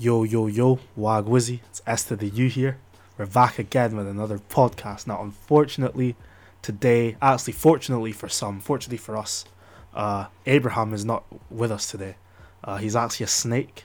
Yo, 0.00 0.22
yo, 0.22 0.46
yo, 0.46 0.78
Wag 0.96 1.26
Wizzy, 1.26 1.60
it's 1.68 2.04
to 2.04 2.16
the 2.16 2.28
U 2.28 2.48
here. 2.48 2.78
We're 3.18 3.26
back 3.26 3.58
again 3.58 3.94
with 3.94 4.08
another 4.08 4.38
podcast. 4.38 5.06
Now, 5.06 5.20
unfortunately, 5.20 6.16
today, 6.62 7.18
actually, 7.20 7.52
fortunately 7.52 8.12
for 8.12 8.26
some, 8.26 8.60
fortunately 8.60 8.96
for 8.96 9.14
us, 9.14 9.44
uh, 9.92 10.28
Abraham 10.46 10.94
is 10.94 11.04
not 11.04 11.24
with 11.50 11.70
us 11.70 11.90
today. 11.90 12.14
Uh, 12.64 12.78
he's 12.78 12.96
actually 12.96 13.24
a 13.24 13.26
snake, 13.26 13.84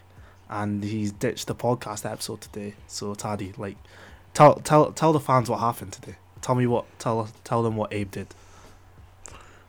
and 0.50 0.86
he's 0.86 1.12
ditched 1.12 1.48
the 1.48 1.54
podcast 1.54 2.10
episode 2.10 2.40
today. 2.40 2.76
So, 2.88 3.14
Taddy, 3.14 3.52
like, 3.58 3.76
tell 4.34 4.56
tell 4.56 4.94
tell 4.94 5.12
the 5.12 5.20
fans 5.20 5.50
what 5.50 5.60
happened 5.60 5.92
today. 5.92 6.16
Tell 6.40 6.56
me 6.56 6.66
what 6.66 6.86
tell 6.98 7.28
tell 7.44 7.62
them 7.62 7.76
what 7.76 7.92
Abe 7.92 8.12
did. 8.12 8.28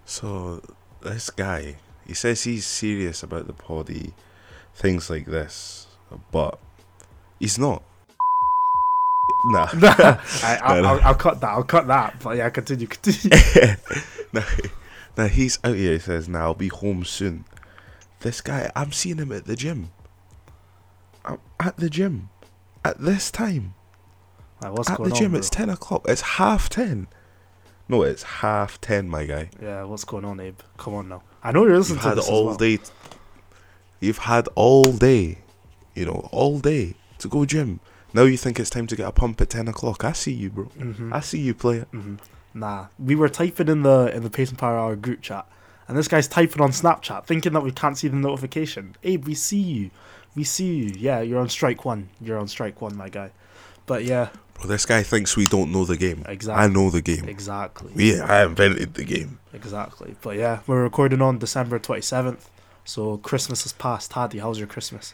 So 0.04 0.62
this 1.00 1.28
guy, 1.28 1.78
he 2.06 2.14
says 2.14 2.44
he's 2.44 2.66
serious 2.66 3.24
about 3.24 3.48
the 3.48 3.52
poddy, 3.52 4.14
things 4.76 5.10
like 5.10 5.26
this, 5.26 5.85
but 6.30 6.58
it's 7.40 7.58
not. 7.58 7.82
Nah. 9.48 9.68
I, 9.72 10.58
I, 10.62 10.74
No, 10.76 10.82
no. 10.82 10.88
I'll, 10.88 11.00
I'll 11.08 11.14
cut 11.14 11.40
that. 11.40 11.50
I'll 11.50 11.62
cut 11.62 11.86
that. 11.86 12.16
But 12.22 12.36
yeah, 12.36 12.48
continue. 12.50 12.86
Continue. 12.88 13.36
now, 14.32 14.44
now 15.16 15.26
he's 15.28 15.58
out 15.62 15.76
here. 15.76 15.92
He 15.92 15.98
says, 16.00 16.28
"Now 16.28 16.46
I'll 16.46 16.54
be 16.54 16.68
home 16.68 17.04
soon." 17.04 17.44
This 18.20 18.40
guy, 18.40 18.72
I'm 18.74 18.90
seeing 18.92 19.18
him 19.18 19.30
at 19.30 19.44
the 19.44 19.54
gym. 19.54 19.90
I'm 21.24 21.38
at 21.60 21.76
the 21.76 21.88
gym, 21.90 22.30
at 22.84 22.98
this 23.00 23.30
time. 23.30 23.74
Like, 24.62 24.72
what's 24.72 24.90
at 24.90 24.98
the 25.02 25.10
gym, 25.10 25.32
on? 25.34 25.38
it's 25.38 25.50
ten 25.50 25.68
o'clock. 25.70 26.06
It's 26.08 26.22
half 26.22 26.68
ten. 26.68 27.06
No, 27.88 28.02
it's 28.02 28.22
half 28.24 28.80
ten, 28.80 29.08
my 29.08 29.26
guy. 29.26 29.50
Yeah, 29.62 29.84
what's 29.84 30.04
going 30.04 30.24
on, 30.24 30.40
Abe? 30.40 30.58
Come 30.76 30.94
on 30.94 31.08
now. 31.08 31.22
I 31.44 31.52
know 31.52 31.66
you're 31.66 31.76
listening 31.78 31.96
You've 31.98 32.02
to 32.04 32.08
had 32.08 32.18
this 32.18 32.28
all 32.28 32.46
well. 32.46 32.56
day. 32.56 32.78
You've 34.00 34.18
had 34.18 34.48
all 34.54 34.92
day, 34.92 35.38
you 35.96 36.04
know, 36.06 36.28
all 36.32 36.58
day 36.60 36.94
to 37.18 37.28
go 37.28 37.44
gym. 37.44 37.80
Now 38.14 38.22
you 38.22 38.36
think 38.36 38.60
it's 38.60 38.70
time 38.70 38.86
to 38.86 38.96
get 38.96 39.08
a 39.08 39.12
pump 39.12 39.40
at 39.40 39.50
ten 39.50 39.68
o'clock. 39.68 40.04
I 40.04 40.12
see 40.12 40.32
you, 40.32 40.50
bro. 40.50 40.64
hmm 40.64 41.12
I 41.12 41.20
see 41.20 41.40
you 41.40 41.54
play 41.54 41.78
it. 41.78 41.88
hmm 41.90 42.16
Nah, 42.54 42.86
we 42.98 43.14
were 43.14 43.28
typing 43.28 43.68
in 43.68 43.82
the 43.82 44.10
in 44.14 44.22
the 44.22 44.30
Pace 44.30 44.48
and 44.50 44.58
Power 44.58 44.78
Hour 44.78 44.96
group 44.96 45.20
chat, 45.20 45.46
and 45.88 45.96
this 45.98 46.08
guy's 46.08 46.26
typing 46.28 46.62
on 46.62 46.70
Snapchat, 46.70 47.26
thinking 47.26 47.52
that 47.52 47.62
we 47.62 47.70
can't 47.72 47.98
see 47.98 48.08
the 48.08 48.16
notification. 48.16 48.96
Abe, 49.02 49.26
we 49.26 49.34
see 49.34 49.58
you. 49.60 49.90
We 50.34 50.44
see 50.44 50.74
you. 50.74 50.92
Yeah, 50.96 51.20
you're 51.20 51.40
on 51.40 51.48
strike 51.50 51.84
one. 51.84 52.08
You're 52.20 52.38
on 52.38 52.48
strike 52.48 52.80
one, 52.80 52.96
my 52.96 53.08
guy. 53.10 53.30
But 53.86 54.04
yeah, 54.04 54.30
Bro, 54.54 54.68
this 54.68 54.86
guy 54.86 55.02
thinks 55.02 55.36
we 55.36 55.46
don't 55.46 55.70
know 55.70 55.84
the 55.84 55.98
game. 55.98 56.24
Exactly. 56.26 56.64
I 56.64 56.68
know 56.68 56.88
the 56.88 57.02
game. 57.02 57.28
exactly. 57.28 57.92
Yeah, 57.94 58.24
I 58.24 58.44
invented 58.46 58.94
the 58.94 59.04
game. 59.04 59.38
Exactly. 59.52 60.16
But 60.22 60.36
yeah, 60.36 60.60
we're 60.66 60.82
recording 60.82 61.20
on 61.20 61.38
December 61.38 61.78
twenty 61.78 62.02
seventh, 62.02 62.48
so 62.86 63.18
Christmas 63.18 63.64
has 63.64 63.74
passed. 63.74 64.12
Taddy, 64.12 64.38
how's 64.38 64.58
your 64.58 64.66
Christmas? 64.68 65.12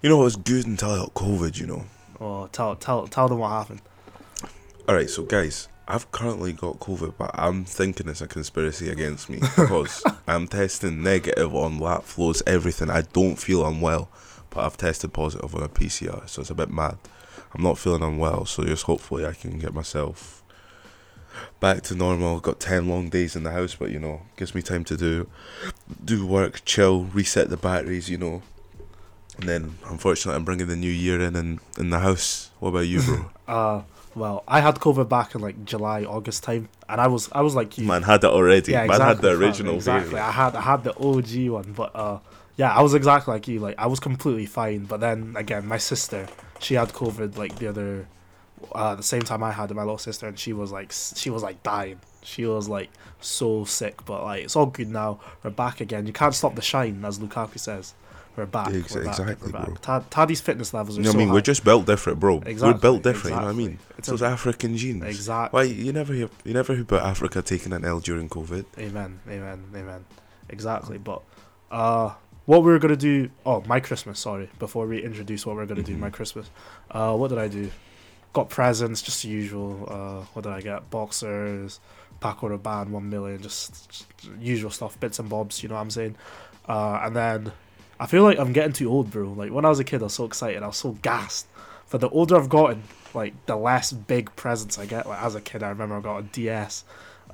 You 0.00 0.08
know, 0.08 0.20
it 0.20 0.24
was 0.24 0.36
good 0.36 0.66
until 0.66 0.90
I 0.90 0.98
got 0.98 1.14
COVID. 1.14 1.58
You 1.58 1.66
know. 1.66 1.84
Oh, 2.20 2.46
tell 2.52 2.76
tell 2.76 3.08
tell 3.08 3.28
them 3.28 3.38
what 3.38 3.50
happened. 3.50 3.82
All 4.86 4.94
right, 4.94 5.10
so 5.10 5.24
guys, 5.24 5.68
I've 5.88 6.10
currently 6.12 6.52
got 6.52 6.78
COVID, 6.78 7.14
but 7.18 7.30
I'm 7.34 7.64
thinking 7.64 8.08
it's 8.08 8.20
a 8.20 8.26
conspiracy 8.26 8.90
against 8.90 9.28
me 9.28 9.38
because 9.56 10.02
I'm 10.26 10.46
testing 10.46 11.02
negative 11.02 11.54
on 11.54 11.78
lap 11.78 12.04
flows, 12.04 12.42
everything. 12.46 12.90
I 12.90 13.02
don't 13.02 13.36
feel 13.36 13.66
unwell, 13.66 14.08
but 14.50 14.64
I've 14.64 14.76
tested 14.76 15.12
positive 15.12 15.54
on 15.54 15.62
a 15.62 15.68
PCR, 15.68 16.28
so 16.28 16.42
it's 16.42 16.50
a 16.50 16.54
bit 16.54 16.70
mad. 16.70 16.96
I'm 17.54 17.62
not 17.62 17.78
feeling 17.78 18.02
unwell, 18.02 18.46
so 18.46 18.64
just 18.64 18.84
hopefully 18.84 19.26
I 19.26 19.32
can 19.32 19.58
get 19.58 19.74
myself 19.74 20.42
back 21.60 21.82
to 21.82 21.94
normal. 21.94 22.40
Got 22.40 22.60
ten 22.60 22.88
long 22.88 23.08
days 23.08 23.34
in 23.34 23.42
the 23.42 23.50
house, 23.50 23.74
but 23.74 23.90
you 23.90 23.98
know, 23.98 24.22
gives 24.36 24.54
me 24.54 24.62
time 24.62 24.84
to 24.84 24.96
do 24.96 25.28
do 26.04 26.24
work, 26.24 26.64
chill, 26.64 27.04
reset 27.04 27.50
the 27.50 27.56
batteries, 27.56 28.08
you 28.08 28.16
know. 28.18 28.42
And 29.38 29.48
then, 29.48 29.78
unfortunately, 29.86 30.36
I'm 30.36 30.44
bringing 30.44 30.66
the 30.66 30.76
new 30.76 30.90
year 30.90 31.20
in 31.20 31.36
in, 31.36 31.60
in 31.78 31.90
the 31.90 32.00
house. 32.00 32.50
What 32.58 32.70
about 32.70 32.86
you, 32.86 33.00
bro? 33.02 33.30
Uh, 33.48 33.82
well, 34.14 34.44
I 34.46 34.60
had 34.60 34.74
COVID 34.74 35.08
back 35.08 35.34
in 35.34 35.40
like 35.40 35.64
July, 35.64 36.04
August 36.04 36.42
time, 36.42 36.68
and 36.86 37.00
I 37.00 37.06
was 37.06 37.30
I 37.32 37.40
was 37.40 37.54
like 37.54 37.78
you. 37.78 37.86
Man 37.86 38.02
had 38.02 38.22
it 38.24 38.26
already. 38.30 38.72
Yeah, 38.72 38.84
Man 38.84 39.00
had 39.00 39.22
the 39.22 39.30
original 39.30 39.76
Exactly. 39.76 40.10
variant. 40.10 40.28
I 40.28 40.32
had 40.32 40.54
I 40.54 40.60
had 40.60 40.84
the 40.84 40.94
OG 40.98 41.48
one, 41.50 41.72
but 41.72 41.96
uh, 41.96 42.18
yeah, 42.56 42.74
I 42.74 42.82
was 42.82 42.92
exactly 42.92 43.32
like 43.32 43.48
you. 43.48 43.60
Like 43.60 43.76
I 43.78 43.86
was 43.86 44.00
completely 44.00 44.44
fine, 44.44 44.84
but 44.84 45.00
then 45.00 45.34
again, 45.36 45.66
my 45.66 45.78
sister, 45.78 46.26
she 46.58 46.74
had 46.74 46.88
COVID 46.92 47.38
like 47.38 47.56
the 47.56 47.68
other, 47.68 48.06
uh, 48.72 48.96
the 48.96 49.02
same 49.02 49.22
time 49.22 49.42
I 49.42 49.52
had 49.52 49.70
it, 49.70 49.74
my 49.74 49.82
little 49.82 49.96
sister, 49.96 50.26
and 50.26 50.38
she 50.38 50.52
was 50.52 50.72
like 50.72 50.92
she 50.92 51.30
was 51.30 51.42
like 51.42 51.62
dying. 51.62 52.00
She 52.22 52.44
was 52.44 52.68
like 52.68 52.90
so 53.20 53.64
sick, 53.64 54.04
but 54.04 54.24
like 54.24 54.44
it's 54.44 54.56
all 54.56 54.66
good 54.66 54.88
now. 54.90 55.20
We're 55.42 55.50
back 55.50 55.80
again. 55.80 56.06
You 56.06 56.12
can't 56.12 56.34
stop 56.34 56.54
the 56.54 56.60
shine, 56.62 57.02
as 57.04 57.18
Lukaku 57.18 57.58
says. 57.58 57.94
We're 58.38 58.46
back. 58.46 58.68
Ex- 58.72 58.94
we're 58.94 59.04
back. 59.04 59.18
exactly, 59.18 59.50
we're 59.52 59.58
bro. 59.64 59.72
back. 59.74 59.80
Tad- 59.82 60.10
Taddy's 60.12 60.40
fitness 60.40 60.72
levels 60.72 60.96
are 60.96 61.00
You 61.00 61.04
know 61.06 61.08
what 61.10 61.12
so 61.14 61.18
I 61.18 61.20
mean? 61.22 61.28
high. 61.28 61.34
We're 61.34 61.40
just 61.40 61.64
built 61.64 61.86
different, 61.86 62.20
bro. 62.20 62.36
Exactly, 62.46 62.72
We're 62.72 62.78
built 62.78 63.02
different. 63.02 63.34
You 63.34 63.40
know 63.40 63.46
what 63.48 63.52
I 63.52 63.56
mean? 63.56 63.78
It's 63.98 64.08
Those 64.08 64.22
a- 64.22 64.26
African 64.26 64.76
genes. 64.76 65.02
exactly. 65.02 65.56
Why 65.56 65.62
you 65.64 65.92
never 65.92 66.12
hear 66.14 66.28
you 66.44 66.54
never 66.54 66.72
hear 66.72 66.82
about 66.82 67.02
Africa 67.02 67.42
taking 67.42 67.72
an 67.72 67.84
L 67.84 67.98
during 67.98 68.28
COVID? 68.28 68.64
Amen, 68.78 69.18
amen, 69.28 69.64
amen. 69.74 70.04
Exactly. 70.48 70.98
But 70.98 71.22
uh 71.72 72.14
what 72.46 72.62
we 72.62 72.70
were 72.70 72.78
gonna 72.78 72.94
do 72.96 73.28
oh 73.44 73.62
my 73.66 73.80
Christmas, 73.80 74.20
sorry, 74.20 74.48
before 74.60 74.86
we 74.86 75.02
introduce 75.02 75.44
what 75.44 75.56
we're 75.56 75.66
gonna 75.66 75.82
do, 75.82 75.96
Mhm. 75.96 75.98
my 76.00 76.10
Christmas. 76.10 76.48
Uh 76.92 77.14
what 77.16 77.28
did 77.28 77.38
I 77.38 77.48
do? 77.48 77.70
Got 78.34 78.50
presents, 78.50 79.02
just 79.02 79.22
the 79.24 79.28
usual. 79.30 79.84
Uh 79.90 80.24
what 80.32 80.42
did 80.44 80.52
I 80.52 80.60
get? 80.60 80.88
Boxers, 80.90 81.80
pack 82.20 82.36
Paco 82.36 82.56
Rabanne, 82.56 82.90
one 82.90 83.10
million, 83.10 83.42
just, 83.42 83.88
just 83.90 84.06
usual 84.40 84.70
stuff, 84.70 84.98
bits 85.00 85.18
and 85.18 85.28
bobs, 85.28 85.60
you 85.62 85.68
know 85.68 85.74
what 85.74 85.80
I'm 85.82 85.90
saying? 85.90 86.14
Uh 86.68 87.00
and 87.02 87.16
then 87.16 87.52
I 88.00 88.06
feel 88.06 88.22
like 88.22 88.38
I'm 88.38 88.52
getting 88.52 88.72
too 88.72 88.90
old, 88.90 89.10
bro. 89.10 89.28
Like 89.32 89.50
when 89.52 89.64
I 89.64 89.68
was 89.68 89.80
a 89.80 89.84
kid 89.84 90.00
I 90.02 90.04
was 90.04 90.14
so 90.14 90.24
excited, 90.24 90.62
I 90.62 90.66
was 90.68 90.76
so 90.76 90.92
gassed. 91.02 91.46
But 91.90 92.00
the 92.00 92.08
older 92.10 92.36
I've 92.36 92.48
gotten, 92.48 92.82
like 93.14 93.34
the 93.46 93.56
less 93.56 93.92
big 93.92 94.34
presents 94.36 94.78
I 94.78 94.86
get. 94.86 95.06
Like 95.08 95.22
as 95.22 95.34
a 95.34 95.40
kid 95.40 95.62
I 95.62 95.70
remember 95.70 95.96
I 95.96 96.00
got 96.00 96.18
a 96.18 96.22
DS. 96.22 96.84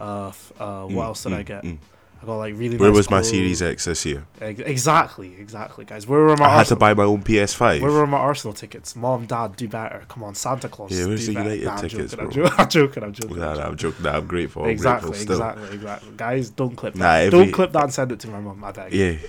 Uh, 0.00 0.32
uh, 0.58 0.84
what 0.84 1.02
Mm, 1.02 1.04
else 1.04 1.22
did 1.22 1.32
I 1.32 1.42
mm, 1.42 1.46
get? 1.46 1.62
mm. 1.64 1.78
I 2.22 2.26
got 2.26 2.36
like 2.36 2.54
really. 2.56 2.78
Where 2.78 2.88
nice 2.88 2.96
was 2.96 3.10
my 3.10 3.18
clothes. 3.18 3.30
Series 3.30 3.62
X 3.62 3.84
this 3.84 4.06
year? 4.06 4.24
Exactly, 4.40 5.34
exactly, 5.38 5.84
guys. 5.84 6.06
Where 6.06 6.20
were 6.20 6.36
my 6.36 6.46
I 6.46 6.56
had 6.58 6.66
to 6.68 6.76
buy 6.76 6.94
my 6.94 7.02
own 7.04 7.22
PS5. 7.22 7.80
Where 7.82 7.90
were 7.92 8.06
my 8.06 8.16
Arsenal 8.18 8.54
tickets? 8.54 8.96
Mom, 8.96 9.26
Dad, 9.26 9.56
do 9.56 9.68
better. 9.68 10.04
Come 10.08 10.24
on, 10.24 10.34
Santa 10.34 10.68
Claus. 10.70 10.90
Yeah, 10.92 11.06
where's 11.06 11.26
the 11.26 11.34
better. 11.34 11.50
United 11.54 11.64
Nah, 11.66 11.72
I'm 11.74 11.88
tickets, 11.88 12.12
joking, 12.14 12.26
I'm 12.26 12.32
bro? 12.32 12.44
joking. 12.48 12.58
I'm 12.58 12.68
joking. 12.68 13.02
I'm 13.04 13.12
joking. 13.12 13.36
Nah, 13.38 13.50
I'm 13.50 13.56
nah, 13.56 13.56
joking. 13.56 13.68
I'm 13.72 13.76
joking. 13.76 14.04
Nah, 14.04 14.16
I'm 14.16 14.26
grateful. 14.26 14.64
I'm 14.64 14.70
Exactly, 14.70 15.10
grateful 15.10 15.34
still. 15.34 15.42
exactly, 15.42 15.74
exactly. 15.74 16.08
Guys, 16.16 16.50
don't 16.50 16.76
clip 16.76 16.94
Nah, 16.94 17.02
that. 17.04 17.22
every- 17.26 17.38
Don't 17.38 17.52
clip 17.52 17.72
that 17.72 17.82
and 17.84 17.92
send 17.92 18.12
it 18.12 18.20
to 18.20 18.28
my 18.28 18.40
mom. 18.40 18.64
I 18.64 18.72
beg. 18.72 18.92
Yeah. 18.94 19.16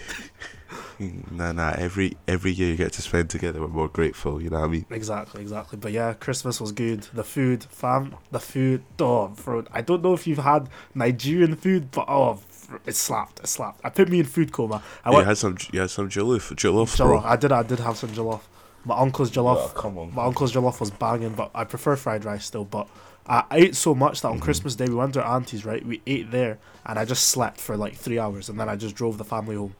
nah, 1.31 1.51
nah. 1.51 1.73
Every 1.77 2.17
every 2.27 2.51
year 2.51 2.69
you 2.71 2.77
get 2.77 2.93
to 2.93 3.01
spend 3.01 3.29
together, 3.29 3.59
we're 3.61 3.67
more 3.67 3.87
grateful. 3.87 4.41
You 4.41 4.49
know 4.49 4.59
what 4.59 4.65
I 4.65 4.69
mean? 4.69 4.85
Exactly, 4.89 5.41
exactly. 5.41 5.77
But 5.79 5.91
yeah, 5.91 6.13
Christmas 6.13 6.59
was 6.61 6.71
good. 6.71 7.01
The 7.13 7.23
food, 7.23 7.63
fam, 7.65 8.15
the 8.31 8.39
food. 8.39 8.83
Oh, 8.99 9.27
bro, 9.29 9.63
I 9.71 9.81
don't 9.81 10.01
know 10.03 10.13
if 10.13 10.25
you've 10.27 10.37
had 10.39 10.69
Nigerian 10.93 11.55
food, 11.55 11.91
but 11.91 12.05
oh, 12.07 12.39
it 12.85 12.95
slapped. 12.95 13.39
It 13.39 13.47
slapped. 13.47 13.81
I 13.83 13.89
put 13.89 14.09
me 14.09 14.19
in 14.19 14.25
food 14.25 14.51
coma. 14.51 14.81
I 15.03 15.09
you 15.11 15.15
went. 15.17 15.27
had 15.27 15.37
some. 15.37 15.57
You 15.71 15.81
had 15.81 15.89
some 15.89 16.09
jollof, 16.09 16.53
jollof, 16.55 16.95
Jollof. 16.95 16.97
bro. 16.97 17.19
I 17.19 17.35
did. 17.35 17.51
I 17.51 17.63
did 17.63 17.79
have 17.79 17.97
some 17.97 18.09
jollof. 18.11 18.41
My 18.85 18.97
uncle's 18.97 19.31
jollof. 19.31 19.57
Oh, 19.57 19.67
come 19.75 19.97
on. 19.97 20.13
My 20.13 20.25
uncle's 20.25 20.53
jollof 20.53 20.79
was 20.79 20.91
banging, 20.91 21.33
but 21.33 21.49
I 21.55 21.63
prefer 21.63 21.95
fried 21.95 22.23
rice 22.23 22.45
still. 22.45 22.65
But 22.65 22.87
I 23.27 23.43
ate 23.51 23.75
so 23.75 23.95
much 23.95 24.21
that 24.21 24.27
on 24.29 24.37
Mhm. 24.39 24.43
Christmas 24.43 24.75
Day 24.75 24.85
we 24.87 24.93
went 24.93 25.15
to 25.15 25.23
our 25.23 25.35
auntie's. 25.35 25.65
Right, 25.65 25.83
we 25.85 26.01
ate 26.05 26.29
there, 26.31 26.59
and 26.85 26.99
I 26.99 27.05
just 27.05 27.27
slept 27.27 27.59
for 27.59 27.75
like 27.75 27.95
three 27.95 28.19
hours, 28.19 28.47
and 28.49 28.59
then 28.59 28.69
I 28.69 28.75
just 28.75 28.95
drove 28.95 29.17
the 29.17 29.25
family 29.25 29.55
home. 29.55 29.73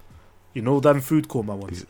You 0.55 0.63
know 0.63 0.79
them 0.79 1.01
food 1.01 1.27
coma 1.27 1.55
ones. 1.55 1.85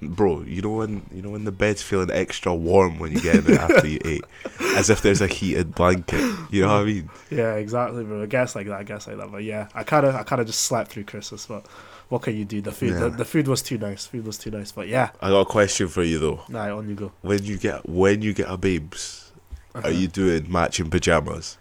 Bro, 0.00 0.42
you 0.42 0.62
know 0.62 0.70
when 0.78 1.06
you 1.14 1.22
know 1.22 1.30
when 1.30 1.44
the 1.44 1.52
bed's 1.52 1.80
feeling 1.80 2.10
extra 2.10 2.52
warm 2.52 2.98
when 2.98 3.12
you 3.12 3.20
get 3.20 3.36
in 3.36 3.52
it 3.54 3.60
after 3.60 3.86
you 3.86 4.00
ate, 4.04 4.24
as 4.76 4.90
if 4.90 5.00
there's 5.02 5.20
a 5.20 5.28
heated 5.28 5.76
blanket. 5.76 6.20
You 6.50 6.62
know 6.62 6.68
what 6.74 6.82
I 6.82 6.84
mean? 6.84 7.10
Yeah, 7.30 7.54
exactly, 7.54 8.02
bro. 8.02 8.22
I 8.22 8.26
guess 8.26 8.56
like 8.56 8.66
that. 8.66 8.78
I 8.80 8.82
guess 8.82 9.06
like 9.06 9.18
that. 9.18 9.30
But 9.30 9.44
yeah, 9.44 9.68
I 9.74 9.84
kind 9.84 10.04
of, 10.06 10.16
I 10.16 10.24
kind 10.24 10.40
of 10.40 10.48
just 10.48 10.62
slept 10.62 10.90
through 10.90 11.04
Christmas. 11.04 11.46
But 11.46 11.66
what 12.08 12.22
can 12.22 12.34
you 12.36 12.44
do? 12.44 12.60
The 12.60 12.72
food, 12.72 12.94
the, 12.94 13.08
Yeah. 13.10 13.16
the 13.16 13.24
food 13.24 13.46
was 13.46 13.62
too 13.62 13.78
nice. 13.78 14.06
Food 14.06 14.26
was 14.26 14.38
too 14.38 14.50
nice. 14.50 14.72
But 14.72 14.88
yeah, 14.88 15.10
I 15.20 15.28
got 15.30 15.40
a 15.42 15.44
question 15.44 15.86
for 15.86 16.02
you 16.02 16.18
though. 16.18 16.40
nah, 16.48 16.76
on 16.76 16.88
you 16.88 16.96
go. 16.96 17.12
When 17.22 17.44
you 17.44 17.56
get 17.56 17.88
when 17.88 18.22
you 18.22 18.34
get 18.34 18.48
a 18.50 18.56
babes, 18.56 19.30
Uh-huh. 19.74 19.86
are 19.86 19.92
you 19.92 20.08
doing 20.08 20.50
matching 20.50 20.90
pajamas? 20.90 21.58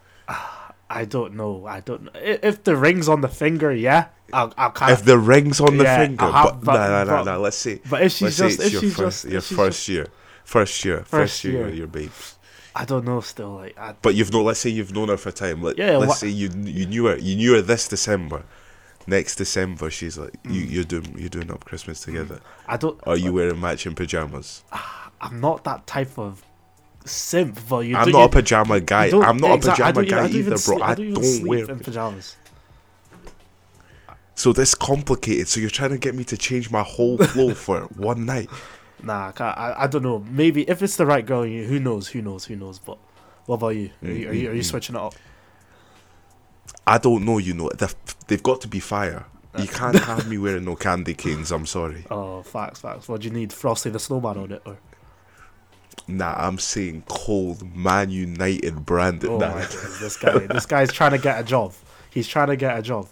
I 0.93 1.05
don't 1.05 1.35
know. 1.35 1.65
I 1.65 1.79
don't 1.79 2.03
know. 2.03 2.11
If 2.15 2.63
the 2.63 2.75
ring's 2.75 3.07
on 3.07 3.21
the 3.21 3.29
finger, 3.29 3.71
yeah, 3.73 4.07
I'll, 4.33 4.53
I'll 4.57 4.71
kind 4.71 4.91
If 4.91 5.05
the 5.05 5.17
ring's 5.17 5.61
on 5.61 5.77
the 5.77 5.85
Yeah, 5.85 6.05
finger, 6.05 6.25
have- 6.25 6.45
but, 6.45 6.63
but- 6.65 6.73
nah, 6.89 7.03
nah, 7.05 7.23
but- 7.23 7.23
nah. 7.31 7.37
Let's 7.37 7.57
see. 7.57 7.79
But 7.89 8.01
if 8.03 8.11
she's 8.11 8.39
let's 8.39 8.57
just, 8.57 8.67
if 8.67 8.73
your 8.73 8.81
she's 8.81 8.95
first 8.95 9.21
just, 9.23 9.31
your 9.31 9.41
first 9.41 9.77
just, 9.79 9.89
year, 9.89 10.07
first 10.43 10.85
year, 10.85 10.97
first, 10.99 11.09
First 11.11 11.43
year, 11.45 11.67
year. 11.67 11.75
your 11.75 11.87
babes. 11.87 12.37
I 12.75 12.83
don't 12.85 13.05
know. 13.05 13.19
Still, 13.21 13.55
like, 13.55 13.77
I, 13.77 13.95
But 14.01 14.15
you've 14.15 14.31
known. 14.33 14.45
Let's 14.45 14.59
say 14.59 14.69
you've 14.69 14.93
known 14.93 15.07
her 15.09 15.17
for 15.17 15.29
a 15.29 15.31
time. 15.33 15.61
Let, 15.61 15.77
Yeah, 15.77 15.97
let's 15.97 16.09
wha- 16.09 16.15
say 16.15 16.27
you 16.29 16.49
you 16.63 16.85
knew 16.85 17.05
her. 17.05 17.17
You 17.17 17.35
knew 17.35 17.53
her 17.55 17.61
this 17.61 17.87
December. 17.87 18.43
Next 19.07 19.35
December, 19.37 19.89
she's 19.89 20.17
like 20.17 20.33
you. 20.45 20.61
Mm. 20.65 20.71
You're 20.71 20.83
doing 20.83 21.15
you're 21.17 21.29
doing 21.29 21.51
up 21.51 21.65
Christmas 21.65 22.01
together. 22.01 22.39
I 22.67 22.77
don't. 22.77 22.99
Are 23.07 23.17
you 23.17 23.33
wearing 23.33 23.59
matching 23.59 23.95
pajamas? 23.95 24.63
I'm 25.19 25.39
not 25.41 25.63
that 25.65 25.85
type 25.87 26.17
of 26.19 26.43
simp. 27.05 27.59
But 27.69 27.79
you. 27.79 27.95
I'm 27.95 28.05
do- 28.05 28.11
not 28.11 28.19
you- 28.19 28.25
a 28.25 28.29
pajama 28.29 28.79
guy. 28.81 29.05
I'm 29.21 29.37
not 29.37 29.55
exact- 29.55 29.79
a 29.79 29.85
I 29.85 29.91
pajama 29.91 30.05
guy 30.09 30.23
I 30.25 30.27
either, 30.29 30.49
bro. 30.51 30.57
sleep- 30.57 30.83
I 30.83 30.95
don't 30.95 31.05
even 31.07 31.21
don't 31.21 31.47
wear. 31.47 31.75
pajamas. 31.75 32.35
So 34.35 34.53
this 34.53 34.73
complicated. 34.75 35.47
So 35.47 35.59
you're 35.59 35.69
trying 35.69 35.91
to 35.91 35.97
get 35.97 36.15
me 36.15 36.23
to 36.25 36.37
change 36.37 36.71
my 36.71 36.81
whole 36.83 37.17
flow 37.17 37.53
for 37.65 37.81
one 37.95 38.25
night. 38.25 38.49
Nah, 39.03 39.29
I, 39.29 39.31
can't- 39.31 39.57
I, 39.57 39.75
I 39.83 39.87
don't 39.87 40.03
know. 40.03 40.19
Maybe 40.29 40.67
if 40.69 40.81
it's 40.81 40.95
the 40.95 41.05
right 41.05 41.25
girl, 41.25 41.45
you 41.45 41.65
who 41.65 41.79
knows? 41.79 42.07
Who 42.09 42.21
knows? 42.21 42.45
Who 42.45 42.55
knows? 42.55 42.79
But 42.79 42.97
what 43.45 43.55
about 43.55 43.69
you? 43.69 43.91
Are 44.03 44.09
you, 44.11 44.29
are 44.29 44.33
you, 44.33 44.49
are 44.49 44.53
you 44.53 44.53
Mm, 44.53 44.53
mm, 44.53 44.59
mm. 44.59 44.65
switching 44.65 44.95
it 44.95 45.01
up? 45.01 45.13
I 46.87 46.97
don't 46.97 47.25
know. 47.25 47.37
You 47.37 47.53
know, 47.53 47.69
they've, 47.77 47.95
they've 48.27 48.43
got 48.43 48.61
to 48.61 48.67
be 48.67 48.79
fire. 48.79 49.25
You 49.57 49.67
can't 49.67 49.97
have 50.05 50.27
me 50.29 50.37
wearing 50.37 50.65
no 50.65 50.75
candy 50.75 51.13
canes. 51.13 51.51
I'm 51.51 51.65
sorry. 51.65 52.05
Oh, 52.09 52.41
facts, 52.41 52.79
facts. 52.79 53.07
What 53.09 53.21
do 53.21 53.27
you 53.27 53.33
need? 53.33 53.51
Frosty 53.51 53.89
the 53.89 53.99
Snowman 53.99 54.37
on 54.37 54.51
it, 54.53 54.61
or 54.65 54.77
Nah, 56.07 56.33
I'm 56.37 56.57
saying 56.59 57.03
cold 57.07 57.75
Man 57.75 58.09
United 58.09 58.85
branded. 58.85 59.29
oh 59.29 59.37
nah. 59.37 59.49
my 59.49 59.61
god, 59.61 59.71
this 59.99 60.17
guy, 60.17 60.39
this 60.39 60.65
guy's 60.65 60.91
trying 60.93 61.11
to 61.11 61.17
get 61.17 61.39
a 61.39 61.43
job. 61.43 61.73
He's 62.09 62.27
trying 62.27 62.47
to 62.47 62.55
get 62.55 62.77
a 62.77 62.81
job. 62.81 63.07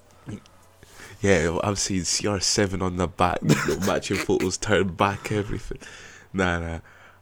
Yeah, 1.21 1.57
I'm 1.63 1.75
seeing 1.75 2.03
CR7 2.03 2.81
on 2.81 2.95
the 2.95 3.07
back, 3.07 3.39
you 3.41 3.49
know, 3.49 3.79
matching 3.85 4.15
photos, 4.15 4.57
turned 4.57 4.95
back, 4.95 5.31
everything. 5.33 5.79
Nah, 6.31 6.59
nah. 6.59 6.79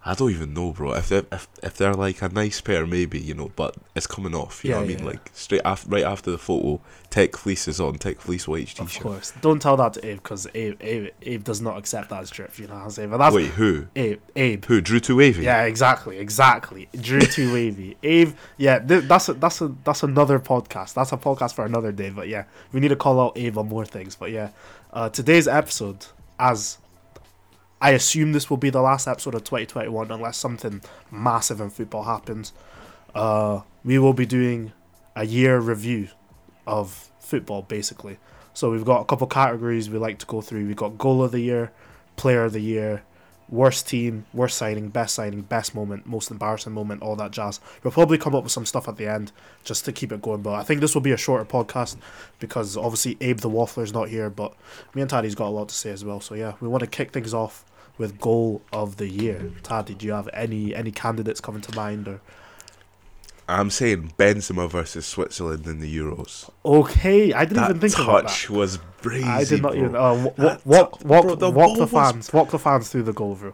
I 0.07 0.13
don't 0.13 0.31
even 0.31 0.53
know, 0.53 0.71
bro. 0.71 0.93
If 0.93 1.09
they're, 1.09 1.25
if, 1.31 1.47
if 1.61 1.75
they're 1.77 1.93
like 1.93 2.21
a 2.21 2.29
nice 2.29 2.61
pair, 2.61 2.87
maybe, 2.87 3.19
you 3.19 3.33
know, 3.33 3.51
but 3.55 3.75
it's 3.93 4.07
coming 4.07 4.33
off, 4.33 4.63
you 4.63 4.71
know 4.71 4.77
Yeah, 4.77 4.81
what 4.81 4.85
I 4.85 4.87
mean? 4.95 4.99
yeah. 4.99 5.05
Like, 5.11 5.29
straight 5.33 5.61
after, 5.65 5.89
right 5.89 6.03
after 6.05 6.31
the 6.31 6.37
photo, 6.37 6.79
Tech 7.09 7.35
Fleece 7.35 7.67
is 7.67 7.79
on, 7.81 7.95
Tech 7.95 8.21
Fleece 8.21 8.47
white 8.47 8.67
t-shirt. 8.67 8.79
Of 8.79 8.99
course, 9.01 9.33
don't 9.41 9.61
tell 9.61 9.75
that 9.77 9.93
to 9.93 10.05
Abe 10.07 10.17
because 10.17 10.47
Abe, 10.55 10.77
Abe, 10.81 11.09
Abe 11.23 11.43
does 11.43 11.59
not 11.61 11.77
accept 11.77 12.09
that 12.09 12.21
as 12.21 12.29
drift. 12.29 12.57
You 12.57 12.67
know 12.67 12.75
what 12.75 12.83
I'm 12.83 12.89
saying? 12.89 13.09
But 13.09 13.17
that's 13.17 13.35
Wait, 13.35 13.47
who? 13.51 13.87
Abe, 13.95 14.19
Abe. 14.35 14.65
Who? 14.65 14.79
Drew 14.81 14.99
to 15.01 15.15
Wavy? 15.17 15.43
Yeah, 15.43 15.63
exactly, 15.63 16.17
exactly. 16.19 16.87
Drew 16.99 17.19
too 17.21 17.51
wavy. 17.57 17.97
Abe, 18.01 18.33
yeah, 18.57 18.79
th- 18.79 19.03
that's 19.05 19.27
a, 19.29 19.33
that's 19.33 19.59
a 19.61 19.75
that's 19.83 20.03
another 20.03 20.39
podcast. 20.39 20.93
That's 20.93 21.11
a 21.11 21.17
podcast 21.17 21.53
for 21.53 21.65
another 21.65 21.91
day. 21.91 22.11
But 22.11 22.27
yeah, 22.29 22.45
we 22.71 22.79
need 22.79 22.89
to 22.89 22.95
call 22.95 23.19
out 23.19 23.37
Abe 23.37 23.57
on 23.57 23.67
more 23.67 23.85
things. 23.85 24.15
But 24.15 24.31
yeah, 24.31 24.49
uh, 24.93 25.09
today's 25.09 25.47
episode, 25.49 26.05
as 26.39 26.77
I 27.79 27.91
assume 27.91 28.31
this 28.31 28.49
will 28.49 28.57
be 28.57 28.69
the 28.69 28.81
last 28.81 29.07
episode 29.07 29.35
of 29.35 29.43
2021, 29.43 30.11
unless 30.11 30.37
something 30.37 30.81
massive 31.11 31.61
in 31.61 31.69
football 31.69 32.03
happens. 32.03 32.53
Uh, 33.13 33.61
we 33.83 33.99
will 33.99 34.13
be 34.13 34.25
doing 34.25 34.73
a 35.15 35.25
year 35.25 35.59
review 35.59 36.09
of 36.65 37.11
football, 37.19 37.61
basically. 37.61 38.17
So 38.53 38.71
we've 38.71 38.85
got 38.85 39.01
a 39.01 39.05
couple 39.05 39.27
categories 39.27 39.89
we 39.89 39.99
like 39.99 40.17
to 40.19 40.25
go 40.25 40.41
through. 40.41 40.65
We've 40.65 40.75
got 40.75 40.97
goal 40.97 41.23
of 41.23 41.31
the 41.31 41.39
year, 41.39 41.71
player 42.15 42.45
of 42.45 42.53
the 42.53 42.59
year, 42.59 43.03
worst 43.49 43.87
team, 43.87 44.25
worst 44.33 44.57
signing, 44.57 44.89
best 44.89 45.15
signing, 45.15 45.41
best 45.41 45.73
moment, 45.73 46.05
most 46.05 46.31
embarrassing 46.31 46.73
moment, 46.73 47.01
all 47.01 47.15
that 47.15 47.31
jazz. 47.31 47.59
We'll 47.83 47.91
probably 47.91 48.17
come 48.17 48.35
up 48.35 48.43
with 48.43 48.51
some 48.51 48.65
stuff 48.65 48.87
at 48.87 48.97
the 48.97 49.07
end 49.07 49.31
just 49.63 49.85
to 49.85 49.91
keep 49.91 50.11
it 50.11 50.21
going. 50.21 50.41
But 50.41 50.55
I 50.55 50.63
think 50.63 50.81
this 50.81 50.93
will 50.93 51.01
be 51.01 51.11
a 51.11 51.17
shorter 51.17 51.45
podcast 51.45 51.97
because 52.39 52.75
obviously 52.75 53.17
Abe 53.21 53.39
the 53.39 53.49
Waffler's 53.49 53.93
not 53.93 54.09
here, 54.09 54.29
but 54.29 54.53
me 54.93 55.01
and 55.01 55.09
Taddy's 55.09 55.35
got 55.35 55.47
a 55.47 55.49
lot 55.49 55.69
to 55.69 55.75
say 55.75 55.91
as 55.91 56.03
well. 56.03 56.19
So 56.19 56.35
yeah, 56.35 56.53
we 56.59 56.67
want 56.67 56.81
to 56.81 56.87
kick 56.87 57.11
things 57.11 57.33
off 57.33 57.65
with 57.97 58.19
goal 58.19 58.61
of 58.71 58.97
the 58.97 59.07
year. 59.07 59.51
Taddy, 59.63 59.95
do 59.95 60.05
you 60.05 60.13
have 60.13 60.29
any 60.33 60.75
any 60.75 60.91
candidates 60.91 61.41
coming 61.41 61.61
to 61.61 61.75
mind 61.75 62.07
or 62.07 62.21
I'm 63.49 63.69
saying 63.69 64.13
Benzema 64.17 64.69
versus 64.69 65.05
Switzerland 65.05 65.65
in 65.67 65.79
the 65.79 65.97
Euros. 65.97 66.49
Okay, 66.65 67.31
I 67.33 67.45
didn't 67.45 67.57
That 67.57 67.69
even 67.69 67.81
think 67.81 67.93
about 67.97 68.23
that. 68.23 68.27
touch 68.29 68.49
was 68.49 68.79
crazy. 69.01 69.23
I 69.23 69.43
did 69.45 69.61
not 69.61 69.71
bro. 69.73 69.79
even. 69.81 69.95
Uh, 69.95 70.13
walk, 70.15 70.35
That 70.35 70.65
walk, 70.65 71.05
walk, 71.05 71.23
bro, 71.25 71.35
the 71.35 71.49
walk 71.49 71.77
the 71.77 71.85
ball 71.85 72.01
was- 72.01 72.11
fans, 72.11 72.33
walk 72.33 72.49
the 72.51 72.59
fans 72.59 72.89
through 72.89 73.03
the 73.03 73.13
goal, 73.13 73.35
bro. 73.35 73.53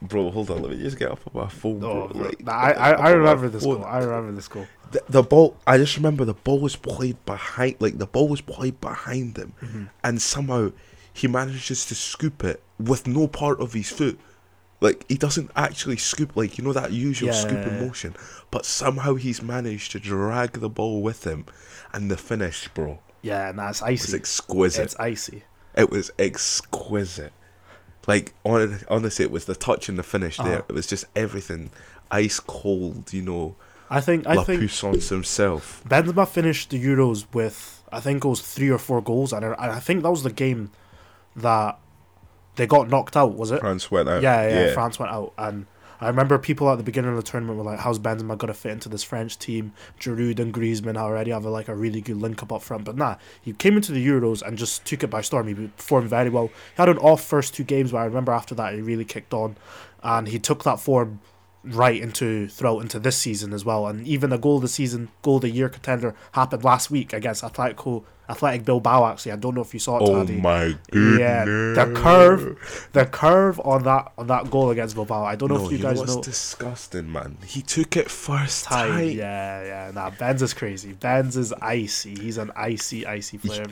Bro, 0.00 0.30
hold 0.30 0.50
on. 0.50 0.62
Let 0.62 0.70
me 0.72 0.78
just 0.78 0.98
get 0.98 1.10
up 1.10 1.20
on 1.32 1.42
my 1.42 1.48
phone, 1.48 1.80
bro. 1.80 1.90
Oh, 1.90 2.08
bro. 2.14 2.22
Like, 2.26 2.48
I, 2.48 2.72
I, 2.72 2.90
I 2.90 3.10
remember 3.10 3.48
this 3.48 3.64
goal. 3.64 3.84
I 3.84 3.98
remember 3.98 4.32
this 4.32 4.46
goal. 4.48 4.66
the, 4.92 5.02
the 5.08 5.22
ball 5.22 5.54
i 5.66 5.76
just 5.76 5.96
remember 5.96 6.24
the 6.24 6.32
ball 6.34 6.58
was 6.60 6.74
played 6.76 7.16
behind 7.26 7.76
like 7.78 7.98
the 7.98 8.06
ball 8.06 8.26
was 8.26 8.40
played 8.40 8.80
behind 8.80 9.36
him 9.36 9.52
Mm-hmm. 9.60 9.84
and 10.02 10.22
somehow 10.22 10.70
he 11.12 11.28
manages 11.28 11.84
to 11.86 11.94
scoop 11.94 12.42
it 12.42 12.62
with 12.78 13.06
no 13.06 13.26
part 13.28 13.60
of 13.60 13.74
his 13.74 13.90
foot 13.90 14.18
like 14.80 15.04
he 15.08 15.16
doesn't 15.16 15.50
actually 15.56 15.96
scoop 15.96 16.36
like 16.36 16.56
you 16.58 16.64
know 16.64 16.72
that 16.72 16.92
usual 16.92 17.28
Yeah, 17.28 17.34
scooping 17.34 17.72
yeah, 17.74 17.80
yeah. 17.80 17.86
motion 17.86 18.16
but 18.50 18.64
somehow 18.64 19.14
he's 19.14 19.42
managed 19.42 19.92
to 19.92 20.00
drag 20.00 20.52
the 20.60 20.68
ball 20.68 21.02
with 21.02 21.24
him 21.24 21.46
and 21.92 22.10
the 22.10 22.16
finish 22.16 22.68
bro 22.68 22.98
Yeah, 23.22 23.50
nah, 23.52 23.70
it's 23.70 23.82
icy. 23.82 24.04
It's 24.04 24.14
exquisite 24.14 24.84
It's 24.84 24.96
icy. 25.00 25.42
it 25.74 25.90
was 25.90 26.10
exquisite 26.18 27.32
like 28.06 28.32
hon- 28.44 28.80
honestly 28.88 29.24
it 29.24 29.30
was 29.30 29.44
the 29.46 29.54
touch 29.54 29.88
and 29.88 29.98
the 29.98 30.02
finish 30.02 30.36
there 30.38 30.46
Uh-huh. 30.60 30.62
it 30.68 30.72
was 30.72 30.86
just 30.86 31.04
everything 31.16 31.70
ice 32.10 32.40
cold 32.40 33.12
you 33.12 33.22
know 33.22 33.56
I 33.90 34.02
think. 34.02 34.26
I 34.26 34.34
La 34.34 34.44
think 34.44 34.60
Puissance 34.60 35.08
himself 35.08 35.82
Benzema 35.88 36.28
finished 36.28 36.68
the 36.70 36.78
Euros 36.84 37.24
with 37.32 37.82
I 37.90 38.00
think 38.00 38.22
it 38.22 38.28
was 38.28 38.42
three 38.42 38.68
or 38.68 38.76
four 38.76 39.00
goals, 39.00 39.32
and 39.32 39.42
I, 39.46 39.48
and 39.52 39.72
I 39.72 39.80
think 39.80 40.02
that 40.02 40.10
was 40.10 40.22
the 40.24 40.30
game 40.30 40.70
that 41.36 41.78
they 42.58 42.66
got 42.66 42.90
knocked 42.90 43.16
out. 43.16 43.36
Was 43.36 43.50
it? 43.50 43.60
France 43.60 43.90
went 43.90 44.08
out 44.08 44.20
yeah, 44.22 44.48
yeah, 44.48 44.72
France 44.74 44.98
went 44.98 45.12
out, 45.12 45.32
and 45.38 45.66
I 46.00 46.08
remember 46.08 46.38
people 46.38 46.68
at 46.70 46.76
the 46.76 46.84
beginning 46.84 47.10
of 47.10 47.16
the 47.16 47.22
tournament 47.22 47.56
were 47.56 47.64
like, 47.64 47.78
"How's 47.78 47.98
Benzema 47.98 48.36
gonna 48.36 48.52
fit 48.52 48.72
into 48.72 48.88
this 48.88 49.02
French 49.02 49.38
team? 49.38 49.72
Giroud 49.98 50.38
and 50.40 50.52
Griezmann 50.52 50.96
already 50.96 51.30
have 51.30 51.44
a, 51.44 51.50
like 51.50 51.68
a 51.68 51.74
really 51.74 52.00
good 52.00 52.16
link 52.16 52.42
up 52.42 52.52
up 52.52 52.62
front." 52.62 52.84
But 52.84 52.96
nah, 52.96 53.16
he 53.40 53.52
came 53.52 53.76
into 53.76 53.92
the 53.92 54.04
Euros 54.04 54.42
and 54.42 54.58
just 54.58 54.84
took 54.84 55.02
it 55.02 55.08
by 55.08 55.22
storm. 55.22 55.46
He 55.48 55.54
performed 55.54 56.10
very 56.10 56.30
well. 56.30 56.48
He 56.48 56.52
had 56.76 56.88
an 56.88 56.98
off 56.98 57.24
first 57.24 57.54
two 57.54 57.64
games, 57.64 57.92
but 57.92 57.98
I 57.98 58.04
remember 58.04 58.32
after 58.32 58.54
that 58.56 58.74
he 58.74 58.80
really 58.80 59.04
kicked 59.04 59.32
on, 59.32 59.56
and 60.02 60.28
he 60.28 60.38
took 60.38 60.64
that 60.64 60.80
form 60.80 61.20
right 61.68 62.00
into 62.00 62.48
throughout 62.48 62.80
into 62.80 62.98
this 62.98 63.16
season 63.16 63.52
as 63.52 63.64
well. 63.64 63.86
And 63.86 64.06
even 64.06 64.32
a 64.32 64.38
goal 64.38 64.56
of 64.56 64.62
the 64.62 64.68
season, 64.68 65.08
goal 65.22 65.36
of 65.36 65.42
the 65.42 65.50
year 65.50 65.68
contender 65.68 66.14
happened 66.32 66.64
last 66.64 66.90
week 66.90 67.12
against 67.12 67.42
Atletico, 67.42 68.04
Athletic 68.28 68.64
Bilbao. 68.64 69.06
Actually, 69.06 69.32
I 69.32 69.36
don't 69.36 69.54
know 69.54 69.62
if 69.62 69.72
you 69.72 69.80
saw 69.80 69.96
it. 69.98 70.02
Oh 70.08 70.24
Taddy. 70.24 70.40
my 70.40 70.76
goodness! 70.90 71.18
Yeah, 71.20 71.44
the 71.44 71.92
curve, 71.94 72.88
the 72.92 73.06
curve 73.06 73.60
on 73.64 73.84
that 73.84 74.12
on 74.18 74.26
that 74.26 74.50
goal 74.50 74.70
against 74.70 74.94
Bilbao. 74.94 75.24
I 75.24 75.34
don't 75.36 75.48
know 75.48 75.58
No, 75.58 75.64
if 75.66 75.70
you 75.72 75.78
you 75.78 75.82
guys 75.82 75.96
know 75.96 76.02
what's 76.02 76.16
know. 76.16 76.22
disgusting, 76.22 77.10
man. 77.10 77.38
He 77.46 77.62
took 77.62 77.96
it 77.96 78.10
first 78.10 78.64
Time. 78.66 78.92
time. 78.92 79.10
Yeah, 79.10 79.64
yeah. 79.64 79.90
Nah, 79.94 80.10
Benz 80.10 80.42
is 80.42 80.52
crazy. 80.54 80.92
Benz 80.92 81.36
is 81.36 81.52
icy. 81.54 82.14
He's 82.16 82.36
an 82.38 82.50
icy, 82.56 83.06
icy 83.06 83.38
player. 83.38 83.64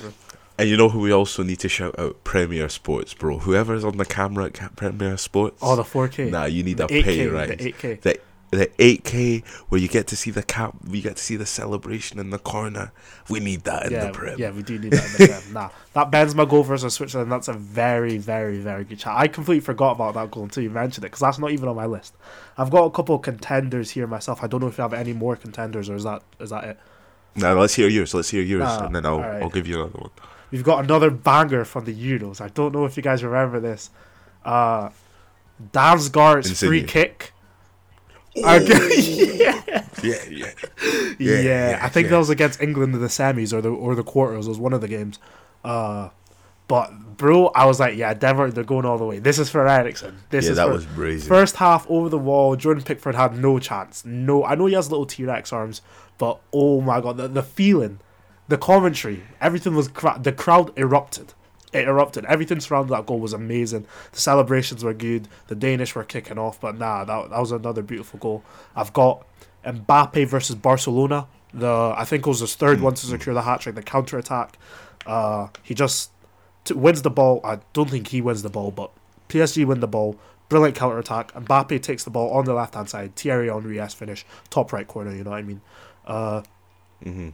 And 0.59 0.69
you 0.69 0.77
know 0.77 0.89
who 0.89 1.01
we 1.01 1.13
also 1.13 1.43
need 1.43 1.59
to 1.61 1.69
shout 1.69 1.99
out? 1.99 2.25
Premier 2.25 2.69
Sports, 2.69 3.13
bro. 3.13 3.39
Whoever's 3.39 3.85
on 3.85 3.99
the 3.99 4.07
camera 4.07 4.47
at 4.47 4.77
Premier 4.77 5.17
Sports. 5.19 5.59
Oh, 5.63 5.77
the 5.77 5.83
4K. 5.83 6.31
Nah, 6.31 6.47
you 6.47 6.63
need 6.63 6.79
the 6.79 6.87
a 6.87 6.89
pay 6.89 7.27
8K, 7.27 7.33
rise. 7.33 7.49
The 7.49 7.57
8K. 7.73 8.01
The 8.01 8.21
the 8.51 8.67
8K 8.79 9.45
where 9.69 9.81
you 9.81 9.89
get 9.89 10.07
to 10.07 10.17
see 10.17 10.31
the 10.31 10.43
cap, 10.43 10.77
you 10.89 11.03
get 11.03 11.17
to 11.17 11.23
see 11.23 11.37
the 11.37 11.45
celebration 11.47 12.19
in 12.19 12.31
the 12.31 12.39
corner. 12.39 12.93
We 13.29 13.41
need 13.41 13.65
that 13.65 13.87
in 13.87 13.93
yeah, 13.93 14.07
the 14.07 14.13
Prem. 14.13 14.39
yeah, 14.39 14.51
we 14.51 14.63
do 14.63 14.79
need 14.79 14.93
that 14.93 15.05
in 15.05 15.13
the 15.13 15.33
Prem. 15.33 15.43
Nah, 15.53 15.71
that 15.95 16.11
Benzema 16.11 16.49
goal 16.49 16.63
versus 16.63 16.95
Switzerland, 16.95 17.31
that's 17.31 17.49
a 17.49 17.53
very, 17.53 18.19
very, 18.19 18.59
very 18.59 18.85
good 18.85 18.99
chat. 19.01 19.15
I 19.17 19.27
completely 19.29 19.61
forgot 19.61 19.93
about 19.93 20.15
that 20.15 20.31
goal 20.31 20.45
until 20.45 20.63
you 20.63 20.71
mentioned 20.71 21.05
it, 21.05 21.09
because 21.09 21.21
that's 21.21 21.39
not 21.39 21.51
even 21.51 21.69
on 21.69 21.77
my 21.77 21.87
list. 21.87 22.15
I've 22.57 22.71
got 22.71 22.85
a 22.85 22.91
couple 22.91 23.17
of 23.17 23.23
contenders 23.23 23.91
here 23.91 24.07
myself. 24.07 24.43
I 24.43 24.47
don't 24.47 24.61
know 24.61 24.69
if 24.69 24.79
you 24.79 24.83
have 24.83 24.95
any 24.95 25.13
more 25.13 25.37
contenders, 25.37 25.91
or 25.91 25.97
is 25.97 26.05
that 26.05 26.23
is 26.39 26.51
that 26.51 26.65
it? 26.65 26.79
Now 27.35 27.59
let's 27.59 27.75
hear 27.75 27.89
yours. 27.89 28.15
Let's 28.15 28.31
hear 28.31 28.43
yours, 28.43 28.63
Ah, 28.65 28.87
and 28.87 28.95
then 28.95 29.05
I'll 29.05 29.15
alright. 29.15 29.43
I'll 29.43 29.51
give 29.51 29.67
you 29.67 29.83
another 29.83 29.99
one. 29.99 30.11
We've 30.51 30.65
got 30.65 30.85
another 30.85 31.11
banger 31.11 31.65
from 31.65 31.85
the 31.85 31.95
Euros. 31.95 32.41
I 32.41 32.49
don't 32.49 32.73
know 32.73 32.85
if 32.85 32.97
you 32.97 33.03
guys 33.03 33.25
remember 33.25 33.61
this. 33.61 33.91
Uh, 34.45 34.91
Damsgaard's 35.73 36.59
free 36.59 36.85
kick. 36.85 37.33
Okay. 38.37 39.01
yeah. 39.39 39.85
Yeah, 40.03 40.15
yeah. 40.29 40.51
Yeah, 41.19 41.41
yeah, 41.41 41.81
I 41.83 41.89
think 41.89 42.05
yeah. 42.05 42.11
that 42.11 42.19
was 42.19 42.31
against 42.31 42.61
England 42.61 42.95
in 42.95 43.01
the 43.01 43.07
semis 43.07 43.53
or 43.53 43.63
the 43.63 43.71
or 43.71 43.95
the 43.95 44.05
quarters. 44.05 44.47
It 44.47 44.51
was 44.51 44.59
one 44.59 44.75
of 44.75 44.83
the 44.83 44.89
games. 44.89 45.19
Uh, 45.65 46.11
but 46.69 47.17
bro, 47.17 47.47
I 47.49 47.65
was 47.65 47.81
like, 47.81 47.97
yeah, 47.97 48.13
Denmark, 48.13 48.55
they're 48.55 48.65
going 48.65 48.85
all 48.85 48.99
the 48.99 49.05
way. 49.05 49.19
This 49.19 49.39
is 49.39 49.49
for 49.49 49.67
Eriksen. 49.67 50.19
This 50.31 50.45
yeah, 50.45 50.51
is 50.51 50.57
that 50.57 50.67
for, 50.67 50.73
was 50.73 50.87
brazen. 50.87 51.29
First 51.29 51.57
half 51.57 51.89
over 51.89 52.09
the 52.09 52.19
wall, 52.19 52.57
Jordan 52.57 52.83
Pickford 52.83 53.15
had 53.15 53.37
no 53.39 53.59
chance. 53.59 54.05
No, 54.05 54.45
I 54.45 54.55
know 54.55 54.67
he 54.67 54.75
has 54.75 54.91
little 54.91 55.07
T 55.07 55.25
Rex 55.25 55.53
arms, 55.53 55.81
but 56.19 56.41
oh 56.53 56.81
my 56.81 57.01
god, 57.01 57.17
the, 57.17 57.29
the 57.29 57.43
feeling, 57.43 58.01
the 58.49 58.59
commentary, 58.59 59.25
everything 59.41 59.75
was 59.75 59.89
cra- 59.89 60.19
the 60.23 60.33
crowd 60.33 60.77
erupted. 60.79 61.35
It 61.73 61.89
erupted. 61.89 62.25
Everything 62.27 62.61
surrounding 62.61 62.95
that 62.97 63.07
goal 63.07 63.19
was 63.19 63.33
amazing. 63.33 63.87
The 64.13 64.21
celebrations 64.21 64.85
were 64.85 64.95
good. 64.95 65.29
The 65.49 65.55
Danish 65.55 65.95
were 65.95 66.05
kicking 66.05 66.39
off, 66.39 66.61
but 66.61 66.79
nah, 66.79 67.05
that, 67.05 67.31
that 67.31 67.39
was 67.41 67.53
another 67.53 67.83
beautiful 67.83 68.19
goal. 68.19 68.45
I've 68.75 68.93
got 68.93 69.27
Mbappe 69.65 70.27
versus 70.29 70.55
Barcelona. 70.57 71.27
The 71.53 71.95
I 71.97 72.05
think 72.05 72.27
it 72.27 72.29
was 72.29 72.41
his 72.41 72.55
third 72.55 72.81
one 72.81 72.95
to 72.95 73.07
secure 73.07 73.35
the 73.35 73.43
hat 73.43 73.61
trick. 73.61 73.75
The 73.75 73.83
counter 73.83 74.17
attack. 74.19 74.59
Uh, 75.07 75.49
he 75.63 75.75
just 75.75 76.11
t- 76.65 76.75
wins 76.75 77.03
the 77.03 77.11
ball. 77.11 77.41
I 77.45 77.59
don't 77.73 77.91
think 77.91 78.09
he 78.09 78.21
wins 78.21 78.43
the 78.43 78.51
ball, 78.51 78.71
but 78.71 78.91
PSG 79.29 79.65
win 79.67 79.81
the 79.81 79.89
ball. 79.89 80.17
Brilliant 80.49 80.77
counter 80.77 80.99
attack. 80.99 81.33
Mbappe 81.33 81.83
takes 81.83 82.05
the 82.05 82.11
ball 82.11 82.31
on 82.31 82.45
the 82.45 82.55
left 82.55 82.75
hand 82.75 82.89
side. 82.89 83.17
Thierry 83.17 83.49
Henry 83.49 83.81
S 83.81 83.95
finish, 83.95 84.25
top 84.51 84.73
right 84.73 84.87
corner. 84.87 85.15
You 85.15 85.25
know 85.25 85.31
what 85.31 85.39
I 85.39 85.43
mean? 85.43 85.61
Uh, 86.07 86.43
hmm 87.03 87.31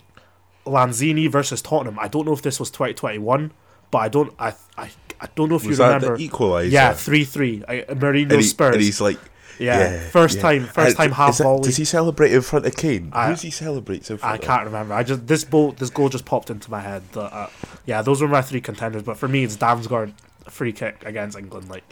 Lanzini 0.67 1.31
versus 1.31 1.61
Tottenham. 1.63 1.99
I 1.99 2.09
don't 2.09 2.25
know 2.27 2.33
if 2.33 2.43
this 2.43 2.61
was 2.61 2.71
2021, 2.71 3.53
but 3.91 3.99
I 3.99 4.09
don't. 4.09 4.33
I 4.39 4.55
I, 4.77 4.91
I 5.21 5.29
don't 5.35 5.49
know 5.49 5.57
if 5.57 5.63
Was 5.67 5.71
you 5.71 5.77
that 5.85 5.95
remember. 6.03 6.17
the 6.17 6.25
equalizer? 6.25 6.69
yeah, 6.69 6.93
three 6.95 7.25
three. 7.25 7.61
Mourinho 7.61 8.23
and, 8.23 8.33
he, 8.33 8.43
Spurs. 8.43 8.75
and 8.75 8.83
he's 8.83 9.01
like, 9.01 9.19
Yeah, 9.59 10.01
first 10.11 10.37
yeah. 10.37 10.43
time, 10.43 10.65
first 10.67 10.99
Uh, 10.99 11.03
time 11.03 11.13
half 11.13 11.39
that- 11.39 11.45
volley. 11.45 11.63
Does 11.65 11.77
he 11.77 11.85
celebrate 11.85 12.33
in 12.33 12.43
front 12.43 12.67
of 12.67 12.77
Kane? 12.77 13.11
I- 13.13 13.29
Who's 13.29 13.43
he 13.43 13.51
celebrates 13.51 14.11
in 14.11 14.19
front 14.19 14.33
I 14.33 14.37
of? 14.37 14.41
can't 14.43 14.65
remember. 14.65 14.95
I 14.95 15.03
just 15.03 15.27
this 15.27 15.45
goal, 15.45 15.73
this 15.73 15.91
goal 15.91 16.09
just 16.09 16.25
popped 16.25 16.51
into 16.51 16.71
my 16.71 16.81
head. 16.81 17.03
The, 17.13 17.23
uh, 17.23 17.51
yeah, 17.87 18.03
those 18.03 18.21
were 18.23 18.29
my 18.29 18.43
three 18.43 18.61
contenders. 18.61 19.03
But 19.03 19.17
for 19.19 19.29
me, 19.29 19.45
it's 19.45 19.57
Damsgaard 19.57 20.13
free 20.49 20.73
kick 20.73 21.03
against 21.05 21.37
England. 21.39 21.69
Like 21.69 21.85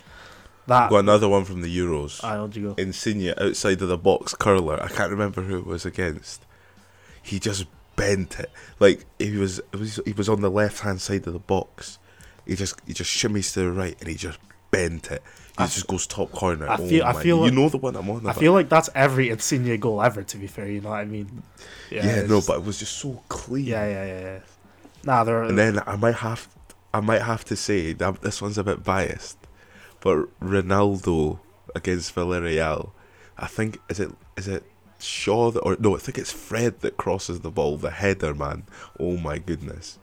that. 0.67 0.91
Got 0.91 0.99
another 0.99 1.29
one 1.29 1.45
from 1.45 1.63
the 1.63 1.77
Euros. 1.79 2.23
I 2.25 2.35
don't 2.37 2.55
you 2.57 2.69
go. 2.69 2.75
Insigne 2.83 3.35
outside 3.39 3.83
of 3.83 3.89
the 3.89 3.99
box 3.99 4.35
curler. 4.35 4.81
I 4.83 4.89
can't 4.89 5.11
remember 5.11 5.43
who 5.43 5.59
it 5.59 5.67
was 5.67 5.85
against. 5.85 6.45
He 7.23 7.39
just 7.39 7.67
bent 8.01 8.41
it 8.41 8.51
like 8.81 9.05
he 9.19 9.37
was. 9.37 9.61
He 10.05 10.13
was 10.13 10.29
on 10.29 10.41
the 10.41 10.51
left 10.51 10.81
hand 10.81 11.01
side 11.01 11.27
of 11.27 11.33
the 11.33 11.39
box. 11.39 11.99
He 12.47 12.55
just 12.57 12.81
he 12.87 12.93
just 12.95 13.11
shimmies 13.11 13.53
to 13.55 13.61
the 13.61 13.71
right 13.73 13.97
and 14.01 14.09
he 14.09 14.15
just 14.17 14.39
bent 14.71 15.11
it. 15.11 15.23
He 15.59 15.65
I- 15.65 15.67
just 15.67 15.87
goes 15.87 16.07
top 16.07 16.33
corner. 16.33 16.69
I 16.69 16.77
oh 16.79 16.89
feel- 16.89 17.05
I 17.05 17.13
my- 17.13 17.23
feel 17.23 17.37
you 17.39 17.43
like- 17.45 17.55
know 17.55 17.69
the 17.69 17.77
one 17.77 17.95
I'm 17.97 18.09
on. 18.11 18.17
I 18.19 18.31
about. 18.31 18.37
feel 18.39 18.53
like 18.53 18.69
that's 18.69 18.89
every 18.95 19.29
Insigne 19.31 19.77
goal 19.79 20.01
ever. 20.03 20.23
To 20.23 20.37
be 20.37 20.47
fair, 20.47 20.67
you 20.69 20.81
know 20.81 20.91
what 20.91 21.01
I 21.01 21.05
mean. 21.05 21.43
yeah, 21.91 22.05
it's 22.07 22.29
no, 22.29 22.37
just- 22.37 22.49
but 22.49 22.59
it 22.59 22.65
was 22.65 22.79
just 22.79 22.97
so 22.99 23.23
clean. 23.29 23.67
yeah, 23.67 23.87
yeah, 23.87 24.07
yeah, 24.07 24.21
yeah. 24.21 24.39
Nah, 25.05 25.25
there. 25.25 25.43
And 25.45 25.59
then 25.59 25.81
I 25.87 25.97
might 25.97 26.17
have, 26.17 26.49
I 26.93 27.01
might 27.01 27.23
have 27.23 27.45
to 27.47 27.57
say 27.57 27.93
that 27.95 28.23
this 28.23 28.41
one's 28.43 28.59
a 28.59 28.65
bit 28.65 28.85
biased, 28.85 29.39
but 30.01 30.29
Ronaldo 30.41 31.39
against 31.75 32.15
Villarreal, 32.15 32.91
I 33.39 33.47
think 33.47 33.79
is 33.89 34.01
it 34.01 34.11
is 34.37 34.47
it 34.49 34.65
Shaw 35.03 35.51
that, 35.53 35.61
or 35.61 35.77
no, 35.79 35.97
I 35.97 35.99
think 35.99 36.19
it's 36.19 36.33
Fred 36.33 36.81
that 36.81 36.97
crosses 36.97 37.41
the 37.41 37.51
ball, 37.51 37.77
the 37.77 37.91
header 37.91 38.35
man. 38.35 38.65
Oh 38.99 39.17
my 39.17 39.39
goodness, 39.39 39.99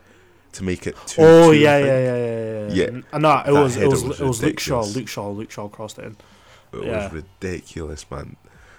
to 0.53 0.63
make 0.63 0.87
it 0.87 0.95
two. 1.05 1.21
oh 1.21 1.51
two, 1.51 1.59
yeah, 1.59 1.77
yeah, 1.77 1.85
yeah, 1.85 2.17
yeah, 2.17 2.67
yeah. 2.67 3.01
Yeah, 3.11 3.17
No, 3.17 3.43
it 3.45 3.51
was 3.51 3.77
it 3.77 3.87
was 3.87 4.03
was 4.03 4.19
it 4.21 4.25
was 4.25 4.41
Luke 4.43 4.59
Shaw. 4.59 4.83
Luke 4.83 5.07
Shaw. 5.07 5.29
Luke 5.29 5.51
Shaw 5.51 5.67
crossed 5.67 5.99
it 5.99 6.05
in. 6.05 6.17
It 6.73 6.85
yeah. 6.85 7.03
was 7.03 7.13
ridiculous, 7.41 8.09
man. 8.11 8.35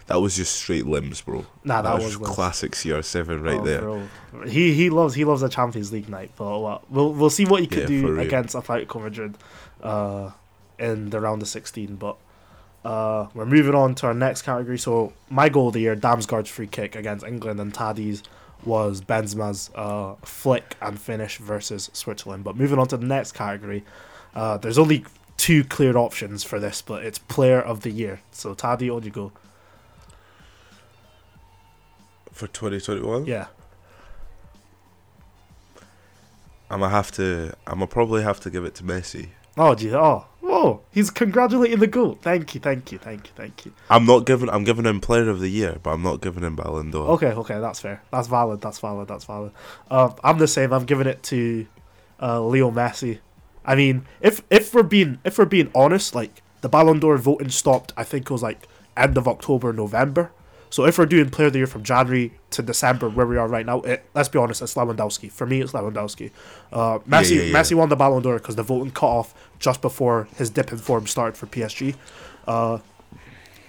That 0.09 0.23
was 0.23 0.37
just 0.37 0.57
straight 0.57 0.87
limbs, 0.87 1.21
bro. 1.21 1.45
Nah, 1.65 1.83
that, 1.83 1.91
that, 1.99 2.03
was, 2.03 2.17
was, 2.17 2.31
classic 2.31 2.73
CR7 2.73 3.43
right 3.43 3.61
Oh, 3.61 3.65
there. 3.65 3.81
bro. 3.83 4.47
He 4.47 4.73
he 4.73 4.89
loves 4.89 5.15
he 5.15 5.25
loves 5.25 5.43
a 5.43 5.51
Champions 5.51 5.93
League 5.93 6.09
night, 6.09 6.31
but 6.37 6.59
we'll 6.91 7.13
we'll 7.13 7.31
see 7.31 7.45
what 7.45 7.61
he 7.61 7.67
could 7.67 7.91
Yeah, 7.91 8.01
do 8.01 8.19
against 8.21 8.55
Atletico 8.57 9.03
Madrid, 9.03 9.37
uh, 9.83 10.31
in 10.79 11.11
the 11.11 11.21
round 11.21 11.43
of 11.43 11.49
sixteen. 11.49 11.97
But 11.97 12.17
uh, 12.89 13.29
we're 13.35 13.45
moving 13.45 13.75
on 13.75 13.95
to 13.97 14.07
our 14.07 14.15
next 14.15 14.43
category. 14.43 14.79
So 14.79 15.13
my 15.29 15.51
goal 15.51 15.69
of 15.69 15.75
the 15.75 15.81
year, 15.81 15.95
Damsgaard's 15.95 16.49
free 16.49 16.67
kick 16.67 16.97
against 16.97 17.25
England, 17.27 17.61
and 17.61 17.73
Tadi's 17.73 18.23
was 18.65 19.03
Benzema's 19.03 19.71
uh, 19.75 20.15
flick 20.25 20.75
and 20.81 20.99
finish 20.99 21.37
versus 21.37 21.91
Switzerland. 21.93 22.45
But 22.45 22.57
moving 22.57 22.79
on 22.79 22.89
to 22.89 22.97
the 22.97 23.07
next 23.07 23.33
category, 23.33 23.85
uh, 24.35 24.57
there's 24.57 24.79
only 24.79 25.05
two 25.37 25.65
clear 25.65 25.99
options 25.99 26.45
for 26.45 26.59
this, 26.59 26.81
but 26.81 27.05
it's 27.05 27.19
player 27.19 27.61
of 27.61 27.83
the 27.83 27.91
year. 27.91 28.21
So 28.33 28.55
Tadi, 28.55 28.91
on 28.91 29.03
you 29.03 29.11
go. 29.11 29.33
For 32.33 32.47
2021, 32.47 33.27
Yeah. 33.27 33.49
I'm 36.71 36.81
gonna 36.81 36.91
have 36.91 37.11
to. 37.13 37.55
I'm 37.67 37.75
gonna 37.75 37.87
probably 37.87 38.23
have 38.23 38.41
to 38.41 38.51
give 38.51 38.65
it 38.65 38.75
to 38.77 38.83
Messi. 38.83 39.29
Oh, 39.59 39.75
gee, 39.75 39.93
oh, 39.93 40.25
oh, 40.45 40.81
he's 40.93 41.11
congratulating 41.11 41.81
the 41.81 41.89
goal. 41.89 42.17
Thank 42.23 42.55
you, 42.55 42.61
thank 42.61 42.93
you, 42.93 42.99
thank 42.99 43.27
you, 43.27 43.33
thank 43.35 43.67
you. 43.67 43.73
I'm 43.91 44.07
not 44.07 44.25
giving. 44.25 44.49
I'm 44.49 44.63
giving 44.63 44.87
him 44.87 45.01
Player 45.01 45.29
of 45.29 45.41
the 45.41 45.49
Year, 45.49 45.79
but 45.83 45.91
I'm 45.91 46.03
not 46.03 46.21
giving 46.21 46.45
him 46.45 46.55
Ballon 46.55 46.93
d'Or. 46.93 47.09
Okay, 47.11 47.33
okay, 47.33 47.59
that's 47.59 47.81
fair. 47.81 48.03
That's 48.13 48.29
valid. 48.29 48.61
That's 48.61 48.79
valid. 48.79 49.09
That's 49.09 49.25
valid. 49.25 49.53
Um, 49.91 50.15
I'm 50.23 50.39
the 50.39 50.47
same. 50.47 50.73
I'm 50.73 50.85
giving 50.85 51.09
it 51.09 51.23
to 51.25 51.67
uh, 52.23 52.41
Leo 52.41 52.71
Messi. 52.71 53.19
I 53.65 53.75
mean, 53.75 54.07
if 54.21 54.43
if 54.49 54.73
we're 54.73 54.85
being 54.85 55.19
if 55.25 55.39
we're 55.39 55.45
being 55.45 55.71
honest, 55.75 56.15
like 56.15 56.43
the 56.61 56.69
Ballon 56.69 57.01
d'Or 57.01 57.19
voting 57.19 57.51
stopped. 57.51 57.93
I 57.97 58.05
think 58.05 58.25
it 58.25 58.31
was 58.31 58.43
like 58.43 58.69
end 58.97 59.19
of 59.19 59.27
October, 59.27 59.73
November. 59.73 60.31
So 60.71 60.85
if 60.85 60.99
we're 60.99 61.07
doing 61.07 61.31
Player 61.31 61.47
of 61.49 61.53
the 61.53 61.61
Year 61.61 61.67
from 61.67 61.83
January 61.83 62.33
to 62.51 62.63
December, 62.63 63.09
where 63.09 63.27
we 63.27 63.37
are 63.37 63.49
right 63.49 63.65
now, 63.65 63.81
it, 63.83 64.05
let's 64.15 64.29
be 64.29 64.39
honest, 64.39 64.63
it's 64.63 64.75
Lewandowski. 64.75 65.31
For 65.31 65.47
me, 65.47 65.61
it's 65.61 65.73
Lewandowski. 65.73 66.31
Uh, 66.73 66.99
Messi 67.01 67.37
yeah, 67.37 67.43
yeah. 67.43 67.55
Messi 67.55 67.75
won 67.75 67.89
the 67.89 67.97
Ballon 67.97 68.23
d'Or 68.23 68.39
because 68.39 68.57
the 68.57 68.63
voting 68.63 68.91
cut 68.91 69.07
off 69.07 69.35
just 69.59 69.81
before 69.81 70.29
his 70.37 70.51
dip 70.51 70.73
in 70.73 70.79
form 70.79 71.07
started 71.07 71.37
for 71.37 71.47
PSG. 71.47 71.95
Uh, 72.47 72.79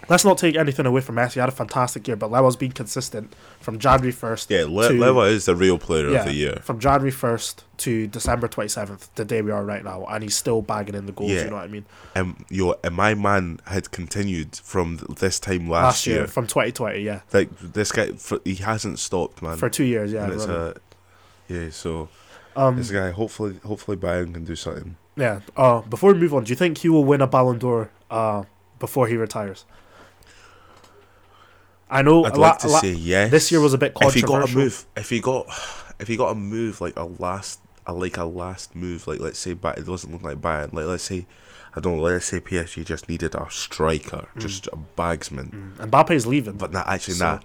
let's 0.09 0.25
not 0.25 0.37
take 0.37 0.55
anything 0.55 0.85
away 0.85 1.01
from 1.01 1.15
Messi. 1.15 1.33
He 1.35 1.39
had 1.39 1.49
a 1.49 1.53
fantastic 1.53 2.07
year, 2.07 2.17
but 2.17 2.29
Lewa's 2.31 2.55
been 2.55 2.71
consistent 2.71 3.33
from 3.59 3.79
January 3.79 4.11
first. 4.11 4.49
Yeah, 4.49 4.65
Le- 4.67 4.89
to- 4.89 4.93
Leva 4.99 5.21
is 5.21 5.45
the 5.45 5.55
real 5.55 5.77
Player 5.77 6.09
yeah, 6.09 6.19
of 6.19 6.25
the 6.25 6.33
Year. 6.33 6.59
from 6.63 6.79
January 6.79 7.11
first 7.11 7.63
to 7.77 8.07
December 8.07 8.47
twenty 8.47 8.67
seventh, 8.69 9.13
the 9.15 9.23
day 9.23 9.41
we 9.41 9.51
are 9.51 9.63
right 9.63 9.83
now, 9.83 10.05
and 10.05 10.23
he's 10.23 10.35
still 10.35 10.61
bagging 10.61 10.95
in 10.95 11.05
the 11.05 11.11
goals. 11.13 11.31
Yeah. 11.31 11.43
You 11.45 11.49
know 11.51 11.55
what 11.55 11.63
I 11.65 11.67
mean? 11.67 11.85
And 12.15 12.45
yo, 12.49 12.75
and 12.83 12.95
my 12.95 13.13
man 13.13 13.59
had 13.67 13.91
continued 13.91 14.55
from 14.57 14.97
this 15.19 15.39
time 15.39 15.69
last, 15.69 16.05
year. 16.07 16.27
from 16.27 16.47
twenty 16.47 16.71
twenty, 16.71 17.01
yeah, 17.01 17.21
Like 17.31 17.49
this 17.59 17.91
guy, 17.91 18.11
for, 18.13 18.39
he 18.43 18.55
hasn't 18.55 18.99
stopped, 18.99 19.41
man. 19.41 19.57
for 19.57 19.69
two 19.69 19.85
years, 19.85 20.11
yeah. 20.11 20.29
it's 20.31 20.45
a, 20.45 20.75
yeah. 21.47 21.69
So 21.69 22.09
um, 22.55 22.75
this 22.75 22.91
guy, 22.91 23.11
hopefully, 23.11 23.59
hopefully 23.63 23.95
Bayern 23.95 24.33
can 24.33 24.43
do 24.43 24.55
something. 24.55 24.97
yeah. 25.15 25.39
Uh, 25.55 25.81
before 25.81 26.13
we 26.13 26.19
move 26.19 26.33
on, 26.33 26.43
do 26.43 26.49
you 26.49 26.55
think 26.55 26.79
he 26.79 26.89
will 26.89 27.05
win 27.05 27.21
a 27.21 27.27
Ballon 27.27 27.59
d'Or 27.59 27.89
uh, 28.11 28.43
before 28.79 29.07
he 29.07 29.15
retires? 29.15 29.65
I 31.89 32.01
know 32.01 32.23
I'd 32.23 32.37
like 32.37 32.37
lot, 32.37 32.59
to 32.61 32.67
a 32.67 32.69
lot, 32.69 32.81
say 32.81 32.91
yes. 32.91 33.31
this 33.31 33.51
year 33.51 33.59
was 33.61 33.73
a 33.73 33.77
bit 33.77 33.93
controversial. 33.93 34.19
if 34.19 34.21
he 34.21 34.27
got 34.39 34.49
a 34.49 34.55
move, 34.55 34.85
if 34.95 35.09
he 35.09 35.19
got, 35.19 35.93
if 35.99 36.07
he 36.07 36.17
got 36.17 36.31
a 36.31 36.35
move 36.35 36.81
like 36.81 36.97
a 36.97 37.05
last, 37.05 37.59
a, 37.87 37.93
like 37.93 38.17
a 38.17 38.25
last 38.25 38.75
move, 38.75 39.07
like 39.07 39.19
let's 39.19 39.39
say, 39.39 39.53
Ba- 39.53 39.75
it 39.77 39.85
doesn't 39.85 40.11
look 40.11 40.21
like 40.23 40.39
Bayern. 40.41 40.71
Like 40.73 40.85
let's 40.85 41.03
say, 41.03 41.25
I 41.75 41.79
don't 41.79 41.97
know. 41.97 42.03
Let's 42.03 42.25
say 42.25 42.39
PSG 42.39 42.85
just 42.85 43.09
needed 43.09 43.33
a 43.35 43.47
striker, 43.49 44.27
just 44.37 44.67
a 44.67 44.77
bagsman. 44.97 45.49
Mm, 45.77 45.89
Mbappe's 45.89 46.25
leaving, 46.27 46.57
But 46.57 46.71
not 46.71 46.87
actually, 46.87 47.15
So- 47.15 47.25
nah, 47.25 47.39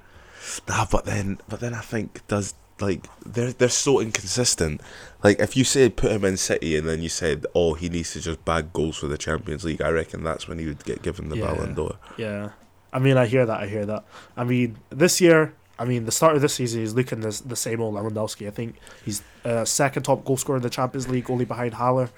nah. 0.68 0.86
But 0.90 1.04
then, 1.06 1.38
but 1.48 1.60
then 1.60 1.72
I 1.74 1.80
think 1.80 2.26
does 2.28 2.54
like 2.80 3.06
they're 3.24 3.52
they're 3.52 3.68
so 3.68 4.00
inconsistent. 4.00 4.80
Like 5.22 5.38
if 5.40 5.56
you 5.56 5.64
said 5.64 5.96
put 5.96 6.10
him 6.10 6.24
in 6.24 6.36
City 6.36 6.76
and 6.76 6.86
then 6.88 7.00
you 7.02 7.08
said, 7.08 7.46
oh, 7.54 7.74
he 7.74 7.88
needs 7.88 8.12
to 8.12 8.20
just 8.20 8.44
bag 8.44 8.72
goals 8.72 8.96
for 8.98 9.06
the 9.06 9.16
Champions 9.16 9.64
League, 9.64 9.80
I 9.80 9.88
reckon 9.90 10.22
that's 10.24 10.48
when 10.48 10.58
he 10.58 10.66
would 10.66 10.84
get 10.84 11.00
given 11.00 11.28
the 11.28 11.38
Yeah. 11.38 11.46
Ballon 11.54 11.74
d'Or. 11.74 11.96
Yeah, 12.18 12.50
I 12.94 13.00
mean, 13.00 13.16
I 13.18 13.26
hear 13.26 13.44
that. 13.44 13.60
I 13.60 13.66
hear 13.66 13.84
that. 13.86 14.04
I 14.36 14.44
mean, 14.44 14.78
this 14.90 15.20
year, 15.20 15.52
I 15.78 15.84
mean, 15.84 16.06
the 16.06 16.12
start 16.12 16.36
of 16.36 16.42
this 16.42 16.54
season, 16.54 16.80
he's 16.80 16.94
looking 16.94 17.20
the, 17.20 17.42
the 17.44 17.56
same 17.56 17.80
old 17.82 17.96
Lewandowski. 17.96 18.46
I 18.46 18.50
think 18.50 18.76
he's 19.04 19.22
uh, 19.44 19.64
second 19.64 20.04
top 20.04 20.24
goal 20.24 20.36
scorer 20.36 20.56
in 20.58 20.62
the 20.62 20.70
Champions 20.70 21.08
League, 21.08 21.28
only 21.28 21.44
behind 21.44 21.74
Haller, 21.74 22.08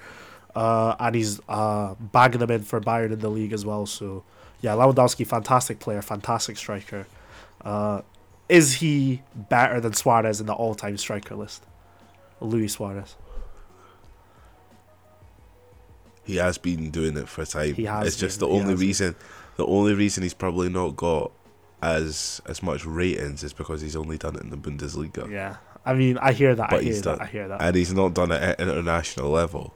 uh, 0.55 0.95
and 0.99 1.15
he's 1.15 1.41
uh, 1.49 1.95
bagging 1.99 2.39
them 2.39 2.51
in 2.51 2.61
for 2.61 2.79
Bayern 2.79 3.11
in 3.11 3.19
the 3.19 3.29
league 3.29 3.53
as 3.53 3.65
well. 3.65 3.87
So, 3.87 4.23
yeah, 4.61 4.73
Lewandowski, 4.73 5.25
fantastic 5.25 5.79
player, 5.79 6.03
fantastic 6.03 6.57
striker. 6.57 7.07
Uh, 7.65 8.03
is 8.47 8.75
he 8.75 9.23
better 9.35 9.81
than 9.81 9.93
Suarez 9.93 10.39
in 10.39 10.45
the 10.45 10.53
all-time 10.53 10.95
striker 10.97 11.35
list? 11.35 11.65
Luis 12.39 12.73
Suarez. 12.73 13.15
He 16.23 16.35
has 16.35 16.59
been 16.59 16.91
doing 16.91 17.17
it 17.17 17.27
for 17.27 17.41
a 17.41 17.45
time. 17.47 17.73
He 17.73 17.85
has 17.85 18.05
It's 18.07 18.15
just 18.17 18.39
been, 18.39 18.49
the 18.49 18.53
he 18.53 18.61
only 18.61 18.75
been. 18.75 19.15
The 19.57 19.65
only 19.65 19.93
reason 19.93 20.23
he's 20.23 20.33
probably 20.33 20.69
not 20.69 20.95
got 20.95 21.31
as 21.81 22.41
as 22.47 22.63
much 22.63 22.85
ratings 22.85 23.43
is 23.43 23.53
because 23.53 23.81
he's 23.81 23.95
only 23.95 24.17
done 24.17 24.35
it 24.35 24.41
in 24.43 24.49
the 24.49 24.57
Bundesliga, 24.57 25.29
Yeah, 25.29 25.57
I 25.85 25.93
mean, 25.93 26.17
I 26.17 26.31
hear 26.31 26.55
that. 26.55 26.67
I 26.67 26.69
But 26.71 26.83
hear 26.83 26.93
he's 26.93 27.01
that. 27.03 27.17
done- 27.19 27.27
I 27.27 27.29
hear 27.31 27.47
that. 27.47 27.61
and 27.61 27.75
he's 27.75 27.93
not 27.93 28.13
done 28.13 28.31
it 28.31 28.41
at 28.41 28.59
international 28.59 29.29
level. 29.29 29.73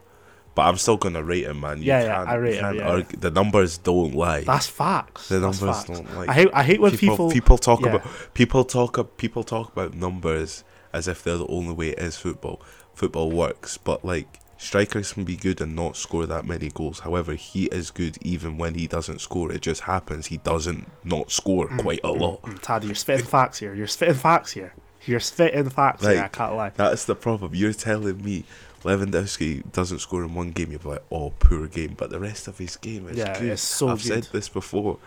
But 0.54 0.62
I'm 0.66 0.76
still 0.76 0.98
gonna 0.98 1.22
rate 1.22 1.44
him, 1.44 1.60
man. 1.60 1.78
You 1.78 1.84
Yeah, 1.84 2.02
yeah, 2.02 2.22
I 2.24 2.34
rate 2.34 2.56
him, 2.56 2.74
yeah. 2.76 2.88
argue- 2.88 3.16
The 3.18 3.30
numbers 3.30 3.78
don't 3.78 4.14
lie. 4.14 4.42
That's 4.44 4.66
facts. 4.66 5.28
the 5.30 5.40
numbers 5.40 5.60
facts. 5.60 5.84
don't 5.84 6.14
lie. 6.16 6.26
I 6.28 6.34
hate. 6.34 6.48
I 6.52 6.62
hate 6.62 6.80
when 6.80 6.96
people. 6.96 7.30
people 7.30 7.56
talk 7.56 7.80
yeah. 7.80 7.94
about 7.94 8.06
people 8.34 8.64
talk 8.64 9.16
people 9.16 9.44
talk 9.44 9.72
about 9.72 9.94
numbers 9.94 10.62
as 10.92 11.08
if 11.08 11.22
they're 11.24 11.38
the 11.38 11.46
only 11.46 11.72
way 11.72 11.88
it 11.90 11.98
is 12.00 12.18
football. 12.18 12.60
Football 12.94 13.30
works, 13.30 13.78
but 13.78 14.04
like 14.04 14.40
strikers 14.62 15.12
can 15.12 15.24
be 15.24 15.36
good 15.36 15.60
and 15.60 15.74
not 15.74 15.96
score 15.96 16.24
that 16.26 16.46
many 16.46 16.68
goals. 16.70 17.00
However, 17.00 17.34
he 17.34 17.64
is 17.66 17.90
good 17.90 18.16
even 18.22 18.56
when 18.58 18.74
he 18.74 18.86
doesn't 18.86 19.20
score. 19.20 19.50
It 19.52 19.60
just 19.62 19.82
happens 19.82 20.26
he 20.26 20.38
doesn't 20.38 20.86
not 21.04 21.30
score 21.30 21.68
Mm, 21.68 21.80
quite 21.82 22.00
a 22.04 22.12
lot. 22.12 22.42
Mm, 22.42 22.60
Taddy, 22.62 22.86
you're 22.86 22.94
spitting 22.94 23.26
facts 23.26 23.58
here. 23.58 23.74
You're 23.74 23.86
spitting 23.86 24.14
facts 24.14 24.52
here. 24.52 24.74
You're 25.04 25.20
spitting 25.20 25.68
facts 25.68 26.06
here. 26.06 26.22
I 26.22 26.28
can't 26.28 26.54
lie. 26.54 26.70
That's 26.70 27.04
the 27.06 27.16
problem. 27.16 27.54
You're 27.54 27.72
telling 27.72 28.22
me 28.22 28.44
Lewandowski 28.84 29.70
doesn't 29.72 29.98
score 29.98 30.22
in 30.22 30.34
one 30.34 30.50
game. 30.52 30.70
You're 30.70 30.80
like, 30.84 31.02
oh, 31.10 31.30
poor 31.40 31.66
game, 31.66 31.94
but 31.96 32.10
the 32.10 32.20
rest 32.20 32.46
of 32.48 32.58
his 32.58 32.76
game 32.76 33.08
is 33.08 33.16
Yeah, 33.18 33.38
good. 33.38 33.50
it's 33.50 33.62
so 33.62 33.88
I've 33.88 34.02
said 34.02 34.28
this 34.32 34.48
before. 34.48 34.98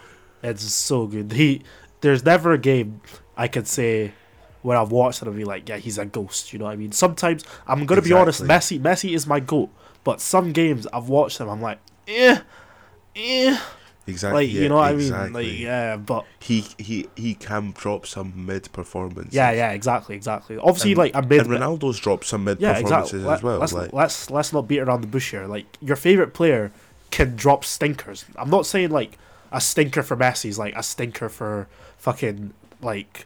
It's 0.44 0.64
so 0.74 1.08
good. 1.08 1.32
He, 1.32 1.62
there's 2.02 2.24
never 2.26 2.52
a 2.52 2.58
game 2.58 3.02
I 3.38 3.48
could 3.48 3.68
say 3.68 4.14
where 4.66 4.78
I've 4.78 4.92
watched 4.92 5.22
it 5.22 5.28
and 5.28 5.38
be 5.38 5.46
like, 5.46 5.70
yeah, 5.70 5.78
he's 5.78 5.98
a 5.98 6.06
ghost. 6.06 6.52
You 6.52 6.60
know 6.60 6.66
what 6.66 6.72
I 6.72 6.76
mean? 6.76 6.92
Sometimes 6.92 7.46
I'm 7.68 7.86
gonna 7.86 8.02
be 8.02 8.14
honest. 8.14 8.44
Messi, 8.44 8.80
Messi 8.80 9.14
is 9.14 9.28
my 9.28 9.40
goat. 9.40 9.70
But 10.04 10.22
some 10.22 10.52
games 10.52 10.86
I've 10.94 11.08
watched 11.10 11.38
them, 11.38 11.50
I'm 11.50 11.62
like, 11.62 11.80
eh, 12.08 12.40
eh. 13.16 13.58
Exactly. 14.08 14.46
Like 14.46 14.54
yeah, 14.54 14.62
you 14.62 14.70
know 14.70 14.76
what 14.76 14.92
I 14.92 14.96
mean? 14.96 15.34
Like 15.34 15.58
yeah, 15.60 15.98
but 15.98 16.26
He 16.40 16.64
he 16.78 17.08
he 17.16 17.34
can 17.34 17.72
drop 17.72 18.06
some 18.06 18.46
mid 18.46 18.72
performances. 18.72 19.34
yeah, 19.34 19.52
yeah, 19.52 19.72
exactly, 19.72 20.16
exactly. 20.16 20.58
Obviously, 20.58 20.92
And- 20.92 20.98
like 21.00 21.16
a 21.16 21.22
mid. 21.24 21.42
And 21.42 21.50
Ronaldo's 21.50 22.00
dropped 22.00 22.26
some 22.26 22.44
mid 22.44 22.60
yeah, 22.60 22.74
performances 22.82 23.22
exactly. 23.24 23.34
as 23.34 23.44
well. 23.44 23.60
Let's, 23.60 23.74
like 23.74 23.94
let's 23.94 24.30
let's 24.30 24.54
not 24.54 24.68
beat 24.68 24.80
around 24.80 25.02
the 25.02 25.08
bush 25.08 25.32
here. 25.32 25.48
Like 25.48 25.66
your 25.82 25.96
favorite 25.96 26.34
player 26.36 26.72
can 27.10 27.36
drop 27.36 27.66
stinkers. 27.66 28.26
I'm 28.36 28.50
not 28.52 28.68
saying 28.68 28.92
like 28.92 29.18
a 29.52 29.60
stinker 29.60 30.04
for 30.04 30.16
Messi 30.16 30.50
is 30.50 30.60
like 30.60 30.76
a 30.76 30.84
stinker 30.84 31.28
for 31.30 31.68
fucking 31.98 32.54
like 32.82 33.26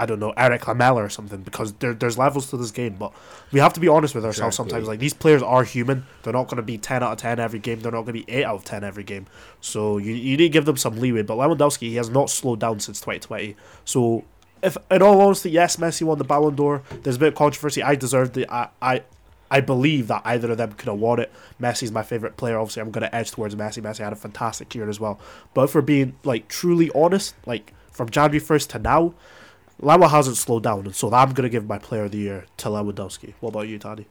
I 0.00 0.06
don't 0.06 0.18
know 0.18 0.32
Eric 0.36 0.66
Lamela 0.66 1.04
or 1.04 1.08
something 1.08 1.42
because 1.42 1.72
there, 1.74 1.92
there's 1.94 2.16
levels 2.18 2.48
to 2.50 2.56
this 2.56 2.70
game. 2.70 2.94
But 2.98 3.12
we 3.52 3.60
have 3.60 3.72
to 3.74 3.80
be 3.80 3.86
honest 3.88 4.14
with 4.14 4.24
ourselves 4.24 4.56
Exactly. 4.56 4.70
sometimes. 4.70 4.88
Like 4.88 4.98
these 4.98 5.14
players 5.14 5.42
are 5.42 5.62
human. 5.62 6.06
They're 6.22 6.32
not 6.32 6.44
going 6.48 6.56
to 6.56 6.62
be 6.62 6.78
ten 6.78 7.02
out 7.02 7.12
of 7.12 7.18
ten 7.18 7.38
every 7.38 7.58
game. 7.58 7.80
They're 7.80 7.92
not 7.92 8.02
going 8.06 8.18
to 8.18 8.24
be 8.24 8.32
eight 8.32 8.44
out 8.44 8.56
of 8.56 8.64
ten 8.64 8.82
every 8.82 9.04
game. 9.04 9.26
So 9.60 9.98
you 9.98 10.12
you 10.14 10.36
need 10.36 10.44
to 10.44 10.48
give 10.48 10.64
them 10.64 10.76
some 10.78 10.98
leeway. 10.98 11.22
But 11.22 11.36
Lewandowski 11.36 11.88
he 11.88 11.96
has 11.96 12.08
not 12.10 12.30
slowed 12.30 12.60
down 12.60 12.80
since 12.80 12.98
2020. 13.00 13.56
So 13.84 14.24
if 14.62 14.76
in 14.90 15.02
all 15.02 15.20
honesty, 15.20 15.50
yes, 15.50 15.76
Messi 15.76 16.02
won 16.02 16.18
the 16.18 16.24
Ballon 16.24 16.54
d'Or. 16.56 16.82
There's 17.02 17.16
a 17.16 17.18
bit 17.20 17.28
of 17.28 17.34
controversy. 17.34 17.82
I 17.82 17.94
deserved 17.94 18.36
it. 18.38 18.50
I 18.50 18.68
I. 18.82 19.02
I 19.52 19.60
believe 19.60 20.06
that 20.06 20.22
either 20.24 20.52
of 20.52 20.58
them 20.58 20.74
could 20.74 20.88
have 20.88 21.00
won 21.00 21.18
it. 21.18 21.32
Messi's 21.60 21.90
my 21.90 22.04
favorite 22.04 22.36
player. 22.36 22.56
Obviously, 22.56 22.82
I'm 22.82 22.92
going 22.92 23.02
to 23.02 23.12
edge 23.12 23.32
towards 23.32 23.56
Messi. 23.56 23.82
Messi 23.82 23.98
had 23.98 24.12
a 24.12 24.16
fantastic 24.16 24.72
year 24.76 24.88
as 24.88 25.00
well. 25.00 25.18
But 25.54 25.62
if 25.62 25.74
we're 25.74 25.80
being 25.80 26.14
like 26.22 26.46
truly 26.46 26.88
honest, 26.94 27.34
like 27.46 27.72
from 27.90 28.10
January 28.10 28.38
1st 28.40 28.68
to 28.68 28.78
now, 28.78 29.12
Lawa 29.80 30.10
hasn't 30.10 30.36
slowed 30.36 30.62
down, 30.62 30.86
and 30.86 30.94
so 30.94 31.12
I'm 31.12 31.32
going 31.32 31.44
to 31.44 31.48
give 31.48 31.66
my 31.66 31.78
player 31.78 32.04
of 32.04 32.10
the 32.12 32.18
year 32.18 32.46
to 32.58 32.68
Lewandowski. 32.68 33.34
What 33.40 33.50
about 33.50 33.68
you, 33.68 33.78
Taddy? 33.78 34.06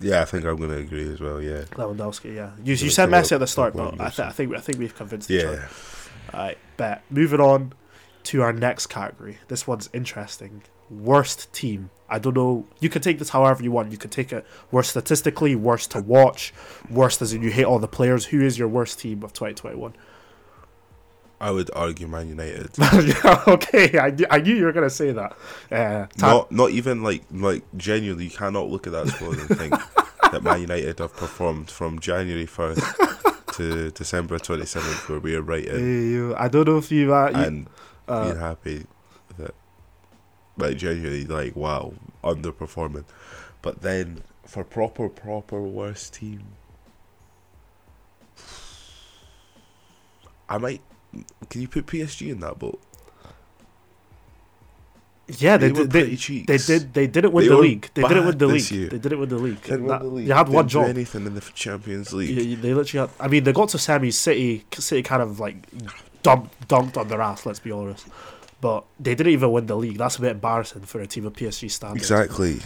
Yeah, 0.00 0.22
I 0.22 0.24
think 0.26 0.44
I'm 0.44 0.56
gonna 0.56 0.76
agree 0.76 1.12
as 1.12 1.20
well. 1.20 1.42
Yeah, 1.42 1.62
Lewandowski, 1.72 2.36
yeah. 2.36 2.52
You, 2.62 2.74
you 2.74 2.88
said 2.90 3.08
Messi 3.08 3.32
at 3.32 3.40
the 3.40 3.48
start, 3.48 3.74
but 3.74 4.00
I, 4.00 4.10
th- 4.10 4.20
I 4.28 4.30
think 4.30 4.54
I 4.54 4.60
think 4.60 4.78
we've 4.78 4.94
convinced 4.94 5.28
each 5.28 5.42
other. 5.44 5.68
yeah. 6.32 6.34
Alright, 6.38 6.58
bet. 6.76 7.02
Moving 7.10 7.40
on 7.40 7.72
to 8.24 8.42
our 8.42 8.52
next 8.52 8.86
category. 8.86 9.38
This 9.48 9.66
one's 9.66 9.90
interesting. 9.92 10.62
Worst 10.88 11.52
team. 11.52 11.90
I 12.08 12.18
don't 12.20 12.36
know. 12.36 12.66
You 12.78 12.88
can 12.88 13.02
take 13.02 13.18
this 13.18 13.30
however 13.30 13.62
you 13.62 13.72
want. 13.72 13.90
You 13.90 13.98
can 13.98 14.10
take 14.10 14.32
it 14.32 14.46
worst 14.70 14.90
statistically, 14.90 15.56
worst 15.56 15.90
to 15.92 16.00
watch, 16.00 16.54
worst 16.88 17.20
as 17.20 17.32
in 17.32 17.42
you 17.42 17.50
hate 17.50 17.64
all 17.64 17.78
the 17.80 17.88
players. 17.88 18.26
Who 18.26 18.40
is 18.40 18.58
your 18.58 18.68
worst 18.68 19.00
team 19.00 19.22
of 19.24 19.32
2021? 19.32 19.94
I 21.40 21.50
would 21.52 21.70
argue 21.74 22.08
Man 22.08 22.28
United. 22.28 22.70
Yeah, 22.78 23.44
okay, 23.46 23.98
I, 23.98 24.10
knew- 24.10 24.26
I 24.30 24.38
knew 24.40 24.56
you 24.56 24.64
were 24.64 24.72
gonna 24.72 24.90
say 24.90 25.12
that. 25.12 25.36
Uh, 25.70 26.06
Ta- 26.18 26.32
not 26.32 26.52
not 26.52 26.70
even 26.70 27.02
like 27.02 27.22
like 27.30 27.62
genuinely, 27.76 28.24
you 28.24 28.30
cannot 28.30 28.68
look 28.68 28.86
at 28.86 28.92
that 28.92 29.08
squad 29.08 29.38
and 29.38 29.48
think 29.56 29.72
that 30.32 30.42
Man 30.42 30.60
United 30.62 30.98
have 30.98 31.14
performed 31.16 31.70
from 31.70 32.00
January 32.00 32.46
first 32.46 32.82
to 33.54 33.90
December 33.92 34.38
twenty 34.40 34.66
seventh, 34.66 35.08
where 35.08 35.20
we 35.20 35.36
are 35.36 35.42
right 35.42 35.64
in, 35.64 36.34
I 36.34 36.48
don't 36.48 36.66
know 36.66 36.78
if 36.78 36.90
you, 36.90 37.14
uh, 37.14 37.28
you 37.30 37.36
and 37.36 37.66
uh, 38.08 38.24
being 38.24 38.40
happy 38.40 38.86
that 39.38 39.54
like 40.56 40.76
genuinely 40.76 41.24
like 41.24 41.54
wow 41.54 41.94
underperforming, 42.24 43.04
but 43.62 43.82
then 43.82 44.22
for 44.44 44.64
proper 44.64 45.08
proper 45.08 45.62
worst 45.62 46.14
team, 46.14 46.42
I 50.48 50.58
might. 50.58 50.80
Can 51.50 51.60
you 51.62 51.68
put 51.68 51.86
PSG 51.86 52.30
in 52.30 52.40
that 52.40 52.58
boat? 52.58 52.80
yeah, 55.38 55.58
they, 55.58 55.70
were 55.70 55.86
did. 55.86 55.90
They, 55.90 56.14
they 56.46 56.56
did. 56.58 56.94
They 56.94 57.06
didn't 57.06 57.32
win 57.32 57.44
They 57.44 57.48
the 57.50 57.56
league. 57.58 57.90
They 57.92 58.02
did 58.02 58.16
it 58.16 58.24
with 58.24 58.38
the 58.38 58.46
league. 58.46 58.70
year. 58.70 58.88
They 58.88 58.98
did 58.98 59.12
it 59.12 59.18
with 59.18 59.28
the 59.28 59.36
league. 59.36 59.62
Didn't 59.62 59.86
That- 59.86 60.00
the 60.00 60.08
league. 60.08 60.26
They 60.26 60.32
had 60.34 60.44
Didn't 60.44 60.54
one 60.54 60.64
do 60.66 60.70
job. 60.70 60.86
anything 60.86 61.26
in 61.26 61.34
the 61.34 61.40
Champions 61.54 62.12
League. 62.14 62.60
They 62.62 62.72
literally 62.72 63.08
had. 63.08 63.14
I 63.20 63.28
mean, 63.28 63.44
they 63.44 63.52
got 63.52 63.68
to 63.70 63.76
semis. 63.76 64.14
City, 64.14 64.64
City 64.72 65.02
kind 65.02 65.20
of 65.22 65.38
like 65.38 65.56
dumped, 66.22 66.66
dunked 66.68 66.96
on 66.96 67.08
their 67.08 67.20
ass. 67.20 67.44
Let's 67.44 67.60
be 67.60 67.70
honest. 67.70 68.06
But 68.62 68.84
they 68.98 69.14
didn't 69.14 69.32
even 69.34 69.52
win 69.52 69.66
the 69.66 69.76
league. 69.76 69.98
That's 69.98 70.16
a 70.16 70.20
bit 70.22 70.30
embarrassing 70.32 70.82
for 70.82 71.00
a 71.00 71.06
team 71.06 71.26
of 71.26 71.34
PSG 71.34 71.70
standards. 71.70 72.02
Exactly. 72.10 72.60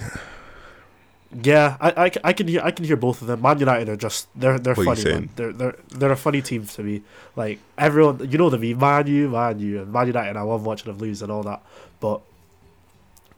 Yeah, 1.34 1.76
I, 1.80 2.06
I, 2.06 2.10
I 2.24 2.32
can 2.32 2.46
hear 2.46 2.60
I 2.62 2.70
can 2.70 2.84
hear 2.84 2.96
both 2.96 3.22
of 3.22 3.28
them. 3.28 3.40
Man 3.40 3.58
United 3.58 3.88
are 3.88 3.96
just 3.96 4.28
they're 4.38 4.58
they're 4.58 4.74
What 4.74 4.98
funny 4.98 5.04
man. 5.04 5.30
They're 5.36 5.52
they're 5.52 5.76
they're 5.88 6.12
a 6.12 6.16
funny 6.16 6.42
team 6.42 6.66
to 6.66 6.82
me. 6.82 7.02
Like 7.36 7.58
everyone, 7.78 8.30
you 8.30 8.36
know 8.36 8.50
the 8.50 8.58
meme, 8.58 8.78
Man 8.78 9.06
U, 9.06 9.28
Man 9.30 9.58
U, 9.58 9.82
and 9.82 9.92
Man 9.92 10.06
United. 10.08 10.36
I 10.36 10.42
love 10.42 10.66
watching 10.66 10.92
them 10.92 10.98
lose 11.00 11.22
and 11.22 11.32
all 11.32 11.42
that. 11.44 11.62
But 12.00 12.20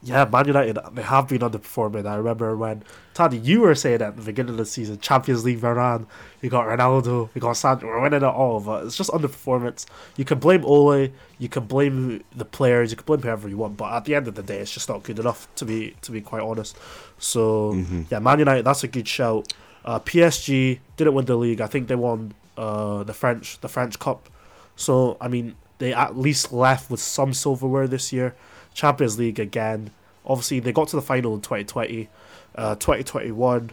yeah, 0.05 0.25
Man 0.27 0.47
United 0.47 0.79
they 0.93 1.03
have 1.03 1.29
been 1.29 1.41
underperforming. 1.41 2.07
I 2.07 2.15
remember 2.17 2.57
when 2.57 2.83
Taddy, 3.15 3.39
you 3.39 3.61
were 3.63 3.75
saying 3.75 4.03
at 4.03 4.17
the 4.17 4.23
beginning 4.23 4.53
of 4.53 4.59
the 4.59 4.67
season, 4.67 4.99
Champions 5.01 5.45
League 5.45 5.61
Varane, 5.61 6.07
you 6.43 6.51
got 6.51 6.67
Ronaldo, 6.67 7.31
you 7.35 7.41
got 7.41 7.55
Sancho, 7.57 7.87
we're 7.87 8.01
winning 8.01 8.19
it 8.23 8.25
all, 8.25 8.61
but 8.61 8.85
it's 8.85 8.97
just 8.97 9.11
underperformance. 9.11 9.87
You 10.17 10.25
can 10.25 10.39
blame 10.39 10.65
Ole, 10.65 11.11
you 11.39 11.49
can 11.49 11.65
blame 11.65 12.23
the 12.35 12.45
players, 12.45 12.91
you 12.91 12.97
can 12.97 13.07
blame 13.07 13.21
whoever 13.23 13.49
you 13.49 13.57
want, 13.57 13.77
but 13.77 13.93
at 13.93 14.05
the 14.05 14.15
end 14.15 14.29
of 14.29 14.35
the 14.35 14.43
day, 14.43 14.59
it's 14.59 14.71
just 14.73 14.89
not 14.89 15.03
good 15.05 15.19
enough 15.19 15.49
to 15.57 15.65
be 15.65 15.97
to 16.03 16.13
be 16.13 16.21
quite 16.21 16.43
honest. 16.43 16.77
So 17.19 17.73
Mhm. 17.75 18.07
yeah, 18.11 18.19
Man 18.19 18.39
United, 18.41 18.65
that's 18.65 18.85
a 18.85 18.89
good 18.89 19.09
shout. 19.09 19.53
Uh, 19.85 19.99
PSG 19.99 20.81
didn't 20.97 21.15
win 21.15 21.25
the 21.27 21.37
league. 21.37 21.61
I 21.61 21.67
think 21.67 21.89
they 21.89 21.95
won 21.97 22.35
uh, 22.57 23.03
the 23.03 23.13
French 23.15 23.61
the 23.61 23.69
French 23.69 23.99
Cup. 23.99 24.29
So 24.77 25.17
I 25.21 25.29
mean, 25.29 25.55
they 25.79 25.93
at 25.93 26.17
least 26.17 26.53
left 26.53 26.91
with 26.91 27.01
some 27.01 27.33
silverware 27.35 27.87
this 27.87 28.13
year. 28.13 28.35
Champions 28.75 29.19
League 29.19 29.41
again. 29.41 29.91
Obviously, 30.27 30.61
they 30.61 30.73
got 30.73 30.89
to 30.89 30.97
the 30.97 31.03
final 31.03 31.35
in 31.35 31.41
2020. 31.41 32.09
Uh, 32.57 32.77
2021, 32.77 33.71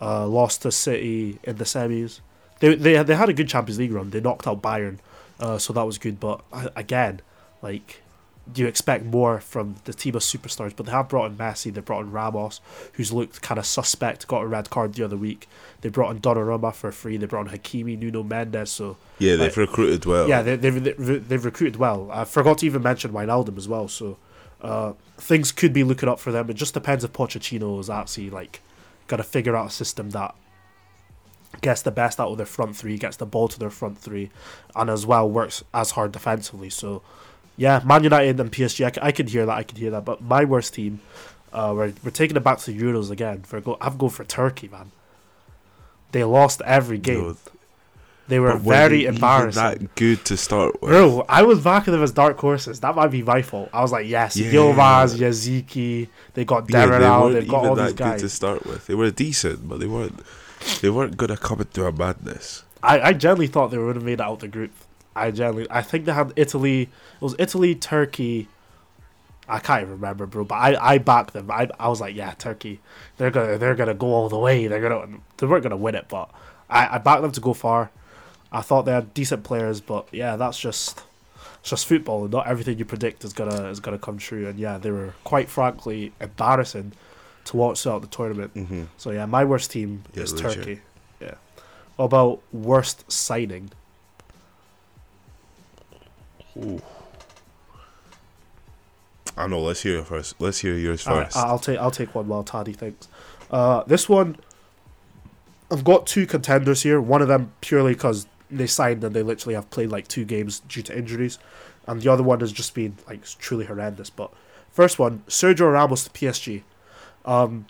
uh, 0.00 0.26
lost 0.26 0.62
to 0.62 0.70
City 0.70 1.38
in 1.42 1.56
the 1.56 1.64
semis. 1.64 2.20
They 2.60 2.74
they 2.74 3.02
they 3.02 3.16
had 3.16 3.28
a 3.28 3.32
good 3.32 3.48
Champions 3.48 3.78
League 3.78 3.92
run. 3.92 4.10
They 4.10 4.20
knocked 4.20 4.46
out 4.46 4.62
Bayern, 4.62 4.98
uh, 5.40 5.58
so 5.58 5.72
that 5.72 5.82
was 5.84 5.98
good. 5.98 6.20
But 6.20 6.42
again, 6.76 7.20
like 7.62 8.02
you 8.54 8.66
expect 8.66 9.04
more 9.04 9.40
from 9.40 9.74
the 9.84 9.92
team 9.92 10.14
of 10.14 10.22
superstars, 10.22 10.74
but 10.76 10.86
they 10.86 10.92
have 10.92 11.08
brought 11.08 11.30
in 11.30 11.36
Messi, 11.36 11.72
they 11.74 11.80
brought 11.80 12.02
in 12.02 12.12
Ramos, 12.12 12.60
who's 12.92 13.12
looked 13.12 13.42
kind 13.42 13.58
of 13.58 13.66
suspect, 13.66 14.28
got 14.28 14.42
a 14.42 14.46
red 14.46 14.70
card 14.70 14.94
the 14.94 15.02
other 15.04 15.16
week. 15.16 15.48
They 15.80 15.88
brought 15.88 16.14
in 16.14 16.20
Donnarumma 16.22 16.72
for 16.74 16.92
free. 16.92 17.16
They 17.16 17.26
brought 17.26 17.48
in 17.52 17.58
Hakimi, 17.58 17.98
Nuno 17.98 18.22
Mendes. 18.22 18.70
So 18.70 18.96
Yeah, 19.18 19.36
they've 19.36 19.48
Like- 19.56 19.68
recruited 19.68 20.06
well. 20.06 20.28
yeah, 20.28 20.42
they, 20.42 20.56
they've 20.56 20.82
they've 20.84 21.28
they've 21.28 21.44
recruited 21.44 21.76
well. 21.76 22.08
I 22.12 22.24
forgot 22.24 22.58
to 22.58 22.66
even 22.66 22.82
mention 22.82 23.12
Wijnaldum 23.12 23.56
as 23.58 23.66
well. 23.68 23.88
So 23.88 24.16
uh, 24.62 24.92
things 25.18 25.50
could 25.52 25.72
be 25.72 25.82
looking 25.84 26.08
up 26.08 26.20
for 26.20 26.30
them. 26.32 26.48
It 26.48 26.54
just 26.54 26.72
depends 26.74 27.02
if 27.04 27.12
Pochettino 27.12 27.78
is 27.80 27.90
actually 27.90 28.30
like 28.30 28.60
got 29.08 29.16
to 29.16 29.22
figure 29.24 29.54
out 29.56 29.66
a 29.68 29.70
system 29.70 30.10
that 30.10 30.34
gets 31.62 31.82
the 31.82 31.90
best 31.90 32.20
out 32.20 32.30
of 32.30 32.36
their 32.36 32.46
front 32.46 32.76
three, 32.76 32.98
gets 32.98 33.16
the 33.16 33.26
ball 33.26 33.48
to 33.48 33.58
their 33.58 33.70
front 33.70 33.98
three, 33.98 34.30
and 34.74 34.90
as 34.90 35.06
well 35.06 35.28
works 35.28 35.64
as 35.72 35.92
hard 35.92 36.12
defensively. 36.12 36.70
So 36.70 37.02
yeah, 37.56 37.80
Man 37.84 38.04
United 38.04 38.38
and 38.40 38.52
PSG, 38.52 38.84
I, 38.86 38.90
c- 38.90 39.00
I 39.02 39.12
can 39.12 39.26
hear 39.26 39.46
that. 39.46 39.56
I 39.56 39.62
can 39.62 39.76
hear 39.78 39.90
that. 39.90 40.04
But 40.04 40.22
my 40.22 40.44
worst 40.44 40.74
team, 40.74 41.00
uh, 41.52 41.72
we're 41.74 41.92
we're 42.04 42.10
taking 42.10 42.36
it 42.36 42.44
back 42.44 42.58
to 42.58 42.70
the 42.72 42.80
Euros 42.80 43.10
again. 43.10 43.42
For 43.42 43.60
go, 43.60 43.76
I'm 43.80 43.96
going 43.96 44.12
for 44.12 44.24
Turkey, 44.24 44.68
man. 44.68 44.92
They 46.12 46.24
lost 46.24 46.62
every 46.64 46.98
game. 46.98 47.22
No, 47.22 47.36
they 48.28 48.40
were 48.40 48.52
were 48.54 48.58
very 48.58 49.02
they 49.02 49.06
embarrassing. 49.06 49.62
That 49.62 49.94
good 49.94 50.24
to 50.26 50.36
start 50.36 50.80
with. 50.82 50.90
Bro, 50.90 51.24
I 51.28 51.42
was 51.42 51.62
backing 51.62 51.92
them 51.92 52.02
as 52.02 52.12
dark 52.12 52.38
horses. 52.38 52.80
That 52.80 52.96
might 52.96 53.08
be 53.08 53.22
my 53.22 53.42
fault. 53.42 53.70
I 53.72 53.82
was 53.82 53.92
like, 53.92 54.06
yes, 54.06 54.36
Yeah. 54.36 54.50
Yilmaz, 54.50 55.16
Yazici, 55.16 56.08
they 56.34 56.44
got 56.44 56.70
Yeah, 56.70 56.86
they 56.86 57.40
they've 57.40 57.48
got 57.48 57.64
all 57.64 57.74
that 57.76 57.84
these 57.84 57.94
good 57.94 58.18
to 58.18 58.28
start 58.28 58.66
with. 58.66 58.86
They 58.86 58.94
were 58.94 59.10
decent, 59.10 59.68
but 59.68 59.80
they 59.80 59.86
weren't. 59.86 60.20
They 60.80 60.90
weren't 60.90 61.16
gonna 61.16 61.36
come 61.36 61.60
into 61.60 61.86
a 61.86 61.92
madness. 61.92 62.64
I, 62.82 63.00
I 63.00 63.12
generally 63.12 63.46
thought 63.46 63.70
they 63.70 63.78
would 63.78 63.96
have 63.96 64.04
made 64.04 64.14
it 64.14 64.20
out 64.20 64.40
the 64.40 64.48
group. 64.48 64.72
I 65.16 65.30
generally, 65.30 65.66
I 65.70 65.82
think 65.82 66.04
they 66.04 66.12
had 66.12 66.32
Italy. 66.36 66.82
It 66.82 67.20
was 67.20 67.34
Italy, 67.38 67.74
Turkey. 67.74 68.48
I 69.48 69.60
can't 69.60 69.82
even 69.82 69.94
remember, 69.94 70.26
bro. 70.26 70.44
But 70.44 70.56
I, 70.56 70.94
I 70.94 70.98
backed 70.98 71.32
them. 71.32 71.50
I, 71.50 71.68
I 71.78 71.88
was 71.88 72.00
like, 72.00 72.14
yeah, 72.16 72.32
Turkey. 72.32 72.80
They're 73.16 73.30
gonna, 73.30 73.58
they're 73.58 73.74
gonna 73.74 73.94
go 73.94 74.08
all 74.08 74.28
the 74.28 74.38
way. 74.38 74.66
They're 74.66 74.80
gonna, 74.80 75.18
they 75.36 75.46
weren't 75.46 75.62
gonna 75.62 75.76
win 75.76 75.94
it, 75.94 76.06
but 76.08 76.30
I, 76.68 76.96
I 76.96 76.98
backed 76.98 77.22
them 77.22 77.32
to 77.32 77.40
go 77.40 77.54
far. 77.54 77.90
I 78.52 78.60
thought 78.60 78.82
they 78.82 78.92
had 78.92 79.14
decent 79.14 79.44
players, 79.44 79.80
but 79.80 80.08
yeah, 80.12 80.36
that's 80.36 80.58
just, 80.58 81.02
it's 81.60 81.70
just 81.70 81.86
football. 81.86 82.26
Not 82.28 82.46
everything 82.46 82.78
you 82.78 82.84
predict 82.84 83.24
is 83.24 83.32
gonna, 83.32 83.68
is 83.68 83.80
gonna 83.80 83.98
come 83.98 84.18
true. 84.18 84.48
And 84.48 84.58
yeah, 84.58 84.78
they 84.78 84.90
were 84.90 85.14
quite 85.24 85.48
frankly 85.48 86.12
embarrassing 86.20 86.92
to 87.46 87.56
watch 87.56 87.82
throughout 87.82 88.02
the 88.02 88.08
tournament. 88.08 88.54
Mm-hmm. 88.54 88.84
So 88.96 89.10
yeah, 89.10 89.26
my 89.26 89.44
worst 89.44 89.70
team 89.70 90.02
Yeah, 90.14 90.22
is 90.24 90.32
legit. 90.32 90.54
Turkey. 90.54 90.80
Yeah. 91.20 91.34
What 91.96 92.06
about 92.06 92.42
worst 92.52 93.10
signing? 93.10 93.70
I 99.36 99.46
know. 99.46 99.60
Let's 99.60 99.82
hear 99.82 99.98
it 99.98 100.06
first. 100.06 100.40
Let's 100.40 100.58
hear 100.60 100.74
yours 100.74 101.02
first. 101.02 101.36
I'll 101.36 101.58
take 101.58 101.78
I'll 101.78 101.90
take 101.90 102.14
one 102.14 102.28
while 102.28 102.44
Taddy 102.44 102.72
thinks. 102.72 103.08
Uh, 103.50 103.84
this 103.84 104.08
one, 104.08 104.36
I've 105.70 105.84
got 105.84 106.06
two 106.06 106.26
contenders 106.26 106.82
here. 106.82 107.00
One 107.00 107.22
of 107.22 107.28
them 107.28 107.52
purely 107.60 107.92
because 107.92 108.26
they 108.50 108.66
signed 108.66 109.02
and 109.04 109.14
they 109.14 109.22
literally 109.22 109.54
have 109.54 109.68
played 109.70 109.90
like 109.90 110.08
two 110.08 110.24
games 110.24 110.60
due 110.60 110.82
to 110.82 110.96
injuries, 110.96 111.38
and 111.86 112.00
the 112.00 112.10
other 112.10 112.22
one 112.22 112.40
has 112.40 112.52
just 112.52 112.74
been 112.74 112.96
like 113.06 113.24
truly 113.38 113.66
horrendous. 113.66 114.10
But 114.10 114.32
first 114.70 114.98
one, 114.98 115.22
Sergio 115.28 115.72
Ramos 115.72 116.04
to 116.04 116.10
PSG. 116.10 116.62
Um, 117.24 117.66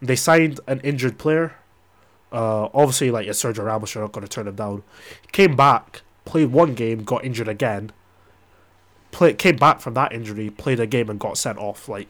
they 0.00 0.16
signed 0.16 0.60
an 0.66 0.80
injured 0.80 1.18
player. 1.18 1.54
Uh, 2.32 2.68
obviously, 2.74 3.10
like 3.10 3.26
it's 3.28 3.42
Sergio 3.42 3.64
Ramos, 3.64 3.94
you're 3.94 4.02
not 4.02 4.12
going 4.12 4.26
to 4.26 4.30
turn 4.30 4.48
him 4.48 4.56
down. 4.56 4.82
Came 5.32 5.54
back, 5.54 6.02
played 6.24 6.50
one 6.50 6.74
game, 6.74 7.04
got 7.04 7.24
injured 7.24 7.48
again. 7.48 7.92
Play, 9.12 9.34
came 9.34 9.56
back 9.56 9.80
from 9.80 9.94
that 9.94 10.12
injury, 10.12 10.50
played 10.50 10.80
a 10.80 10.86
game 10.86 11.08
and 11.08 11.18
got 11.18 11.38
sent 11.38 11.58
off. 11.58 11.88
Like, 11.88 12.08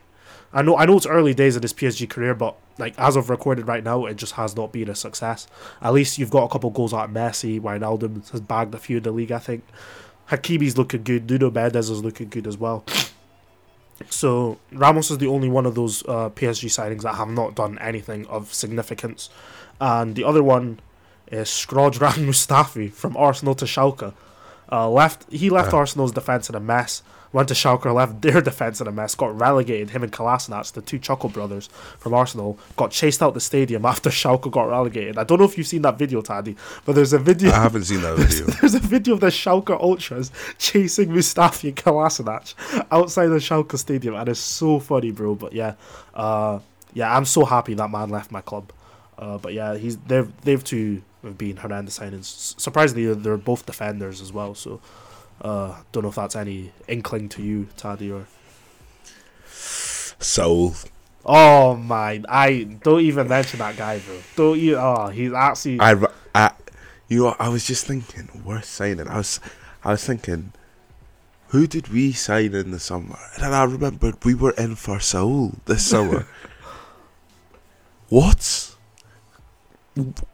I 0.53 0.63
know 0.63 0.77
I 0.77 0.87
know 0.87 0.97
it's 0.97 1.07
early 1.07 1.35
days 1.35 1.57
in 1.57 1.63
his 1.63 1.75
PSG 1.75 2.09
career, 2.09 2.35
but 2.35 2.57
like 2.79 2.95
as 2.99 3.17
of 3.17 3.31
recorded 3.31 3.67
right 3.67 3.85
now, 3.85 4.07
it 4.07 4.17
just 4.17 4.35
has 4.35 4.57
not 4.57 4.73
been 4.73 4.89
a 4.89 4.95
success. 4.95 5.47
At 5.81 5.93
least 5.93 6.19
you've 6.19 6.31
got 6.31 6.45
a 6.45 6.49
couple 6.49 6.71
goals 6.71 6.95
out 6.95 7.09
of 7.09 7.15
Messi. 7.15 7.61
Wijnaldum 7.61 8.29
has 8.31 8.41
bagged 8.41 8.75
a 8.75 8.79
few 8.79 8.99
in 8.99 9.03
the 9.03 9.11
league, 9.11 9.33
I 9.33 9.39
think. 9.39 9.65
Hakimi's 10.31 10.77
looking 10.77 11.03
good. 11.03 11.31
Nuno 11.31 11.51
Mendes 11.51 11.91
is 11.91 12.03
looking 12.03 12.29
good 12.29 12.47
as 12.47 12.59
well. 12.59 12.85
So 14.11 14.59
Ramos 14.73 15.11
is 15.11 15.19
the 15.19 15.27
only 15.27 15.49
one 15.49 15.67
of 15.67 15.75
those 15.75 16.03
uh, 16.05 16.31
PSG 16.31 16.69
signings 16.69 17.03
that 17.03 17.15
have 17.15 17.29
not 17.29 17.55
done 17.55 17.79
anything 17.79 18.27
of 18.27 18.53
significance, 18.53 19.31
and 19.81 20.15
the 20.15 20.25
other 20.25 20.43
one 20.43 20.81
is 21.29 21.49
Shkodran 21.49 22.13
Mustafi 22.27 22.93
from 22.93 23.17
Arsenal 23.17 23.55
to 23.55 23.65
Schalke. 23.65 24.13
Uh, 24.71 24.89
left 24.91 25.31
he 25.33 25.51
left 25.51 25.73
Uh. 25.73 25.79
Arsenal's 25.79 26.13
defense 26.13 26.49
in 26.49 26.55
a 26.55 26.61
mess. 26.61 27.03
Went 27.33 27.49
to 27.49 27.55
Schalke, 27.55 27.93
left 27.93 28.23
their 28.23 28.41
defense 28.51 28.81
in 28.81 28.87
a 28.87 28.93
mess. 28.93 29.15
Got 29.15 29.39
relegated. 29.39 29.91
Him 29.91 30.03
and 30.05 30.13
Kolasinac, 30.13 30.73
the 30.73 30.81
two 30.81 30.99
Chuckle 30.99 31.29
brothers 31.29 31.69
from 31.99 32.15
Arsenal, 32.15 32.59
got 32.77 32.93
chased 32.93 33.21
out 33.21 33.35
the 33.35 33.41
stadium 33.41 33.85
after 33.93 34.09
Schalke 34.11 34.51
got 34.51 34.69
relegated. 34.69 35.19
I 35.19 35.25
don't 35.25 35.39
know 35.39 35.45
if 35.45 35.59
you've 35.59 35.67
seen 35.67 35.83
that 35.83 35.99
video, 35.99 36.23
Taddy, 36.23 36.57
but 36.85 36.95
there's 36.95 37.13
a 37.13 37.19
video. 37.19 37.51
I 37.51 37.63
haven't 37.63 37.85
seen 37.85 38.01
that 38.03 38.17
video. 38.17 38.47
There's 38.47 38.75
a 38.75 38.79
video 38.81 39.15
of 39.15 39.21
the 39.21 39.27
Schalke 39.27 39.79
ultras 39.79 40.31
chasing 40.59 41.11
Mustafi 41.11 41.69
and 41.69 41.77
Kolasinac 41.77 42.55
outside 42.91 43.27
the 43.27 43.37
Schalke 43.37 43.77
stadium, 43.77 44.15
and 44.15 44.29
it's 44.29 44.41
so 44.41 44.79
funny, 44.79 45.11
bro. 45.11 45.35
But 45.35 45.53
yeah, 45.53 45.75
uh, 46.15 46.61
yeah, 46.95 47.15
I'm 47.15 47.27
so 47.27 47.45
happy 47.45 47.75
that 47.75 47.91
man 47.91 48.09
left 48.09 48.31
my 48.31 48.41
club. 48.41 48.73
Uh, 49.19 49.37
but 49.39 49.53
yeah, 49.53 49.77
he's 49.77 49.97
they've 49.99 50.31
they've 50.43 50.63
two 50.63 51.03
have 51.27 51.39
been 51.39 51.57
horrendous 51.59 51.99
signings. 51.99 52.59
Surprisingly, 52.61 53.13
they're 53.15 53.37
both 53.37 53.67
defenders 53.67 54.21
as 54.21 54.33
well. 54.33 54.55
So, 54.55 54.81
uh, 55.43 55.77
don't 55.93 56.05
know 56.05 56.09
if 56.09 56.15
that's 56.15 56.37
any 56.37 56.73
inkling 56.89 57.29
to 57.31 57.43
you, 57.43 57.69
Taddy, 57.77 58.11
or 58.11 58.27
Saul. 59.47 60.75
oh 61.25 61.77
my, 61.77 62.23
I 62.29 62.63
don't 62.83 63.01
even 63.01 63.29
mention 63.29 63.59
that 63.59 63.77
guy, 63.77 63.99
bro. 63.99 64.19
Don't 64.35 64.59
you? 64.59 64.77
Oh, 64.77 65.09
he's 65.09 65.33
actually 65.33 65.81
I, 65.81 65.95
I, 66.35 66.53
you 67.09 67.25
know, 67.25 67.37
I 67.39 67.49
was 67.49 67.67
just 67.67 67.87
thinking, 67.87 68.29
worth 68.45 68.65
signing. 68.65 69.09
I 69.09 69.19
was, 69.19 69.41
I 69.85 69.93
was 69.93 70.05
thinking, 70.05 70.53
who 71.49 71.67
did 71.67 71.89
we 71.89 72.13
sign 72.13 72.55
in 72.55 72.71
the 72.71 72.81
summer? 72.81 73.19
And 73.35 73.45
then 73.45 73.53
I 73.53 73.65
remembered 73.65 74.25
we 74.25 74.35
were 74.35 74.53
in 74.53 74.77
for 74.77 75.01
Saul 75.01 75.53
this 75.67 75.87
summer. 75.87 76.27
what? 78.09 78.76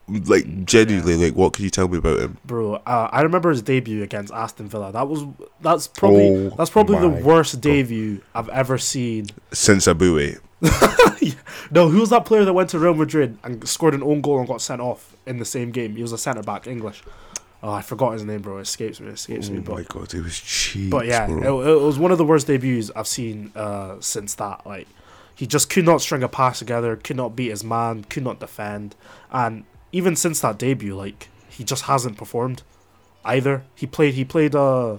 Like 0.08 0.64
genuinely, 0.64 1.16
like 1.16 1.34
what 1.36 1.52
can 1.52 1.64
you 1.64 1.70
tell 1.70 1.88
me 1.88 1.98
about 1.98 2.18
him? 2.20 2.38
bro. 2.44 2.74
Uh, 2.86 3.08
I 3.12 3.22
remember 3.22 3.50
his 3.50 3.62
debut 3.62 4.02
against 4.02 4.32
Aston 4.32 4.68
Villa. 4.68 4.90
That 4.92 5.08
was 5.08 5.24
that's 5.60 5.86
probably 5.88 6.28
Oh 6.46 6.50
that's 6.50 6.70
probably 6.70 6.98
the 6.98 7.08
my 7.08 7.20
worst 7.22 7.60
debut 7.60 8.20
I've 8.34 8.48
ever 8.48 8.76
seen. 8.78 9.26
Since 9.52 9.86
Abue, 9.86 10.38
No, 11.70 11.88
who 11.88 12.00
was 12.00 12.10
that 12.10 12.24
player 12.26 12.44
that 12.44 12.52
went 12.52 12.70
to 12.70 12.78
Real 12.78 12.94
Madrid 12.94 13.38
and 13.44 13.66
scored 13.68 13.94
an 13.94 14.02
own 14.02 14.20
goal 14.20 14.38
and 14.40 14.48
got 14.48 14.60
sent 14.60 14.80
off 14.80 15.16
in 15.26 15.38
the 15.38 15.44
same 15.44 15.70
game? 15.70 15.96
He 15.96 16.02
was 16.02 16.12
a 16.12 16.18
centre 16.18 16.42
back, 16.42 16.66
English. 16.66 17.02
Oh, 17.62 17.70
I 17.70 17.80
forgot 17.80 18.12
his 18.12 18.24
name, 18.24 18.42
bro. 18.42 18.58
It 18.58 18.62
escapes 18.62 19.00
me. 19.00 19.08
It 19.08 19.14
escapes 19.14 19.48
oh 19.48 19.52
me. 19.52 19.58
my 19.60 19.64
But, 19.64 19.88
god, 19.88 20.14
it 20.14 20.22
was 20.22 20.38
cheap. 20.38 20.90
but 20.90 21.06
yeah, 21.06 21.30
it, 21.30 21.44
it 21.46 21.80
was 21.80 21.98
one 21.98 22.10
of 22.10 22.18
the 22.18 22.24
worst 22.24 22.48
debuts 22.48 22.90
I've 22.96 23.06
seen 23.06 23.52
uh, 23.54 23.96
since 24.00 24.34
that. 24.34 24.66
Like, 24.66 24.88
he 25.34 25.46
just 25.46 25.70
could 25.70 25.84
not 25.84 26.00
string 26.00 26.22
a 26.22 26.28
pass 26.28 26.58
together, 26.60 26.96
could 26.96 27.16
not 27.16 27.34
beat 27.36 27.50
his 27.50 27.64
man, 27.64 28.04
could 28.04 28.24
not 28.24 28.40
defend, 28.40 28.94
and 29.30 29.64
even 29.92 30.16
since 30.16 30.40
that 30.40 30.58
debut, 30.58 30.94
like 30.94 31.28
he 31.48 31.64
just 31.64 31.84
hasn't 31.84 32.16
performed 32.16 32.62
either. 33.24 33.62
He 33.74 33.86
played. 33.86 34.14
He 34.14 34.24
played. 34.24 34.54
Uh, 34.54 34.98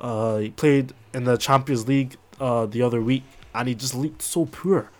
uh, 0.00 0.38
he 0.38 0.50
played 0.50 0.92
in 1.12 1.24
the 1.24 1.36
Champions 1.36 1.88
League 1.88 2.16
uh, 2.40 2.66
the 2.66 2.82
other 2.82 3.00
week, 3.00 3.24
and 3.54 3.68
he 3.68 3.74
just 3.74 3.94
looked 3.94 4.22
so 4.22 4.46
poor. 4.46 4.90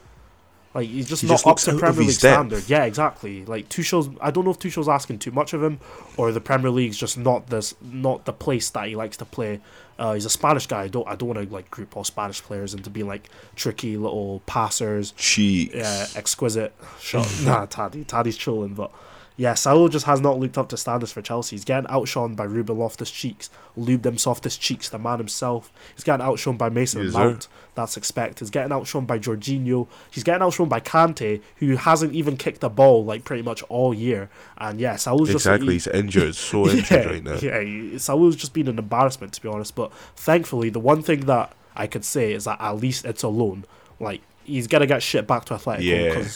Like 0.74 0.88
he's 0.88 1.08
just 1.08 1.22
He 1.22 1.28
not 1.28 1.42
just 1.42 1.46
up 1.46 1.56
to 1.58 1.78
Premier 1.78 2.00
League 2.00 2.08
depth. 2.08 2.18
standard. 2.18 2.64
Yeah, 2.68 2.84
exactly. 2.84 3.44
Like 3.44 3.68
Tuchel's. 3.68 4.10
I 4.20 4.30
don't 4.30 4.44
know 4.44 4.50
if 4.50 4.58
Tuchel's 4.58 4.88
asking 4.88 5.18
too 5.20 5.30
much 5.30 5.52
of 5.52 5.62
him, 5.62 5.80
or 6.16 6.30
the 6.30 6.40
Premier 6.40 6.70
League's 6.70 6.96
just 6.96 7.16
not 7.18 7.48
this, 7.48 7.74
not 7.80 8.24
the 8.24 8.32
place 8.32 8.70
that 8.70 8.86
he 8.88 8.94
likes 8.96 9.16
to 9.18 9.24
play. 9.24 9.60
Uh, 9.98 10.14
he's 10.14 10.24
a 10.24 10.30
Spanish 10.30 10.66
guy. 10.66 10.82
I 10.82 10.88
don't. 10.88 11.06
I 11.08 11.16
don't 11.16 11.28
want 11.28 11.48
to 11.48 11.52
like 11.52 11.70
group 11.70 11.96
all 11.96 12.04
Spanish 12.04 12.40
players 12.42 12.72
into 12.72 12.88
being 12.88 13.08
like 13.08 13.28
tricky 13.56 13.96
little 13.96 14.40
passers 14.46 15.12
cheeks. 15.12 15.74
yeah, 15.74 16.06
exquisite 16.14 16.72
shot. 17.00 17.28
nah, 17.44 17.66
Taddy. 17.66 18.04
Taddy's 18.04 18.36
trolling, 18.36 18.74
but 18.74 18.92
yeah, 19.38 19.54
Saul 19.54 19.88
just 19.88 20.04
has 20.04 20.20
not 20.20 20.38
looked 20.38 20.58
up 20.58 20.68
to 20.70 20.76
standards 20.76 21.12
for 21.12 21.22
Chelsea. 21.22 21.54
He's 21.56 21.64
getting 21.64 21.88
outshone 21.88 22.34
by 22.34 22.44
Ruben 22.44 22.76
Loftus 22.76 23.10
Cheeks, 23.10 23.48
lubed 23.78 24.02
them 24.02 24.18
softest 24.18 24.60
cheeks, 24.60 24.88
the 24.90 24.98
man 24.98 25.18
himself. 25.18 25.70
He's 25.94 26.04
getting 26.04 26.26
outshone 26.26 26.56
by 26.56 26.68
Mason 26.68 27.04
Yes, 27.04 27.12
sir. 27.12 27.18
Mount. 27.20 27.48
That's 27.76 27.96
expected. 27.96 28.40
He's 28.40 28.50
getting 28.50 28.72
outshone 28.72 29.06
by 29.06 29.20
Jorginho. 29.20 29.86
He's 30.10 30.24
getting 30.24 30.42
outshone 30.42 30.68
by 30.68 30.80
Kante, 30.80 31.40
who 31.58 31.76
hasn't 31.76 32.12
even 32.14 32.36
kicked 32.36 32.64
a 32.64 32.68
ball 32.68 33.04
like 33.04 33.22
pretty 33.24 33.42
much 33.44 33.62
all 33.68 33.94
year. 33.94 34.28
And 34.56 34.80
yeah, 34.80 34.96
Saul's 34.96 35.28
just 35.30 35.46
Exactly, 35.46 35.68
he- 35.68 35.72
he's 35.74 35.86
injured, 35.86 36.34
so 36.34 36.68
injured 36.68 37.06
right 37.06 37.22
now. 37.22 37.36
yeah, 37.36 37.96
Saul's 37.98 38.34
just 38.34 38.52
been 38.52 38.66
an 38.66 38.78
embarrassment 38.78 39.32
to 39.34 39.40
be 39.40 39.48
honest. 39.48 39.76
But 39.76 39.92
thankfully, 40.16 40.68
the 40.70 40.80
one 40.80 41.02
thing 41.02 41.20
that 41.26 41.52
I 41.76 41.86
could 41.86 42.04
say 42.04 42.32
is 42.32 42.42
that 42.46 42.60
at 42.60 42.72
least 42.72 43.04
it's 43.04 43.22
a 43.22 43.28
loan. 43.28 43.64
Like 44.00 44.22
he's 44.42 44.66
gonna 44.66 44.86
get 44.88 45.00
shit 45.00 45.28
back 45.28 45.44
to 45.44 45.54
Atletico 45.54 45.82
Yeah. 45.82 46.28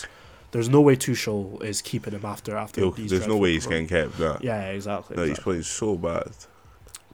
There's 0.53 0.69
no 0.69 0.81
way 0.81 0.95
Tuchel 0.97 1.63
is 1.63 1.83
keeping 1.83 2.13
him 2.13 2.25
after 2.25 2.57
after. 2.57 2.81
Yo, 2.81 2.91
these 2.91 3.11
there's 3.11 3.27
no 3.27 3.37
way 3.37 3.53
he's 3.53 3.67
getting 3.67 3.89
kept. 3.89 4.19
Nah. 4.21 4.39
Yeah, 4.41 4.69
exactly. 4.69 5.17
No, 5.17 5.25
he's 5.25 5.39
playing 5.41 5.63
so 5.65 5.97
bad. 5.97 6.31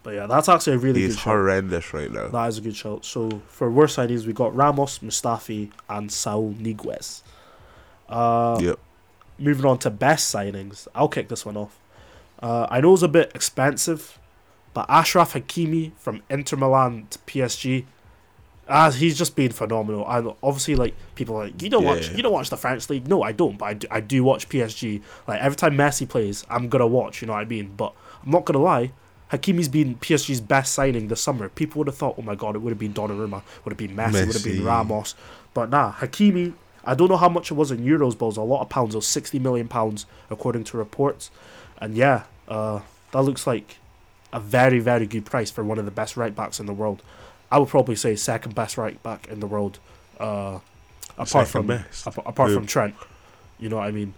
But 0.03 0.15
yeah, 0.15 0.27
that's 0.27 0.49
actually 0.49 0.75
a 0.75 0.79
really 0.79 1.01
He's 1.03 1.17
good 1.17 1.23
horrendous 1.23 1.93
right 1.93 2.11
now. 2.11 2.29
That 2.29 2.49
is 2.49 2.59
a 2.59 2.61
good 2.61 2.77
shout. 2.77 3.05
So 3.05 3.43
for 3.49 3.71
worst 3.71 3.97
signings, 3.97 4.27
we 4.27 4.33
got 4.33 4.55
Ramos, 4.55 5.01
Mustafi, 5.01 5.71
and 5.89 6.11
Saul 6.11 6.55
Niguez. 6.55 7.23
Uh, 8.09 8.59
Yep. 8.61 8.79
moving 9.39 9.67
on 9.67 9.79
to 9.81 9.91
best 9.91 10.35
signings, 10.35 10.89
I'll 10.95 11.09
kick 11.09 11.29
this 11.29 11.45
one 11.45 11.57
off. 11.57 11.79
Uh, 12.41 12.67
I 12.71 12.81
know 12.81 12.95
it's 12.95 13.03
a 13.03 13.09
bit 13.09 13.33
expensive, 13.35 14.19
but 14.73 14.87
Ashraf 14.89 15.35
Hakimi 15.35 15.93
from 15.99 16.23
Inter 16.31 16.57
Milan 16.57 17.07
to 17.11 17.19
PSG, 17.21 17.85
uh, 18.69 18.91
he's 18.91 19.17
just 19.17 19.35
been 19.35 19.51
phenomenal. 19.51 20.07
And 20.09 20.33
obviously, 20.43 20.77
like 20.77 20.95
people 21.15 21.37
are 21.37 21.45
like 21.45 21.61
you 21.63 21.71
don't 21.71 21.85
watch 21.85 22.11
Yeah. 22.11 22.17
you 22.17 22.23
don't 22.23 22.33
watch 22.33 22.51
the 22.51 22.57
French 22.57 22.89
league. 22.91 23.09
No, 23.09 23.23
I 23.23 23.33
don't. 23.33 23.57
But 23.59 23.65
I 23.67 23.75
do, 23.75 23.87
I 23.91 24.01
do 24.01 24.23
watch 24.25 24.49
PSG. 24.49 25.01
Like 25.27 25.41
every 25.41 25.57
time 25.57 25.75
Messi 25.77 26.09
plays, 26.09 26.45
I'm 26.51 26.69
gonna 26.69 26.87
watch. 26.87 27.23
You 27.23 27.27
know 27.27 27.33
what 27.35 27.41
I 27.41 27.45
mean? 27.47 27.73
But 27.77 27.93
I'm 28.25 28.31
not 28.31 28.45
gonna 28.45 28.59
lie. 28.61 28.93
Hakimi's 29.33 29.69
been 29.69 29.97
PSG's 29.97 30.41
best 30.41 30.73
signing 30.75 31.09
this 31.09 31.21
summer. 31.21 31.49
People 31.51 31.79
would 31.81 31.87
have 31.87 31.97
thought, 31.97 32.15
oh 32.19 32.23
my 32.23 32.35
god, 32.35 32.57
it 32.57 32.61
would 32.61 32.71
have 32.71 32.79
been 32.79 32.95
Donnarumma, 32.95 33.43
would 33.65 33.73
have 33.73 33.77
been 33.77 33.95
Messi, 33.95 34.27
would 34.27 34.35
have 34.35 34.45
been 34.45 34.65
Ramos. 34.65 35.15
But 35.53 35.69
nah, 35.69 35.93
Hakimi, 35.93 36.55
I 36.85 36.95
don't 36.95 37.09
know 37.11 37.19
how 37.19 37.29
much 37.29 37.51
it 37.51 37.55
was 37.55 37.71
in 37.71 37.85
euros, 37.85 38.17
but 38.17 38.25
it 38.25 38.29
was 38.29 38.37
a 38.39 38.43
lot 38.43 38.63
of 38.63 38.71
pounds. 38.71 38.95
It 38.95 38.99
was 38.99 39.07
60 39.07 39.39
million 39.39 39.69
pounds, 39.69 40.07
according 40.31 40.65
to 40.65 40.79
reports. 40.79 41.31
And 41.79 41.95
yeah, 41.95 42.23
uh, 42.49 42.81
that 43.13 43.21
looks 43.23 43.47
like 43.47 43.77
a 44.33 44.41
very, 44.41 44.79
very 44.79 45.07
good 45.07 45.27
price 45.27 45.51
for 45.51 45.63
one 45.63 45.79
of 45.79 45.85
the 45.85 45.91
best 45.91 46.17
right 46.17 46.35
backs 46.35 46.59
in 46.59 46.65
the 46.67 46.73
world. 46.73 47.03
I 47.51 47.59
would 47.59 47.69
probably 47.69 47.97
say 47.97 48.15
second 48.17 48.55
best 48.55 48.77
right 48.77 49.03
back 49.03 49.29
in 49.29 49.41
the 49.41 49.47
world, 49.47 49.79
uh, 50.21 50.59
apart 51.15 51.29
Second 51.29 51.47
from 51.47 51.67
best? 51.69 52.07
apart 52.07 52.51
Who? 52.51 52.55
from 52.55 52.67
Trent. 52.67 52.95
You 53.59 53.69
know 53.69 53.77
what 53.77 53.87
I 53.89 53.91
mean? 53.91 54.15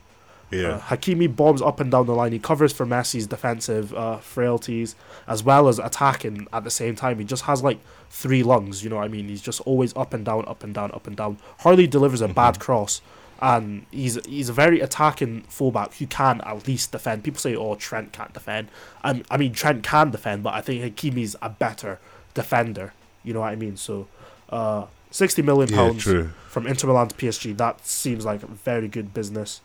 Yeah. 0.50 0.68
Uh, 0.68 0.80
Hakimi 0.80 1.34
bombs 1.34 1.62
up 1.62 1.78
and 1.78 1.90
down 1.92 2.06
the 2.06 2.14
line. 2.14 2.32
He 2.32 2.40
covers 2.40 2.72
for 2.72 2.84
Messi's 2.84 3.28
defensive 3.28 3.94
uh, 3.94 4.16
frailties 4.18 4.96
as 5.28 5.44
well 5.44 5.68
as 5.68 5.78
attacking 5.78 6.48
at 6.52 6.64
the 6.64 6.70
same 6.70 6.96
time. 6.96 7.18
He 7.20 7.24
just 7.24 7.44
has 7.44 7.62
like 7.62 7.78
three 8.10 8.42
lungs. 8.42 8.82
You 8.82 8.90
know 8.90 8.96
what 8.96 9.04
I 9.04 9.08
mean? 9.08 9.28
He's 9.28 9.42
just 9.42 9.60
always 9.60 9.96
up 9.96 10.12
and 10.12 10.24
down, 10.24 10.44
up 10.48 10.64
and 10.64 10.74
down, 10.74 10.90
up 10.92 11.06
and 11.06 11.16
down. 11.16 11.38
Hardly 11.60 11.86
delivers 11.86 12.20
a 12.20 12.26
bad 12.26 12.58
cross, 12.58 13.00
and 13.40 13.86
he's 13.92 14.18
he's 14.26 14.48
a 14.48 14.52
very 14.52 14.80
attacking 14.80 15.42
fullback 15.42 15.94
who 15.94 16.06
can 16.08 16.40
at 16.40 16.66
least 16.66 16.90
defend. 16.90 17.22
People 17.22 17.38
say, 17.38 17.54
"Oh, 17.54 17.76
Trent 17.76 18.12
can't 18.12 18.32
defend." 18.32 18.68
I 19.04 19.22
I 19.30 19.36
mean, 19.36 19.52
Trent 19.52 19.84
can 19.84 20.10
defend, 20.10 20.42
but 20.42 20.54
I 20.54 20.60
think 20.62 20.82
Hakimi's 20.82 21.36
a 21.40 21.48
better 21.48 22.00
defender. 22.34 22.92
You 23.22 23.34
know 23.34 23.40
what 23.40 23.52
I 23.52 23.56
mean? 23.56 23.76
So, 23.76 24.06
uh, 24.50 24.86
sixty 25.10 25.42
million 25.42 25.68
pounds 25.68 26.02
true. 26.02 26.30
from 26.48 26.66
Inter 26.66 26.88
Milan 26.88 27.08
to 27.08 27.14
PSG. 27.14 27.56
That 27.56 27.86
seems 27.86 28.24
like 28.24 28.40
very 28.40 28.88
good 28.88 29.12
business. 29.12 29.60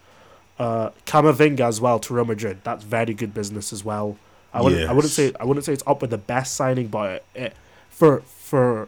Uh, 0.58 0.91
Camavinga 1.06 1.62
as 1.62 1.82
well 1.82 2.00
to 2.00 2.13
Real 2.13 2.26
Madrid. 2.26 2.60
That's 2.63 2.84
very 2.84 3.13
good 3.13 3.34
business 3.34 3.74
as 3.74 3.84
well. 3.84 4.18
I 4.54 4.62
wouldn't. 4.62 4.89
I 4.89 4.94
wouldn't 4.94 5.13
say. 5.13 5.34
I 5.39 5.46
wouldn't 5.46 5.65
say 5.65 5.74
it's 5.74 5.84
up 5.86 6.02
with 6.02 6.12
the 6.12 6.18
best 6.18 6.56
signing, 6.56 6.88
but 6.88 7.12
it, 7.12 7.26
it, 7.36 7.54
for 7.89 8.22
for 8.22 8.88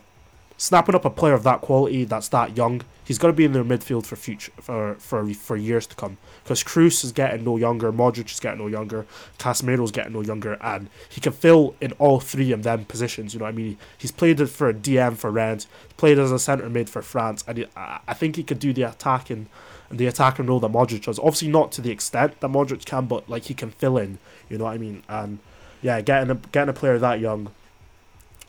snapping 0.57 0.95
up 0.95 1.05
a 1.05 1.09
player 1.09 1.33
of 1.33 1.43
that 1.43 1.61
quality, 1.61 2.03
that's 2.03 2.27
that 2.29 2.57
young, 2.57 2.81
he's 3.03 3.17
going 3.17 3.31
to 3.31 3.37
be 3.37 3.45
in 3.45 3.53
their 3.53 3.63
midfield 3.63 4.05
for 4.05 4.15
future 4.15 4.51
for 4.59 4.95
for 4.95 5.31
for 5.33 5.55
years 5.55 5.87
to 5.87 5.95
come. 5.95 6.17
Because 6.43 6.63
Kroos 6.63 7.03
is 7.03 7.11
getting 7.11 7.45
no 7.45 7.57
younger, 7.57 7.91
Modric 7.91 8.31
is 8.31 8.39
getting 8.39 8.59
no 8.59 8.67
younger, 8.67 9.05
Casemiro's 9.37 9.91
getting 9.91 10.13
no 10.13 10.21
younger, 10.21 10.57
and 10.61 10.89
he 11.09 11.21
can 11.21 11.33
fill 11.33 11.75
in 11.79 11.91
all 11.93 12.19
three 12.19 12.51
of 12.51 12.63
them 12.63 12.85
positions. 12.85 13.33
You 13.33 13.39
know 13.39 13.45
what 13.45 13.53
I 13.53 13.57
mean? 13.57 13.77
He's 13.97 14.11
played 14.11 14.39
it 14.41 14.47
for 14.47 14.67
a 14.67 14.73
DM 14.73 15.15
for 15.15 15.31
Rennes, 15.31 15.67
played 15.95 16.19
as 16.19 16.31
a 16.31 16.39
centre 16.39 16.69
mid 16.69 16.89
for 16.89 17.01
France, 17.01 17.43
and 17.47 17.59
he, 17.59 17.65
I 17.75 17.99
I 18.07 18.13
think 18.13 18.35
he 18.35 18.43
could 18.43 18.59
do 18.59 18.73
the 18.73 18.83
attacking 18.83 19.47
and 19.89 19.99
the 19.99 20.07
attacking 20.07 20.47
role 20.47 20.59
that 20.59 20.71
Modric 20.71 21.05
does. 21.05 21.19
Obviously, 21.19 21.47
not 21.47 21.71
to 21.73 21.81
the 21.81 21.91
extent 21.91 22.39
that 22.41 22.49
Modric 22.49 22.85
can, 22.85 23.05
but 23.05 23.29
like 23.29 23.45
he 23.45 23.53
can 23.53 23.71
fill 23.71 23.97
in. 23.97 24.17
You 24.49 24.57
know 24.57 24.65
what 24.65 24.73
I 24.73 24.77
mean? 24.77 25.03
And 25.07 25.39
yeah, 25.81 26.01
getting 26.01 26.29
a 26.31 26.35
getting 26.35 26.69
a 26.69 26.73
player 26.73 26.97
that 26.97 27.19
young 27.19 27.51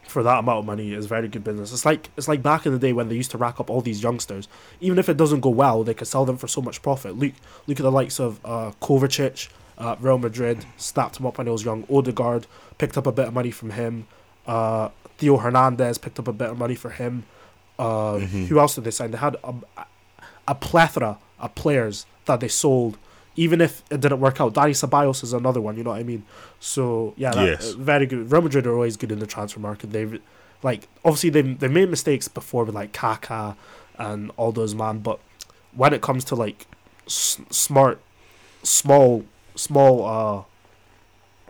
for 0.08 0.22
that 0.22 0.38
amount 0.38 0.60
of 0.60 0.64
money 0.64 0.92
is 0.92 1.06
very 1.06 1.28
good 1.28 1.44
business. 1.44 1.72
It's 1.72 1.84
like 1.84 2.10
it's 2.16 2.28
like 2.28 2.42
back 2.42 2.66
in 2.66 2.72
the 2.72 2.78
day 2.78 2.92
when 2.92 3.08
they 3.08 3.14
used 3.14 3.30
to 3.32 3.38
rack 3.38 3.60
up 3.60 3.68
all 3.70 3.80
these 3.80 4.02
youngsters. 4.02 4.48
Even 4.80 4.98
if 4.98 5.08
it 5.08 5.16
doesn't 5.16 5.40
go 5.40 5.50
well, 5.50 5.84
they 5.84 5.94
could 5.94 6.08
sell 6.08 6.24
them 6.24 6.36
for 6.36 6.48
so 6.48 6.60
much 6.62 6.82
profit. 6.82 7.16
Look 7.16 7.32
look 7.66 7.78
at 7.78 7.82
the 7.82 7.92
likes 7.92 8.18
of 8.18 8.40
uh, 8.44 8.72
Kovacic, 8.80 9.48
uh, 9.78 9.96
Real 10.00 10.18
Madrid 10.18 10.64
snapped 10.76 11.18
him 11.20 11.26
up 11.26 11.38
when 11.38 11.46
he 11.46 11.50
was 11.52 11.64
young. 11.64 11.84
Odegaard 11.90 12.46
picked 12.78 12.96
up 12.96 13.06
a 13.06 13.12
bit 13.12 13.28
of 13.28 13.34
money 13.34 13.50
from 13.50 13.70
him. 13.70 14.06
Uh, 14.46 14.88
Theo 15.18 15.36
Hernandez 15.36 15.98
picked 15.98 16.18
up 16.18 16.28
a 16.28 16.32
bit 16.32 16.48
of 16.50 16.58
money 16.58 16.74
for 16.74 16.90
him. 16.90 17.24
Uh, 17.78 18.14
Mhm. 18.14 18.46
Who 18.48 18.58
else 18.58 18.74
did 18.76 18.84
they 18.84 18.90
sign? 18.90 19.10
They 19.12 19.18
had 19.18 19.36
a, 19.44 19.54
a 20.48 20.54
plethora 20.54 21.18
of 21.38 21.54
players 21.54 22.06
that 22.24 22.40
they 22.40 22.48
sold, 22.48 22.98
even 23.44 23.60
if 23.60 23.82
it 23.90 24.00
didn't 24.00 24.20
work 24.20 24.40
out. 24.42 24.52
Dani 24.54 24.74
Ceballos 24.82 25.22
is 25.22 25.32
another 25.32 25.60
one. 25.60 25.76
You 25.78 25.84
know 25.84 25.90
what 25.90 26.00
I 26.00 26.02
mean? 26.12 26.22
So 26.60 27.14
yeah, 27.16 27.32
that, 27.34 27.46
Yes. 27.46 27.72
uh, 27.74 27.76
very 27.78 28.06
good. 28.06 28.30
Real 28.32 28.42
Madrid 28.42 28.66
are 28.66 28.74
always 28.74 28.96
good 28.96 29.12
in 29.12 29.20
the 29.20 29.26
transfer 29.34 29.60
market. 29.60 29.92
They 29.92 30.04
like 30.62 30.88
obviously 31.04 31.30
they 31.30 31.42
they 31.42 31.68
made 31.68 31.88
mistakes 31.88 32.26
before 32.28 32.64
with 32.64 32.74
like 32.74 32.92
Kaká 32.92 33.56
and 33.96 34.30
all 34.36 34.52
those 34.52 34.74
man, 34.74 34.98
but 35.08 35.18
when 35.80 35.92
it 35.94 36.02
comes 36.02 36.24
to 36.30 36.34
like 36.34 36.66
s- 37.06 37.40
smart, 37.50 38.00
small, 38.62 39.24
small, 39.54 39.94
uh, 40.04 40.42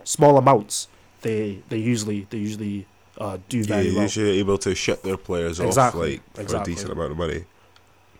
small 0.03 0.37
amounts, 0.37 0.87
they 1.21 1.59
they 1.69 1.77
usually 1.77 2.27
they 2.29 2.37
usually 2.37 2.85
uh 3.17 3.37
do 3.49 3.57
Yeah, 3.59 3.65
very 3.65 3.91
well. 3.93 4.03
usually 4.03 4.39
able 4.39 4.57
to 4.59 4.75
ship 4.75 5.01
their 5.01 5.17
players 5.17 5.59
Exactly, 5.59 6.17
off 6.17 6.23
like 6.23 6.35
for 6.35 6.41
exactly. 6.41 6.73
a 6.73 6.75
decent 6.75 6.91
amount 6.91 7.11
of 7.11 7.17
money. 7.17 7.45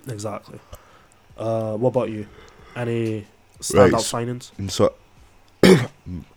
Exactly. 0.08 0.60
Uh, 1.38 1.78
what 1.78 1.90
about 1.90 2.10
you? 2.10 2.26
Any 2.76 3.26
standout 3.62 3.92
Right. 3.94 4.28
signings? 4.28 4.72
So, 4.72 4.94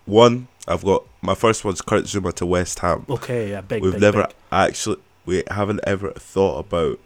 one, 0.04 0.48
I've 0.68 0.84
got 0.84 1.04
my 1.20 1.34
first 1.34 1.64
one's 1.64 1.80
Kurt 1.80 2.04
Zouma 2.04 2.32
to 2.34 2.46
West 2.46 2.78
Ham. 2.80 3.04
Okay, 3.08 3.50
yeah, 3.50 3.60
big. 3.60 3.82
We've 3.82 3.92
big, 3.92 4.00
never 4.00 4.22
big. 4.24 4.34
actually, 4.50 4.96
we 5.26 5.42
haven't 5.50 5.80
ever 5.84 6.12
thought 6.12 6.58
about. 6.66 6.98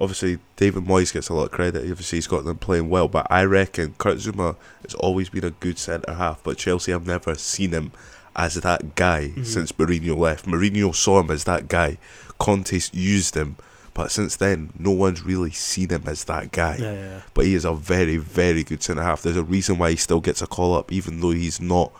Obviously, 0.00 0.38
David 0.56 0.84
Moyes 0.84 1.12
gets 1.12 1.28
a 1.28 1.34
lot 1.34 1.44
of 1.44 1.50
credit. 1.50 1.80
Obviously, 1.90 2.18
he's 2.18 2.28
got 2.28 2.44
them 2.44 2.56
playing 2.58 2.88
well, 2.88 3.08
but 3.08 3.26
I 3.30 3.42
reckon 3.44 3.94
Kurt 3.98 4.18
Zouma 4.18 4.54
has 4.84 4.94
always 4.94 5.28
been 5.28 5.44
a 5.44 5.50
good 5.50 5.76
centre 5.78 6.14
half. 6.14 6.42
But 6.44 6.56
Chelsea 6.56 6.92
have 6.92 7.06
never 7.06 7.34
seen 7.34 7.72
him 7.72 7.90
as 8.36 8.54
that 8.54 8.94
guy 8.94 9.32
Mhm. 9.34 9.44
since 9.44 9.72
Mourinho 9.72 10.16
left. 10.16 10.46
Mourinho 10.46 10.94
saw 10.94 11.18
him 11.20 11.30
as 11.32 11.42
that 11.44 11.66
guy. 11.66 11.98
Conte 12.38 12.78
used 12.92 13.34
him, 13.34 13.56
but 13.98 14.12
since 14.12 14.36
then, 14.36 14.72
no 14.78 14.92
one's 14.92 15.24
really 15.24 15.50
seen 15.50 15.88
him 15.88 16.04
as 16.06 16.22
that 16.26 16.52
guy. 16.52 16.76
Yeah, 16.76 16.92
yeah, 16.92 17.00
yeah. 17.00 17.20
but 17.34 17.46
he 17.46 17.54
is 17.56 17.64
a 17.64 17.74
very, 17.74 18.16
very 18.16 18.62
good 18.62 18.80
centre 18.80 19.02
half. 19.02 19.22
There's 19.22 19.36
a 19.36 19.42
reason 19.42 19.76
why 19.76 19.90
he 19.90 19.96
still 19.96 20.20
gets 20.20 20.40
a 20.40 20.46
call 20.46 20.74
up, 20.74 20.92
even 20.92 21.18
though 21.18 21.32
he's 21.32 21.60
not 21.60 21.90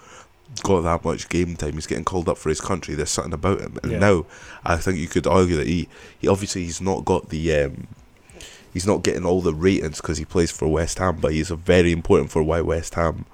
got 0.63 0.83
that 0.83 1.05
much 1.05 1.29
game 1.29 1.57
time. 1.57 1.73
He's 1.73 1.89
getting 1.89 2.05
called 2.05 2.29
up 2.29 2.39
for 2.39 2.51
his 2.51 2.61
country. 2.61 2.95
There's 2.95 3.11
something 3.11 3.33
about 3.33 3.61
him, 3.61 3.81
and 3.83 3.99
now 3.99 4.27
I 4.65 4.77
think 4.77 4.99
you 4.99 5.09
could 5.09 5.27
argue 5.27 5.57
that 5.57 5.67
he, 5.67 5.89
he 6.21 6.29
obviously 6.29 6.63
he's 6.63 6.81
not 6.81 7.05
got 7.05 7.31
the 7.31 7.53
um, 7.63 7.89
he's 8.73 8.87
not 8.87 9.03
getting 9.03 9.27
all 9.27 9.41
the 9.41 9.53
ratings 9.53 10.01
because 10.01 10.19
he 10.19 10.25
plays 10.25 10.53
for 10.53 10.69
West 10.69 11.01
Ham, 11.01 11.19
but 11.21 11.33
he's 11.33 11.51
a 11.51 11.57
very 11.57 11.91
important 11.91 12.31
for 12.31 12.45
why 12.45 12.61
West 12.61 12.95
Ham 12.95 13.25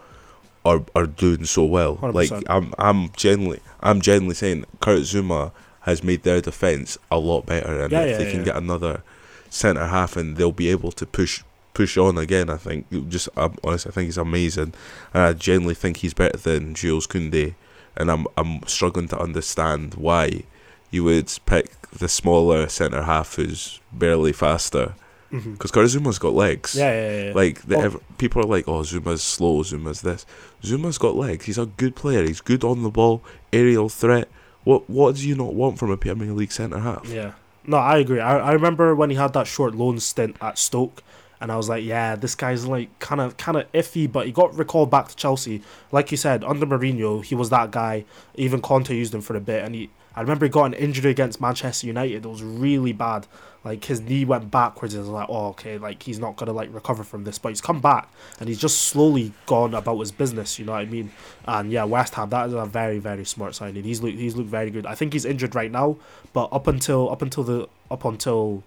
are 0.65 0.83
are 0.95 1.07
doing 1.07 1.45
so 1.45 1.65
well. 1.65 1.99
Like 2.01 2.31
100%. 2.31 2.45
I'm 2.47 2.73
I'm 2.79 3.11
genuinely 3.11 3.61
I'm 3.81 4.01
genuinely 4.01 4.37
saying 4.37 4.65
Kurt 4.81 5.01
Zouma 5.01 5.53
has 5.85 6.03
made 6.03 6.23
their 6.23 6.41
defence 6.41 6.99
a 7.11 7.19
lot 7.19 7.47
better, 7.47 7.81
and 7.83 7.93
Yeah, 7.93 8.03
if 8.03 8.11
yeah, 8.11 8.19
they 8.19 8.31
can 8.31 8.45
get 8.45 8.57
another 8.57 9.03
centre 9.51 9.87
half, 9.87 10.17
and 10.17 10.37
they'll 10.37 10.53
be 10.53 10.69
able 10.71 10.93
to 10.93 11.07
push 11.07 11.43
push 11.75 11.97
on 11.97 12.17
again. 12.19 12.49
I 12.51 12.57
think 12.57 12.87
just 13.09 13.29
um, 13.37 13.57
honestly, 13.65 13.91
I 13.91 13.93
think 13.95 14.07
he's 14.07 14.19
amazing, 14.19 14.75
and 15.13 15.23
I 15.23 15.33
genuinely 15.33 15.75
think 15.75 15.99
he's 15.99 16.15
better 16.15 16.39
than 16.39 16.75
Jules 16.75 17.07
Koundé, 17.07 17.55
and 17.97 18.11
I'm 18.11 18.27
I'm 18.37 18.67
struggling 18.67 19.09
to 19.09 19.19
understand 19.19 19.95
why 19.95 20.43
you 20.91 21.05
would 21.05 21.33
pick 21.47 21.73
the 21.91 22.09
smaller 22.09 22.69
centre 22.69 23.03
half 23.03 23.35
who's 23.37 23.81
barely 23.93 24.33
faster 24.33 24.95
because 25.31 25.73
Kurt 25.73 25.87
Zouma's 25.89 26.21
got 26.21 26.33
legs. 26.33 26.77
Yeah, 26.77 26.93
yeah, 26.93 27.25
yeah. 27.27 27.33
Like 27.35 27.63
the 27.63 27.77
Oh. 27.77 27.81
ev- 27.81 28.01
people 28.19 28.41
are 28.43 28.47
like, 28.47 28.69
oh, 28.69 28.83
Zouma's 28.83 29.21
slow, 29.23 29.65
Zouma's 29.65 30.01
this. 30.03 30.25
Zouma's 30.63 30.97
got 30.97 31.17
legs. 31.17 31.47
He's 31.47 31.59
a 31.59 31.67
good 31.67 31.97
player. 31.97 32.23
He's 32.23 32.41
good 32.41 32.63
on 32.63 32.85
the 32.85 32.91
ball, 32.91 33.21
aerial 33.53 33.89
threat. 33.89 34.29
What 34.65 34.89
what 34.89 35.17
do 35.17 35.29
you 35.29 35.35
not 35.35 35.55
want 35.55 35.79
from 35.79 35.91
a 35.91 35.97
Premier 35.97 36.33
League 36.33 36.53
centre 36.53 36.79
half? 36.79 37.09
Yeah. 37.09 37.33
No, 37.67 37.77
I 37.79 37.99
agree. 37.99 38.21
I, 38.21 38.39
I 38.39 38.53
remember 38.53 38.95
when 38.95 39.11
he 39.11 39.17
had 39.17 39.33
that 39.35 39.47
short 39.47 39.75
loan 39.75 39.99
stint 40.01 40.37
at 40.41 40.59
Stoke, 40.59 41.03
and 41.41 41.51
I 41.51 41.57
was 41.57 41.69
like, 41.69 41.85
yeah, 41.85 42.17
this 42.17 42.35
guy's 42.35 42.67
like 42.67 42.99
kind 42.99 43.21
of 43.21 43.37
kind 43.37 43.57
of 43.57 43.71
iffy, 43.73 44.11
but 44.11 44.27
he 44.27 44.33
got 44.33 44.57
recalled 44.57 44.91
back 44.91 45.09
to 45.09 45.17
Chelsea. 45.17 45.63
Like 45.93 46.11
you 46.11 46.17
said, 46.17 46.45
under 46.45 46.67
Mourinho, 46.67 47.25
he 47.25 47.35
was 47.35 47.51
that 47.51 47.71
guy. 47.71 48.05
Even 48.35 48.61
Conte 48.61 48.95
used 48.95 49.15
him 49.15 49.21
for 49.21 49.37
a 49.37 49.41
bit, 49.41 49.65
and 49.65 49.75
he. 49.75 49.91
I 50.17 50.21
remember 50.21 50.47
he 50.47 50.51
got 50.51 50.67
an 50.67 50.75
injury 50.75 51.11
against 51.11 51.41
Manchester 51.41 51.89
United. 51.89 52.25
It 52.25 52.29
was 52.29 52.43
really 52.43 52.93
bad. 52.93 53.27
Like 53.65 53.83
his 53.87 54.01
knee 54.03 54.27
went 54.27 54.51
backwards. 54.51 54.93
And 54.93 55.01
I 55.01 55.03
was 55.05 55.11
like, 55.11 55.27
oh, 55.31 55.47
okay, 55.49 55.79
like 55.79 56.03
he's 56.03 56.19
not 56.19 56.37
gonna 56.37 56.53
like 56.53 56.73
recover 56.75 57.03
from 57.03 57.25
this. 57.25 57.39
But 57.39 57.49
he's 57.51 57.61
come 57.63 57.81
back, 57.81 58.09
and 58.39 58.49
he's 58.49 58.59
just 58.59 58.83
slowly 58.83 59.33
gone 59.47 59.73
about 59.75 59.99
his 60.01 60.13
business. 60.13 60.59
You 60.59 60.67
know 60.67 60.73
what 60.73 60.83
I 60.83 60.85
mean? 60.85 61.11
And 61.47 61.73
yeah, 61.73 61.85
West 61.85 62.15
Ham. 62.15 62.29
That 62.29 62.49
is 62.49 62.53
a 62.53 62.67
very 62.67 62.99
very 62.99 63.25
smart 63.25 63.55
signing. 63.55 63.83
He's 63.85 64.03
look 64.03 64.13
he's 64.13 64.37
looked 64.37 64.51
very 64.51 64.71
good. 64.71 64.85
I 64.85 64.95
think 64.95 65.15
he's 65.15 65.25
injured 65.25 65.55
right 65.55 65.71
now, 65.71 65.97
but 66.35 66.49
up 66.53 66.67
until 66.67 67.09
up 67.11 67.23
until 67.23 67.43
the 67.43 67.69
up 67.91 68.05
until 68.05 68.63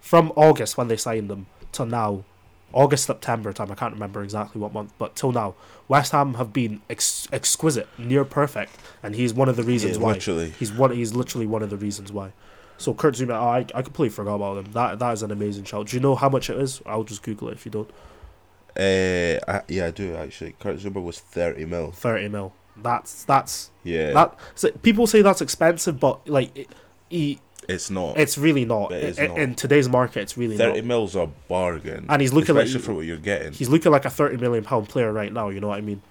from 0.00 0.32
August 0.36 0.76
when 0.76 0.88
they 0.88 0.96
signed 0.96 1.30
him 1.30 1.46
till 1.72 1.86
now, 1.86 2.24
August 2.72 3.06
September 3.06 3.52
time. 3.52 3.70
I 3.70 3.74
can't 3.76 3.94
remember 3.94 4.22
exactly 4.24 4.60
what 4.60 4.72
month, 4.72 4.92
but 4.98 5.14
till 5.14 5.30
now, 5.32 5.54
West 5.86 6.10
Ham 6.12 6.34
have 6.34 6.52
been 6.52 6.82
ex- 6.90 7.28
exquisite, 7.32 7.88
near 7.98 8.24
perfect, 8.24 8.72
and 9.02 9.14
he's 9.14 9.32
one 9.32 9.48
of 9.48 9.54
the 9.54 9.62
reasons 9.62 9.96
Yeah, 9.96 10.02
why. 10.02 10.12
literally. 10.14 10.50
He's 10.58 10.72
one. 10.72 10.90
He's 10.90 11.14
literally 11.14 11.46
one 11.46 11.62
of 11.62 11.70
the 11.70 11.76
reasons 11.76 12.10
why. 12.10 12.32
So 12.78 12.92
Kurt 12.94 13.14
Zouma, 13.14 13.30
oh, 13.40 13.44
I 13.48 13.58
I 13.78 13.82
completely 13.82 14.10
forgot 14.10 14.34
about 14.34 14.58
him. 14.58 14.72
That 14.72 14.98
that 14.98 15.12
is 15.12 15.22
an 15.22 15.30
amazing 15.30 15.64
shout. 15.64 15.86
Do 15.88 15.96
you 15.96 16.00
know 16.02 16.14
how 16.14 16.28
much 16.28 16.50
it 16.50 16.58
is? 16.58 16.82
I'll 16.86 17.04
just 17.04 17.22
Google 17.22 17.48
it 17.48 17.52
if 17.52 17.64
you 17.64 17.70
don't. 17.72 17.90
Uh, 18.76 19.38
I, 19.46 19.62
yeah, 19.68 19.86
I 19.86 19.90
do 19.90 20.16
actually. 20.16 20.54
Kurt 20.58 20.78
Zouma 20.78 21.02
was 21.02 21.20
thirty 21.20 21.64
mil. 21.64 21.92
Thirty 21.92 22.28
mil. 22.28 22.52
That's 22.76 23.22
that's 23.24 23.70
Yeah, 23.84 24.12
that. 24.12 24.36
So 24.56 24.70
people 24.72 25.06
say 25.06 25.22
that's 25.22 25.40
expensive, 25.40 26.00
but 26.00 26.28
like, 26.28 26.56
it, 26.56 26.68
he, 27.08 27.38
it's 27.68 27.88
not. 27.88 28.18
it's 28.18 28.36
really 28.36 28.64
not. 28.64 28.90
It 28.90 29.04
is 29.04 29.18
In- 29.18 29.28
not. 29.28 29.38
In 29.38 29.54
today's 29.54 29.88
market, 29.88 30.22
it's 30.22 30.36
really 30.36 30.56
Thirty 30.56 30.80
not. 30.80 30.86
mil's 30.88 31.14
a 31.14 31.28
bargain, 31.48 32.06
And 32.08 32.20
he's 32.20 32.32
looking 32.32 32.56
like- 32.56 32.64
especially 32.64 32.84
for 32.84 32.94
what 32.94 33.06
you're 33.06 33.16
getting. 33.16 33.52
He's 33.52 33.68
looking 33.68 33.92
like 33.92 34.04
a 34.04 34.10
thirty 34.10 34.36
million 34.38 34.64
pound 34.64 34.88
player 34.88 35.12
right 35.12 35.32
now. 35.32 35.50
You 35.50 35.60
know 35.60 35.68
what 35.68 35.78
I 35.78 35.82
mean? 35.82 36.02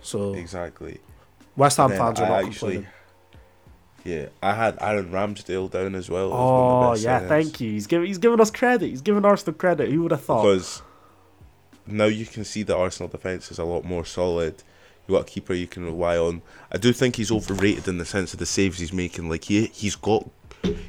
So 0.00 0.32
Exactly. 0.34 1.00
West 1.54 1.76
Ham 1.76 1.90
fans 1.90 2.18
are 2.18 2.24
I 2.24 2.28
not 2.28 2.44
actually- 2.46 2.72
complaining. 2.72 2.86
Yeah, 4.04 4.26
I 4.42 4.54
had 4.54 4.76
Aaron 4.80 5.10
Ramsdale 5.10 5.70
down 5.70 5.94
as 5.94 6.10
well. 6.10 6.28
as 6.28 6.38
Oh 6.38 6.90
best 6.92 7.02
yeah, 7.04 7.20
signings. 7.20 7.28
thank 7.28 7.60
you. 7.60 7.70
He's 7.70 7.86
giving 7.86 8.06
he's 8.06 8.18
giving 8.18 8.40
us 8.40 8.50
credit. 8.50 8.88
He's 8.88 9.00
giving 9.00 9.24
Arsenal 9.24 9.54
credit. 9.54 9.90
Who 9.90 10.02
would 10.02 10.10
have 10.12 10.22
thought? 10.22 10.42
Because 10.42 10.82
now 11.86 12.04
you 12.04 12.26
can 12.26 12.44
see 12.44 12.62
the 12.62 12.76
Arsenal 12.76 13.08
defence 13.08 13.50
is 13.50 13.58
a 13.58 13.64
lot 13.64 13.84
more 13.84 14.04
solid. 14.04 14.62
You 15.06 15.14
got 15.14 15.22
a 15.22 15.30
keeper 15.30 15.52
you 15.54 15.66
can 15.66 15.84
rely 15.84 16.16
on. 16.18 16.42
I 16.72 16.78
do 16.78 16.92
think 16.92 17.16
he's 17.16 17.30
overrated 17.32 17.88
in 17.88 17.98
the 17.98 18.04
sense 18.04 18.32
of 18.32 18.38
the 18.38 18.46
saves 18.46 18.78
he's 18.78 18.92
making. 18.92 19.28
Like 19.28 19.44
he 19.44 19.66
he's 19.66 19.96
got 19.96 20.28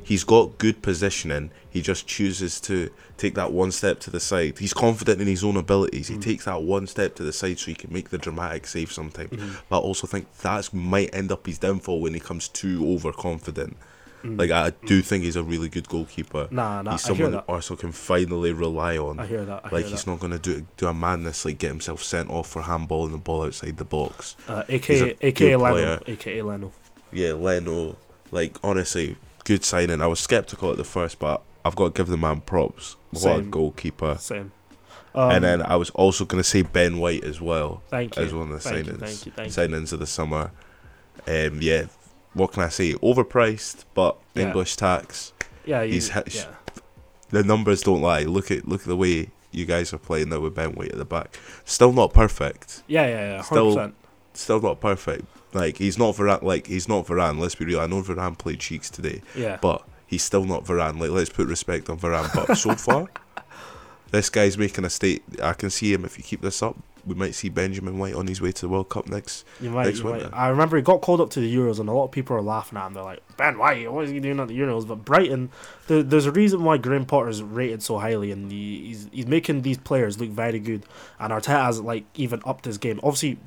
he's 0.03 0.23
got 0.23 0.57
good 0.57 0.81
positioning. 0.81 1.51
He 1.69 1.81
just 1.81 2.07
chooses 2.07 2.59
to 2.61 2.89
take 3.17 3.35
that 3.35 3.51
one 3.51 3.71
step 3.71 3.99
to 4.01 4.11
the 4.11 4.19
side. 4.19 4.59
He's 4.59 4.73
confident 4.73 5.21
in 5.21 5.27
his 5.27 5.43
own 5.43 5.57
abilities. 5.57 6.07
He 6.07 6.15
mm. 6.15 6.21
takes 6.21 6.45
that 6.45 6.61
one 6.61 6.88
step 6.88 7.15
to 7.15 7.23
the 7.23 7.33
side 7.33 7.59
so 7.59 7.67
he 7.67 7.75
can 7.75 7.91
make 7.91 8.09
the 8.09 8.17
dramatic 8.17 8.67
save 8.67 8.91
sometimes. 8.91 9.31
Mm-hmm. 9.31 9.53
But 9.69 9.79
I 9.79 9.81
also 9.81 10.07
think 10.07 10.31
that 10.38 10.73
might 10.73 11.13
end 11.13 11.31
up 11.31 11.45
his 11.45 11.57
downfall 11.57 12.01
when 12.01 12.13
he 12.13 12.19
comes 12.19 12.47
too 12.47 12.85
overconfident. 12.88 13.77
Mm. 14.25 14.39
Like 14.39 14.51
I 14.51 14.71
do 14.85 15.01
think 15.01 15.23
he's 15.23 15.35
a 15.35 15.43
really 15.43 15.69
good 15.69 15.88
goalkeeper. 15.88 16.47
Nah, 16.49 16.81
nah, 16.81 16.91
he's 16.91 17.05
I 17.05 17.07
hear 17.09 17.15
someone 17.15 17.31
that. 17.33 17.45
Arsenal 17.47 17.77
can 17.77 17.91
finally 17.91 18.53
rely 18.53 18.97
on. 18.97 19.19
I 19.19 19.27
hear 19.27 19.45
that. 19.45 19.65
I 19.65 19.69
Like 19.69 19.85
hear 19.85 19.91
he's 19.91 20.05
that. 20.05 20.11
not 20.11 20.19
gonna 20.19 20.39
do 20.39 20.65
do 20.77 20.88
a 20.88 20.93
madness 20.93 21.45
like 21.45 21.59
get 21.59 21.69
himself 21.69 22.01
sent 22.01 22.29
off 22.29 22.49
for 22.49 22.63
handball 22.63 23.05
and 23.05 23.13
the 23.13 23.19
ball 23.19 23.43
outside 23.43 23.77
the 23.77 23.85
box. 23.85 24.35
Uh, 24.47 24.63
AKA 24.67 25.17
AKA 25.21 25.55
Leno. 25.57 25.99
AKA 26.07 26.41
Leno. 26.41 26.71
Yeah, 27.11 27.33
Leno. 27.33 27.97
Like 28.31 28.57
honestly, 28.63 29.15
good 29.45 29.63
signing. 29.63 30.01
I 30.01 30.08
was 30.08 30.19
skeptical 30.19 30.71
at 30.71 30.77
the 30.77 30.84
first, 30.84 31.17
but 31.19 31.41
I've 31.63 31.75
got 31.77 31.95
to 31.95 31.97
give 31.97 32.08
the 32.08 32.17
man 32.17 32.41
props. 32.41 32.97
What 33.12 33.39
a 33.39 33.41
goalkeeper! 33.41 34.17
Same. 34.19 34.51
Um, 35.13 35.31
and 35.31 35.43
then 35.45 35.62
I 35.62 35.77
was 35.77 35.89
also 35.91 36.25
gonna 36.25 36.43
say 36.43 36.62
Ben 36.62 36.97
White 36.97 37.23
as 37.23 37.39
well 37.39 37.81
thank 37.88 38.17
you. 38.17 38.23
as 38.23 38.34
one 38.34 38.51
of 38.51 38.62
the 38.62 38.69
thank 38.69 38.86
signings. 38.86 38.91
you. 38.91 38.97
Thank 38.97 39.25
you. 39.25 39.31
Thank 39.31 39.58
you. 39.58 39.63
signings 39.63 39.93
of 39.93 39.99
the 39.99 40.05
summer. 40.05 40.51
Um, 41.25 41.60
yeah. 41.62 41.86
What 42.34 42.51
can 42.51 42.63
I 42.63 42.67
say? 42.69 42.93
Overpriced, 42.95 43.86
but 43.93 44.17
Yeah. 44.34 44.47
English 44.47 44.75
tax. 44.75 45.31
Yeah, 45.65 45.84
you, 45.84 45.93
he's 45.93 46.10
yeah. 46.10 46.47
The 47.29 47.43
numbers 47.43 47.81
don't 47.81 48.01
lie. 48.01 48.23
Look 48.23 48.51
at 48.51 48.67
look 48.67 48.81
at 48.81 48.88
the 48.88 48.97
way 48.97 49.29
you 49.51 49.65
guys 49.65 49.93
are 49.93 49.97
playing 49.97 50.29
now 50.29 50.41
with 50.41 50.53
Ben 50.53 50.73
White 50.73 50.91
at 50.91 50.97
the 50.97 51.05
back. 51.05 51.39
Still 51.63 51.93
not 51.93 52.13
perfect. 52.13 52.84
Yeah, 52.88 53.08
yeah, 53.08 53.12
yeah. 53.38 53.41
Hundred 53.41 53.71
Still- 53.71 53.91
still 54.34 54.62
not 54.62 54.81
perfect. 54.81 55.23
Like 55.56 55.78
he's 55.78 55.98
not 55.98 56.15
Varane. 56.15 56.44
Like 56.44 56.68
he's 56.68 56.88
not 56.88 57.08
Varane. 57.08 57.39
Let's 57.39 57.56
be 57.56 57.65
real. 57.65 57.80
I 57.80 57.88
know 57.88 58.02
Varane 58.04 58.38
played 58.38 58.60
cheeks 58.60 58.89
today, 58.89 59.22
Yeah. 59.36 59.58
but 59.62 59.82
he's 60.06 60.22
still 60.24 60.44
not 60.46 60.65
Varane. 60.65 61.00
Like 61.00 61.10
let's 61.12 61.30
put 61.30 61.48
respect 61.48 61.89
on 61.89 61.98
Varane. 61.98 62.30
But 62.36 62.56
so 62.56 62.76
far, 62.76 63.08
this 64.12 64.30
guy's 64.30 64.58
making 64.58 64.86
a 64.86 64.89
state. 64.89 65.24
I 65.41 65.54
can 65.54 65.70
see 65.70 65.94
him 65.94 66.06
if 66.06 66.18
you 66.18 66.24
keep 66.24 66.41
this 66.41 66.62
up, 66.62 66.76
we 67.06 67.15
might 67.15 67.36
see 67.36 67.50
Benjamin 67.50 67.98
White 67.98 68.15
on 68.15 68.28
his 68.28 68.41
way 68.41 68.52
to 68.52 68.62
the 68.62 68.70
World 68.70 68.89
Cup 68.89 69.08
next. 69.08 69.46
You 69.62 69.70
might, 69.70 69.86
Next 69.86 70.00
you 70.00 70.06
might. 70.06 70.34
I 70.34 70.48
remember 70.50 70.76
he 70.78 70.84
got 70.84 71.02
called 71.02 71.22
up 71.22 71.30
to 71.32 71.39
the 71.39 71.54
Euros, 71.56 71.80
and 71.80 71.88
a 71.88 71.91
lot 71.94 72.06
of 72.06 72.12
people 72.12 72.36
are 72.36 72.41
laughing 72.41 72.78
at 72.78 72.88
him. 72.88 72.94
They're 72.96 73.04
like, 73.04 73.22
Ben 73.38 73.58
White, 73.58 73.91
what 73.91 74.06
is 74.06 74.10
he 74.12 74.20
doing 74.20 74.39
at 74.39 74.48
the 74.48 74.58
Euros? 74.60 74.88
But 74.88 75.06
Brighton, 75.06 75.52
there, 75.88 76.02
there's 76.04 76.26
a 76.26 76.32
reason 76.32 76.63
why 76.63 76.78
Graham 76.78 77.06
Potter's 77.06 77.44
rated 77.44 77.84
so 77.84 77.98
highly, 78.00 78.32
and 78.32 78.52
he, 78.52 78.88
he's 78.88 79.10
he's 79.12 79.28
making 79.28 79.62
these 79.62 79.78
players 79.78 80.20
look 80.20 80.30
very 80.30 80.60
good. 80.60 80.84
And 81.20 81.32
Arteta 81.32 81.63
has 81.65 81.80
like 81.80 82.06
even 82.15 82.41
upped 82.46 82.65
his 82.65 82.78
game. 82.78 83.00
Obviously, 83.04 83.38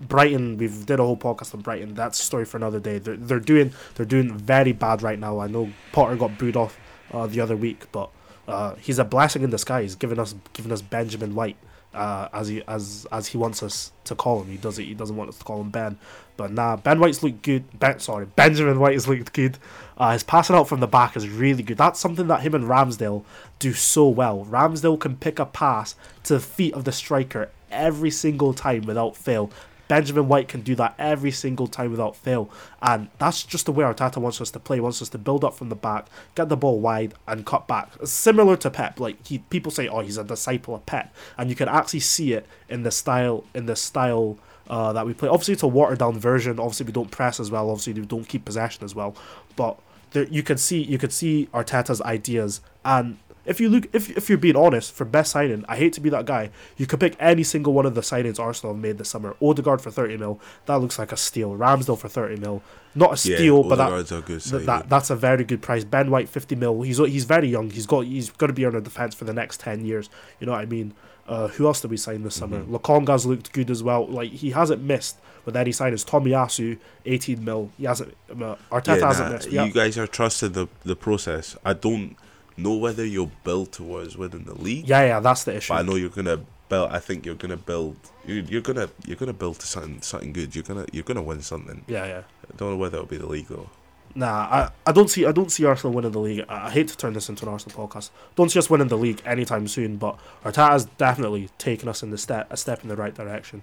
Brighton, 0.00 0.58
we've 0.58 0.84
did 0.84 1.00
a 1.00 1.02
whole 1.02 1.16
podcast 1.16 1.54
on 1.54 1.60
Brighton. 1.60 1.94
That's 1.94 2.20
a 2.20 2.22
story 2.22 2.44
for 2.44 2.56
another 2.56 2.80
day. 2.80 2.98
They're 2.98 3.16
they're 3.16 3.40
doing 3.40 3.72
they're 3.94 4.06
doing 4.06 4.36
very 4.36 4.72
bad 4.72 5.02
right 5.02 5.18
now. 5.18 5.40
I 5.40 5.46
know 5.46 5.70
Potter 5.92 6.16
got 6.16 6.38
booed 6.38 6.56
off 6.56 6.78
uh, 7.12 7.26
the 7.26 7.40
other 7.40 7.56
week, 7.56 7.90
but 7.92 8.10
uh, 8.46 8.74
he's 8.76 8.98
a 8.98 9.04
blessing 9.04 9.42
in 9.42 9.50
disguise, 9.50 9.94
giving 9.94 10.18
us 10.18 10.34
giving 10.52 10.72
us 10.72 10.82
Benjamin 10.82 11.34
White 11.34 11.56
uh, 11.94 12.28
as 12.32 12.48
he 12.48 12.62
as 12.68 13.06
as 13.10 13.28
he 13.28 13.38
wants 13.38 13.62
us 13.62 13.92
to 14.04 14.14
call 14.14 14.42
him. 14.42 14.50
He 14.50 14.58
does 14.58 14.78
it. 14.78 14.84
He 14.84 14.94
doesn't 14.94 15.16
want 15.16 15.30
us 15.30 15.38
to 15.38 15.44
call 15.44 15.60
him 15.60 15.70
Ben. 15.70 15.98
But 16.36 16.52
nah, 16.52 16.76
Ben 16.76 17.00
White's 17.00 17.22
looked 17.22 17.42
good. 17.42 17.64
Ben, 17.78 17.98
sorry, 17.98 18.26
Benjamin 18.26 18.78
White 18.78 18.92
has 18.92 19.08
looked 19.08 19.32
good. 19.32 19.58
Uh, 19.96 20.12
his 20.12 20.22
passing 20.22 20.54
out 20.54 20.68
from 20.68 20.80
the 20.80 20.86
back 20.86 21.16
is 21.16 21.28
really 21.28 21.62
good. 21.62 21.78
That's 21.78 21.98
something 21.98 22.26
that 22.28 22.42
him 22.42 22.54
and 22.54 22.64
Ramsdale 22.64 23.24
do 23.58 23.72
so 23.72 24.06
well. 24.08 24.46
Ramsdale 24.48 25.00
can 25.00 25.16
pick 25.16 25.38
a 25.38 25.46
pass 25.46 25.94
to 26.24 26.34
the 26.34 26.40
feet 26.40 26.74
of 26.74 26.84
the 26.84 26.92
striker 26.92 27.50
every 27.70 28.10
single 28.10 28.52
time 28.52 28.82
without 28.82 29.16
fail. 29.16 29.50
Benjamin 29.88 30.28
White 30.28 30.48
can 30.48 30.62
do 30.62 30.74
that 30.76 30.94
every 30.98 31.30
single 31.30 31.66
time 31.66 31.90
without 31.90 32.16
fail. 32.16 32.50
And 32.82 33.08
that's 33.18 33.42
just 33.42 33.66
the 33.66 33.72
way 33.72 33.84
Arteta 33.84 34.18
wants 34.18 34.40
us 34.40 34.50
to 34.52 34.60
play. 34.60 34.76
He 34.76 34.80
wants 34.80 35.00
us 35.02 35.08
to 35.10 35.18
build 35.18 35.44
up 35.44 35.54
from 35.54 35.68
the 35.68 35.76
back, 35.76 36.06
get 36.34 36.48
the 36.48 36.56
ball 36.56 36.80
wide, 36.80 37.14
and 37.26 37.46
cut 37.46 37.66
back. 37.68 37.92
Similar 38.04 38.56
to 38.58 38.70
Pep. 38.70 39.00
Like 39.00 39.24
he 39.26 39.38
people 39.38 39.70
say, 39.70 39.88
oh, 39.88 40.00
he's 40.00 40.18
a 40.18 40.24
disciple 40.24 40.74
of 40.74 40.86
Pep. 40.86 41.14
And 41.38 41.50
you 41.50 41.56
can 41.56 41.68
actually 41.68 42.00
see 42.00 42.32
it 42.32 42.46
in 42.68 42.82
the 42.82 42.90
style 42.90 43.44
in 43.54 43.66
the 43.66 43.76
style 43.76 44.38
uh, 44.68 44.92
that 44.92 45.06
we 45.06 45.14
play. 45.14 45.28
Obviously 45.28 45.54
it's 45.54 45.62
a 45.62 45.68
watered 45.68 45.98
down 45.98 46.18
version. 46.18 46.58
Obviously 46.58 46.86
we 46.86 46.92
don't 46.92 47.10
press 47.10 47.38
as 47.40 47.50
well. 47.50 47.70
Obviously 47.70 47.94
we 47.94 48.06
don't 48.06 48.28
keep 48.28 48.44
possession 48.44 48.84
as 48.84 48.94
well. 48.94 49.14
But 49.54 49.78
there, 50.10 50.24
you 50.24 50.42
can 50.42 50.58
see 50.58 50.82
you 50.82 50.98
can 50.98 51.10
see 51.10 51.48
Arteta's 51.52 52.00
ideas 52.02 52.60
and 52.84 53.18
if 53.46 53.60
you 53.60 53.68
look 53.68 53.88
if, 53.92 54.10
if 54.16 54.28
you're 54.28 54.38
being 54.38 54.56
honest 54.56 54.92
for 54.92 55.04
best 55.04 55.32
signing 55.32 55.64
I 55.68 55.76
hate 55.76 55.92
to 55.94 56.00
be 56.00 56.10
that 56.10 56.26
guy. 56.26 56.50
You 56.76 56.86
could 56.86 57.00
pick 57.00 57.16
any 57.18 57.42
single 57.42 57.72
one 57.72 57.86
of 57.86 57.94
the 57.94 58.00
signings 58.00 58.38
Arsenal 58.38 58.74
have 58.74 58.82
made 58.82 58.98
this 58.98 59.08
summer. 59.08 59.36
Odegaard 59.40 59.80
for 59.80 59.90
30 59.90 60.16
mil. 60.16 60.40
That 60.66 60.76
looks 60.76 60.98
like 60.98 61.12
a 61.12 61.16
steal. 61.16 61.56
Ramsdale 61.56 61.98
for 61.98 62.08
30 62.08 62.36
mil. 62.36 62.62
Not 62.94 63.12
a 63.12 63.16
steal 63.16 63.62
yeah, 63.62 63.68
but 63.68 63.76
that, 63.76 64.28
th- 64.28 64.66
that 64.66 64.88
that's 64.88 65.10
a 65.10 65.16
very 65.16 65.44
good 65.44 65.62
price. 65.62 65.84
Ben 65.84 66.10
White 66.10 66.28
50 66.28 66.56
mil. 66.56 66.82
He's 66.82 66.98
he's 66.98 67.24
very 67.24 67.48
young. 67.48 67.70
He's 67.70 67.86
got 67.86 68.00
he's 68.06 68.30
going 68.30 68.48
to 68.48 68.54
be 68.54 68.64
on 68.64 68.74
a 68.74 68.80
defense 68.80 69.14
for 69.14 69.24
the 69.24 69.34
next 69.34 69.60
10 69.60 69.84
years. 69.84 70.08
You 70.40 70.46
know 70.46 70.52
what 70.52 70.62
I 70.62 70.66
mean? 70.66 70.94
Uh, 71.28 71.48
who 71.48 71.66
else 71.66 71.80
did 71.80 71.90
we 71.90 71.96
sign 71.96 72.22
this 72.22 72.36
summer? 72.36 72.60
Mhm. 72.60 72.78
Lokonga's 72.78 73.26
looked 73.26 73.52
good 73.52 73.70
as 73.70 73.82
well. 73.82 74.06
Like 74.06 74.30
he 74.30 74.50
hasn't 74.50 74.82
missed 74.82 75.16
with 75.44 75.56
any 75.56 75.72
signings. 75.72 76.04
Tomiyasu 76.06 76.78
18 77.04 77.44
mil. 77.44 77.70
He 77.76 77.84
hasn't 77.84 78.14
uh, 78.30 78.56
Arteta 78.70 79.00
yeah, 79.00 79.06
hasn't 79.06 79.32
missed 79.32 79.50
yeah. 79.50 79.64
you 79.64 79.72
guys 79.72 79.98
are 79.98 80.06
trusting 80.06 80.52
the 80.52 80.68
the 80.84 80.96
process. 80.96 81.56
I 81.64 81.72
don't 81.72 82.16
know 82.56 82.74
whether 82.74 83.04
you'll 83.04 83.30
build 83.44 83.72
towards 83.72 84.16
winning 84.16 84.44
the 84.44 84.54
league, 84.54 84.88
yeah 84.88 85.02
yeah 85.04 85.20
that's 85.20 85.44
the 85.44 85.56
issue 85.56 85.72
but 85.72 85.80
I 85.80 85.82
know 85.82 85.96
you're 85.96 86.08
gonna 86.10 86.40
build. 86.68 86.90
I 86.90 86.98
think 86.98 87.24
you're 87.26 87.34
gonna 87.34 87.56
build. 87.56 87.96
You're, 88.26 88.44
you're 88.44 88.62
gonna 88.62 88.88
you're 89.06 89.16
gonna 89.16 89.32
build 89.32 89.58
to 89.60 89.66
something 89.66 90.02
something 90.02 90.32
good. 90.32 90.54
You're 90.54 90.64
gonna 90.64 90.86
you're 90.92 91.04
gonna 91.04 91.22
win 91.22 91.42
something. 91.42 91.84
yeah 91.86 92.06
yeah 92.06 92.22
I 92.52 92.56
don't 92.56 92.70
know 92.70 92.76
whether 92.76 92.96
it'll 92.96 93.06
be 93.08 93.18
the 93.18 93.26
league 93.26 93.48
though. 93.48 93.68
Nah, 94.14 94.26
I, 94.26 94.70
I 94.86 94.92
don't 94.92 95.10
see 95.10 95.26
I 95.26 95.32
don't 95.32 95.52
see 95.52 95.66
Arsenal 95.66 95.92
winning 95.92 96.12
the 96.12 96.20
league. 96.20 96.44
I, 96.48 96.68
I 96.68 96.70
hate 96.70 96.88
to 96.88 96.96
turn 96.96 97.12
this 97.12 97.28
into 97.28 97.44
an 97.44 97.52
Arsenal 97.52 97.86
podcast. 97.86 98.08
Don't 98.34 98.50
see 98.50 98.58
us 98.58 98.70
winning 98.70 98.88
the 98.88 98.96
league 98.96 99.20
anytime 99.26 99.68
soon. 99.68 99.96
But 99.98 100.18
Arteta's 100.42 100.86
definitely 100.96 101.50
taken 101.58 101.88
us 101.88 102.02
in 102.02 102.10
the 102.10 102.18
step 102.18 102.46
a 102.50 102.56
step 102.56 102.82
in 102.82 102.88
the 102.88 102.96
right 102.96 103.14
direction. 103.14 103.62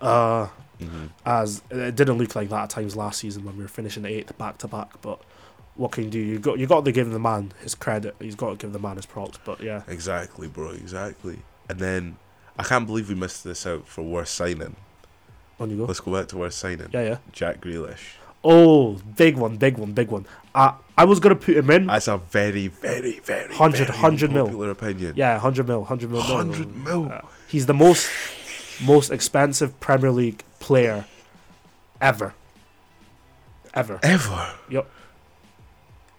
Uh, 0.00 0.48
hmm 0.80 1.06
as 1.24 1.62
it 1.70 1.94
didn't 1.94 2.18
look 2.18 2.34
like 2.34 2.48
that 2.48 2.64
at 2.64 2.70
times 2.70 2.96
last 2.96 3.20
season 3.20 3.44
when 3.44 3.56
we 3.56 3.62
were 3.62 3.68
finishing 3.68 4.04
eighth 4.04 4.36
back 4.36 4.58
to 4.58 4.66
back. 4.66 5.00
But 5.00 5.20
what 5.76 5.92
can 5.92 6.04
you 6.04 6.10
do? 6.10 6.18
You 6.18 6.38
got 6.38 6.58
you 6.58 6.66
got 6.66 6.84
to 6.84 6.92
give 6.92 7.10
the 7.10 7.18
man 7.18 7.52
his 7.62 7.74
credit. 7.74 8.14
He's 8.20 8.34
got 8.34 8.50
to 8.50 8.56
give 8.56 8.72
the 8.72 8.78
man 8.78 8.96
his 8.96 9.06
props. 9.06 9.38
But 9.44 9.60
yeah, 9.60 9.82
Exactly, 9.88 10.48
bro. 10.48 10.70
Exactly. 10.70 11.38
And 11.68 11.78
then 11.78 12.16
I 12.58 12.62
can't 12.62 12.86
believe 12.86 13.08
we 13.08 13.14
missed 13.14 13.44
this 13.44 13.66
out 13.66 13.86
for 13.88 14.02
worst 14.02 14.34
signing. 14.34 14.76
on 15.58 15.70
you 15.70 15.78
go. 15.78 15.84
Let's 15.84 16.00
go 16.00 16.12
back 16.12 16.28
to 16.28 16.38
worst 16.38 16.58
signing. 16.58 16.88
Yeah, 16.92 17.02
yeah. 17.02 17.16
Jack 17.32 17.60
Grealish. 17.60 18.16
Oh, 18.46 19.00
big 19.16 19.36
one, 19.38 19.56
big 19.56 19.78
one, 19.78 19.92
big 19.92 20.10
one. 20.10 20.26
I 20.54 20.74
I 20.98 21.06
was 21.06 21.18
gonna 21.18 21.34
put 21.34 21.56
him 21.56 21.70
in. 21.70 21.86
That's 21.86 22.08
a 22.08 22.18
very, 22.18 22.68
very, 22.68 23.18
very 23.20 23.48
100 23.48 23.76
very 23.78 23.90
100 23.90 24.32
mil. 24.32 24.44
popular 24.44 24.70
opinion. 24.70 25.14
Yeah, 25.16 25.38
hundred 25.38 25.66
mil, 25.66 25.84
hundred 25.84 26.10
mil. 26.10 26.20
100 26.20 26.76
mil. 26.76 27.10
Uh, 27.10 27.20
he's 27.48 27.66
the 27.66 27.74
most 27.74 28.08
most 28.84 29.10
expensive 29.10 29.80
Premier 29.80 30.10
League 30.10 30.42
player 30.60 31.06
ever. 32.00 32.34
Ever. 33.72 33.98
Ever. 34.02 34.54
Yep. 34.70 34.90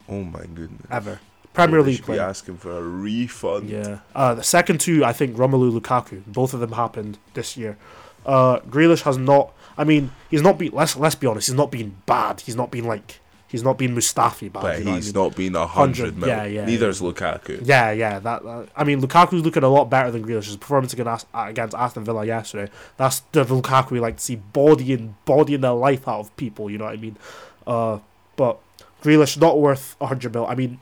Oh 0.08 0.24
my 0.24 0.46
goodness. 0.54 0.88
Ever. 0.91 1.20
Premier 1.54 1.82
League 1.82 1.96
should 1.96 2.04
be 2.04 2.13
player. 2.13 2.22
asking 2.22 2.58
for 2.58 2.72
a 2.78 2.82
refund. 2.82 3.70
Yeah. 3.70 4.00
Uh, 4.13 4.36
the 4.36 4.44
second 4.44 4.82
two, 4.82 5.06
I 5.06 5.13
think, 5.13 5.38
Romelu 5.38 5.80
Lukaku. 5.80 6.26
Both 6.28 6.54
of 6.54 6.60
them 6.60 6.74
happened 6.74 7.18
this 7.34 7.56
year. 7.56 7.78
Uh, 8.26 8.60
Grealish 8.62 9.04
has 9.04 9.18
not. 9.18 9.54
I 9.78 9.84
mean, 9.84 10.12
he's 10.30 10.41
not 10.41 10.58
been. 10.58 10.72
Let's 10.74 10.96
let's 10.96 11.15
be 11.15 11.28
honest. 11.28 11.48
He's 11.48 11.56
not 11.56 11.72
been 11.72 11.96
bad. 12.06 12.41
He's 12.41 12.56
not 12.56 12.72
been 12.72 12.86
like. 12.86 13.20
He's 13.48 13.63
not 13.63 13.78
been 13.78 13.96
Mustafi 13.96 14.52
bad. 14.52 14.62
But 14.63 14.80
you 14.80 14.84
know 14.86 14.91
what 14.91 14.96
I 14.96 14.98
he's 14.98 15.13
mean? 15.13 15.24
not 15.24 15.36
been 15.36 15.56
a 15.56 15.68
hundred 15.68 16.18
yeah, 16.18 16.44
yeah, 16.44 16.65
Neither 16.65 16.86
yeah. 16.88 16.89
is 16.89 17.00
Lukaku. 17.00 17.62
Yeah, 17.65 17.91
yeah. 17.91 18.20
That, 18.20 18.44
that 18.44 18.68
I 18.76 18.84
mean, 18.84 19.02
Lukaku's 19.02 19.44
looking 19.46 19.63
a 19.63 19.70
lot 19.70 19.86
better 19.89 20.12
than 20.12 20.26
Grealish. 20.26 20.46
His 20.46 20.58
performance 20.58 20.91
against 20.91 21.28
against 21.34 21.76
Aston 21.76 22.04
Villa 22.04 22.26
yesterday. 22.26 22.70
That's 22.98 23.22
the 23.32 23.46
Lukaku 23.46 23.91
we 23.91 24.00
like 24.02 24.18
to 24.18 24.24
see 24.24 24.36
bodying 24.36 25.15
bodying 25.24 25.62
the 25.62 25.74
life 25.74 26.06
out 26.08 26.20
of 26.22 26.36
people. 26.36 26.70
You 26.70 26.80
know 26.80 26.86
what 26.86 26.96
I 26.96 26.98
mean? 26.98 27.18
Uh, 27.65 28.00
but 28.36 28.60
Grealish 29.06 29.38
not 29.39 29.60
worth 29.60 29.96
hundred 30.02 30.34
mil. 30.34 30.46
I 30.48 30.56
mean, 30.56 30.80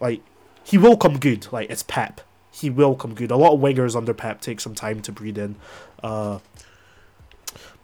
like 0.00 0.22
he 0.64 0.78
will 0.78 0.96
come 0.96 1.18
good. 1.18 1.46
Like 1.52 1.68
it's 1.70 1.82
Pep. 1.82 2.20
He 2.50 2.70
will 2.70 2.94
come 2.94 3.14
good. 3.14 3.30
A 3.30 3.36
lot 3.36 3.52
of 3.54 3.60
wingers 3.60 3.94
under 3.94 4.14
Pep 4.14 4.40
take 4.40 4.60
some 4.60 4.74
time 4.74 5.00
to 5.02 5.12
breed 5.12 5.36
in. 5.38 5.56
Uh, 6.02 6.38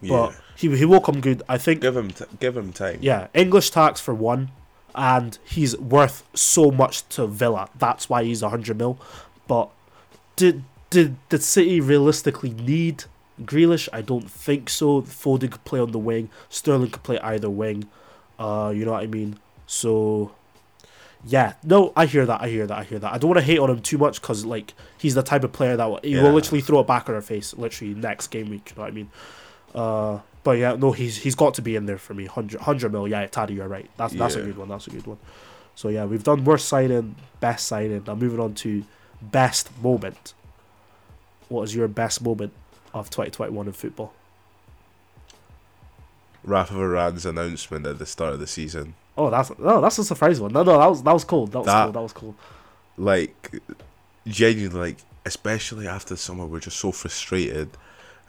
Yeah. 0.00 0.08
but 0.10 0.34
he 0.56 0.76
he 0.76 0.84
will 0.84 1.00
come 1.00 1.20
good. 1.20 1.42
I 1.48 1.58
think 1.58 1.80
give 1.80 1.96
him 1.96 2.10
t- 2.10 2.24
give 2.40 2.56
him 2.56 2.72
time. 2.72 2.98
yeah, 3.00 3.28
English 3.34 3.70
tax 3.70 4.00
for 4.00 4.14
one, 4.14 4.50
and 4.94 5.38
he's 5.44 5.76
worth 5.78 6.22
so 6.34 6.70
much 6.70 7.08
to 7.10 7.26
Villa. 7.26 7.68
That's 7.78 8.08
why 8.08 8.24
he's 8.24 8.42
a 8.42 8.48
hundred 8.50 8.76
mil. 8.78 8.98
But 9.46 9.70
did 10.36 10.64
did 10.90 11.16
did 11.28 11.42
City 11.42 11.80
realistically 11.80 12.50
need 12.50 13.04
Grealish? 13.42 13.88
I 13.92 14.00
don't 14.02 14.30
think 14.30 14.68
so. 14.68 15.02
Foden 15.02 15.50
could 15.52 15.64
play 15.64 15.80
on 15.80 15.92
the 15.92 15.98
wing. 15.98 16.28
Sterling 16.48 16.90
could 16.90 17.02
play 17.02 17.18
either 17.20 17.48
wing. 17.50 17.88
Uh, 18.38 18.72
you 18.74 18.84
know 18.84 18.92
what 18.92 19.02
I 19.02 19.06
mean. 19.06 19.38
So, 19.66 20.32
yeah, 21.26 21.54
no, 21.62 21.92
I 21.96 22.06
hear 22.06 22.26
that. 22.26 22.40
I 22.42 22.48
hear 22.48 22.66
that. 22.66 22.78
I 22.78 22.84
hear 22.84 22.98
that. 22.98 23.12
I 23.12 23.18
don't 23.18 23.30
want 23.30 23.38
to 23.40 23.44
hate 23.44 23.58
on 23.58 23.70
him 23.70 23.80
too 23.80 23.98
much 23.98 24.20
because 24.20 24.44
like 24.44 24.74
he's 24.98 25.14
the 25.14 25.22
type 25.22 25.44
of 25.44 25.52
player 25.52 25.76
that 25.76 25.84
will, 25.86 26.00
he 26.02 26.10
Yeah. 26.16 26.22
will 26.22 26.32
literally 26.32 26.60
throw 26.60 26.80
it 26.80 26.86
back 26.86 27.08
on 27.08 27.14
our 27.14 27.20
face 27.22 27.54
literally 27.56 27.94
next 27.94 28.28
game 28.28 28.50
week. 28.50 28.70
You 28.70 28.76
know 28.76 28.82
what 28.82 28.88
I 28.88 28.94
mean? 28.94 29.10
Uh, 29.74 30.20
but 30.42 30.52
yeah, 30.58 30.76
no, 30.76 30.92
he's 30.92 31.16
he's 31.16 31.34
got 31.34 31.54
to 31.54 31.62
be 31.62 31.74
in 31.76 31.86
there 31.86 31.96
for 31.98 32.12
me. 32.14 32.24
100, 32.26 32.60
100 32.60 32.92
mil. 32.92 33.08
Yeah, 33.08 33.26
Taddy, 33.26 33.54
you're 33.54 33.66
right. 33.68 33.88
That's 33.96 34.12
that's 34.14 34.34
a 34.34 34.42
good 34.42 34.56
one. 34.58 34.68
That's 34.68 34.86
a 34.86 34.90
good 34.90 35.06
one. 35.06 35.18
So 35.74 35.88
yeah, 35.88 36.04
we've 36.04 36.22
done 36.22 36.44
worst 36.44 36.68
signing, 36.68 37.16
best 37.40 37.66
signing. 37.66 38.04
Now 38.06 38.14
moving 38.14 38.38
on 38.40 38.54
to 38.56 38.84
best 39.22 39.70
moment. 39.82 40.34
What 41.48 41.62
is 41.62 41.74
your 41.74 41.88
best 41.88 42.22
moment 42.22 42.52
of 42.92 43.08
2021 43.10 43.66
in 43.66 43.72
football? 43.72 44.12
Rafa 46.44 46.74
Varane's 46.74 47.24
announcement 47.24 47.86
at 47.86 47.98
the 47.98 48.06
start 48.06 48.34
of 48.34 48.40
the 48.40 48.46
season. 48.46 48.94
Oh, 49.16 49.30
that's 49.30 49.56
no, 49.58 49.80
that's 49.80 49.98
a 49.98 50.04
surprise 50.04 50.40
one. 50.40 50.52
No, 50.52 50.62
no, 50.62 50.78
that 50.78 50.86
was 50.86 51.02
that 51.02 51.12
was 51.12 51.24
cool. 51.24 51.46
That 51.46 51.58
was 51.60 51.66
That- 51.66 51.84
cool. 51.84 51.92
That 51.92 52.02
was 52.02 52.12
cool. 52.12 52.34
Like 52.96 53.60
genuinely 54.26 54.78
like 54.80 54.96
especially 55.26 55.86
after 55.86 56.16
summer 56.16 56.46
we're 56.46 56.60
just 56.60 56.78
so 56.78 56.92
frustrated. 56.92 57.70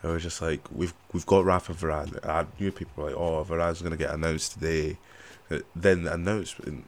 And 0.03 0.11
we're 0.11 0.19
just 0.19 0.41
like 0.41 0.61
we've 0.71 0.93
we've 1.13 1.25
got 1.25 1.45
Rafa 1.45 1.73
Varane. 1.73 2.23
I 2.27 2.45
knew 2.59 2.71
people 2.71 3.03
were 3.03 3.09
like, 3.09 3.17
Oh, 3.19 3.43
Varane's 3.47 3.81
gonna 3.81 3.97
get 3.97 4.13
announced 4.13 4.53
today. 4.53 4.97
Uh, 5.49 5.59
Then 5.75 6.03
the 6.03 6.13
announcement 6.13 6.85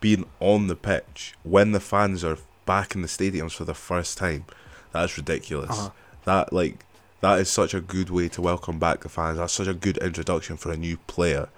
being 0.00 0.24
on 0.40 0.66
the 0.66 0.76
pitch 0.76 1.34
when 1.44 1.72
the 1.72 1.80
fans 1.80 2.24
are 2.24 2.38
back 2.64 2.94
in 2.94 3.02
the 3.02 3.08
stadiums 3.08 3.52
for 3.52 3.64
the 3.64 3.74
first 3.74 4.18
time, 4.18 4.44
that's 4.92 5.16
ridiculous. 5.16 5.70
Uh-huh. 5.70 5.90
That 6.24 6.52
like 6.52 6.84
that 7.20 7.38
is 7.40 7.48
such 7.48 7.72
a 7.74 7.80
good 7.80 8.10
way 8.10 8.28
to 8.30 8.42
welcome 8.42 8.78
back 8.78 9.00
the 9.00 9.08
fans. 9.08 9.38
That's 9.38 9.52
such 9.52 9.68
a 9.68 9.74
good 9.74 9.96
introduction 9.98 10.56
for 10.56 10.72
a 10.72 10.76
new 10.76 10.96
player. 11.06 11.48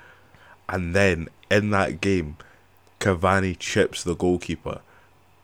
And 0.69 0.95
then 0.95 1.29
in 1.51 1.71
that 1.71 2.01
game, 2.01 2.37
Cavani 3.01 3.57
chips 3.59 4.03
the 4.05 4.15
goalkeeper 4.15 4.81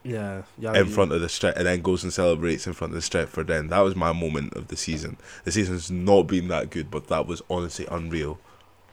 Yeah, 0.02 0.42
yeah. 0.58 0.74
in 0.74 0.86
front 0.86 1.12
of 1.12 1.20
the 1.20 1.28
strip 1.28 1.56
and 1.56 1.66
then 1.66 1.80
goes 1.82 2.02
and 2.02 2.12
celebrates 2.12 2.66
in 2.66 2.72
front 2.72 2.92
of 2.92 2.96
the 2.96 3.02
strip 3.02 3.28
for 3.28 3.42
then. 3.44 3.68
That 3.68 3.80
was 3.80 3.96
my 3.96 4.12
moment 4.12 4.54
of 4.54 4.68
the 4.68 4.76
season. 4.76 5.16
The 5.44 5.52
season's 5.52 5.90
not 5.90 6.22
been 6.26 6.48
that 6.48 6.70
good, 6.70 6.90
but 6.90 7.06
that 7.08 7.26
was 7.26 7.42
honestly 7.48 7.86
unreal. 7.90 8.38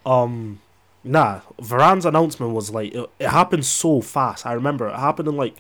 Um, 0.05 0.61
nah. 1.03 1.41
Varane's 1.59 2.05
announcement 2.05 2.53
was 2.53 2.69
like 2.71 2.93
it, 2.93 3.09
it 3.19 3.29
happened 3.29 3.65
so 3.65 4.01
fast. 4.01 4.45
I 4.45 4.53
remember 4.53 4.87
it 4.87 4.95
happened 4.95 5.27
in 5.27 5.35
like, 5.35 5.55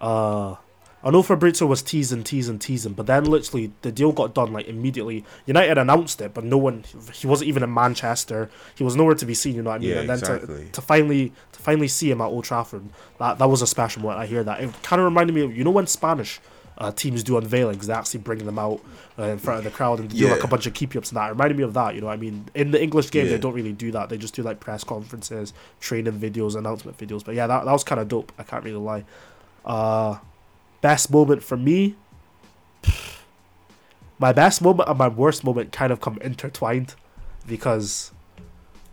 uh, 0.00 0.56
I 1.04 1.10
know 1.10 1.22
Fabrizio 1.22 1.68
was 1.68 1.82
teasing, 1.82 2.24
teasing, 2.24 2.58
teasing, 2.58 2.94
but 2.94 3.06
then 3.06 3.24
literally 3.24 3.72
the 3.82 3.92
deal 3.92 4.12
got 4.12 4.34
done 4.34 4.52
like 4.52 4.66
immediately. 4.66 5.24
United 5.46 5.78
announced 5.78 6.20
it, 6.20 6.34
but 6.34 6.42
no 6.42 6.56
one. 6.56 6.84
He 7.12 7.26
wasn't 7.26 7.48
even 7.48 7.62
in 7.62 7.72
Manchester. 7.72 8.50
He 8.74 8.82
was 8.82 8.96
nowhere 8.96 9.14
to 9.14 9.26
be 9.26 9.34
seen. 9.34 9.54
You 9.54 9.62
know 9.62 9.70
what 9.70 9.76
I 9.76 9.78
mean? 9.78 9.90
Yeah, 9.90 10.00
and 10.00 10.08
then 10.08 10.18
exactly. 10.18 10.64
to, 10.64 10.72
to 10.72 10.80
finally 10.80 11.32
to 11.52 11.60
finally 11.60 11.88
see 11.88 12.10
him 12.10 12.20
at 12.20 12.26
Old 12.26 12.44
Trafford, 12.44 12.88
that 13.18 13.38
that 13.38 13.48
was 13.48 13.62
a 13.62 13.66
special 13.66 14.02
moment. 14.02 14.20
I 14.20 14.26
hear 14.26 14.42
that. 14.42 14.60
It 14.60 14.82
kind 14.82 15.00
of 15.00 15.04
reminded 15.04 15.34
me 15.34 15.42
of 15.42 15.56
you 15.56 15.64
know 15.64 15.70
when 15.70 15.86
Spanish. 15.86 16.40
Uh, 16.78 16.92
teams 16.92 17.22
do 17.22 17.40
unveilings, 17.40 17.86
they 17.86 17.92
actually 17.94 18.20
bring 18.20 18.44
them 18.44 18.58
out 18.58 18.82
uh, 19.18 19.22
in 19.22 19.38
front 19.38 19.56
of 19.56 19.64
the 19.64 19.70
crowd 19.70 19.98
and 19.98 20.10
do 20.10 20.28
like 20.28 20.44
a 20.44 20.46
bunch 20.46 20.66
of 20.66 20.74
keep 20.74 20.94
ups 20.94 21.08
and 21.08 21.16
that. 21.16 21.28
It 21.28 21.30
reminded 21.30 21.56
me 21.56 21.62
of 21.62 21.72
that, 21.72 21.94
you 21.94 22.02
know 22.02 22.08
what 22.08 22.12
I 22.12 22.16
mean? 22.18 22.50
In 22.54 22.70
the 22.70 22.82
English 22.82 23.10
game, 23.10 23.28
they 23.28 23.38
don't 23.38 23.54
really 23.54 23.72
do 23.72 23.90
that. 23.92 24.10
They 24.10 24.18
just 24.18 24.34
do 24.34 24.42
like 24.42 24.60
press 24.60 24.84
conferences, 24.84 25.54
training 25.80 26.20
videos, 26.20 26.54
announcement 26.54 26.98
videos. 26.98 27.24
But 27.24 27.34
yeah, 27.34 27.46
that, 27.46 27.64
that 27.64 27.72
was 27.72 27.82
kind 27.82 27.98
of 27.98 28.08
dope. 28.08 28.30
I 28.38 28.42
can't 28.42 28.62
really 28.62 28.76
lie. 28.76 29.06
Uh, 29.64 30.18
best 30.80 31.10
moment 31.10 31.42
for 31.42 31.56
me. 31.56 31.96
My 34.18 34.32
best 34.32 34.62
moment 34.62 34.88
and 34.88 34.96
my 34.98 35.08
worst 35.08 35.44
moment 35.44 35.72
kind 35.72 35.92
of 35.92 36.00
come 36.00 36.16
intertwined 36.22 36.94
because 37.46 38.12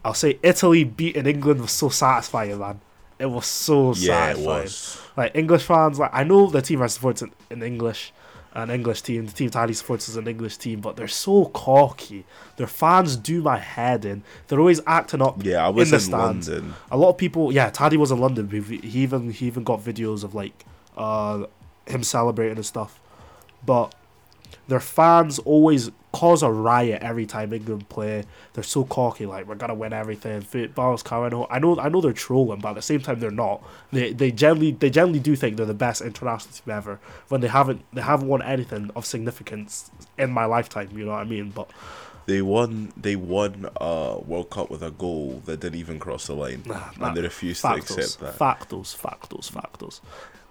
I'll 0.04 0.14
say 0.14 0.38
Italy 0.44 0.84
beating 0.84 1.26
England 1.26 1.62
was 1.62 1.72
so 1.72 1.88
satisfying, 1.88 2.60
man. 2.60 2.82
It 3.20 3.28
was 3.28 3.46
so 3.46 3.94
Yeah, 3.96 4.32
it 4.32 4.36
satisfying. 4.36 4.46
was. 4.64 5.02
Like 5.16 5.32
English 5.36 5.64
fans, 5.64 5.98
like 5.98 6.10
I 6.14 6.24
know 6.26 6.48
the 6.48 6.62
team 6.62 6.82
I 6.82 6.88
support 6.88 7.22
in, 7.22 7.32
in 7.50 7.64
English, 7.64 8.12
an 8.52 8.70
English 8.70 9.02
team. 9.04 9.26
The 9.28 9.32
team 9.32 9.50
Taddy 9.50 9.74
supports 9.74 10.10
is 10.10 10.18
an 10.18 10.28
English 10.28 10.58
team, 10.58 10.82
but 10.82 10.98
they're 10.98 11.08
so 11.08 11.46
cocky. 11.46 12.26
Their 12.58 12.68
fans 12.68 13.16
do 13.16 13.42
my 13.42 13.58
head 13.60 14.04
in. 14.04 14.24
They're 14.50 14.60
always 14.60 14.82
acting 14.86 15.22
up 15.22 15.42
Yeah, 15.46 15.66
I 15.66 15.70
was 15.70 15.88
in 15.88 15.96
in, 15.96 16.02
stands. 16.02 16.50
London. 16.50 16.74
a 16.92 16.98
lot 16.98 17.10
of 17.12 17.18
people 17.18 17.54
yeah 17.54 17.70
Taddy 17.70 17.96
was 17.96 18.12
in 18.12 18.20
London 18.20 18.50
he 18.50 18.60
he 18.80 19.04
even 19.04 19.32
he 19.32 19.48
even 19.48 19.64
got 19.64 19.80
videos 19.80 20.26
of 20.26 20.36
like 20.36 20.66
uh 20.98 21.46
him 21.88 22.04
celebrating 22.04 22.58
and 22.58 22.66
stuff. 22.66 23.00
But 23.66 23.96
their 24.68 24.80
fans 24.80 25.40
always 25.40 25.92
cause 26.14 26.44
a 26.44 26.52
riot 26.52 27.02
every 27.02 27.26
time 27.26 27.52
England 27.54 27.90
play. 27.90 28.24
They're 28.54 28.64
so 28.64 28.84
cocky 28.84 29.26
like 29.26 29.48
we're 29.48 29.56
gonna 29.56 29.74
win 29.74 29.94
everything. 29.94 30.42
Football's 30.42 31.04
coming 31.04 31.46
I 31.50 31.60
know 31.60 31.78
I 31.80 31.90
know 31.90 32.02
they're 32.02 32.14
trolling 32.14 32.60
but 32.60 32.70
at 32.70 32.76
the 32.76 32.82
same 32.82 33.02
time 33.02 33.20
they're 33.20 33.32
not. 33.32 33.64
They 33.92 34.14
they 34.14 34.32
generally 34.32 34.72
they 34.72 34.90
generally 34.90 35.20
do 35.20 35.36
think 35.36 35.58
they're 35.58 35.66
the 35.66 35.74
best 35.74 36.02
international 36.02 36.54
team 36.54 36.74
ever 36.74 37.00
when 37.30 37.42
they 37.42 37.48
haven't 37.48 37.82
they 37.94 38.02
haven't 38.02 38.28
won 38.28 38.42
anything 38.42 38.92
of 38.96 39.06
significance 39.06 39.90
in 40.18 40.30
my 40.32 40.46
lifetime 40.46 40.90
you 40.96 41.06
know 41.06 41.12
what 41.12 41.22
I 41.22 41.24
mean? 41.26 41.50
But 41.50 41.70
They 42.26 42.42
won. 42.42 42.94
They 42.96 43.16
won 43.18 43.70
a 43.76 44.18
World 44.20 44.50
Cup 44.50 44.70
with 44.70 44.82
a 44.82 44.92
goal 44.92 45.42
that 45.46 45.60
didn't 45.60 45.80
even 45.80 46.00
cross 46.00 46.28
the 46.28 46.34
line, 46.36 46.64
nah, 46.66 46.90
and 47.02 47.18
they 47.18 47.22
refused 47.22 47.62
to 47.62 47.68
factos 47.68 47.98
accept 47.98 48.20
that. 48.22 48.40
factos 48.40 48.96
factos 48.96 49.52
factos 49.52 50.00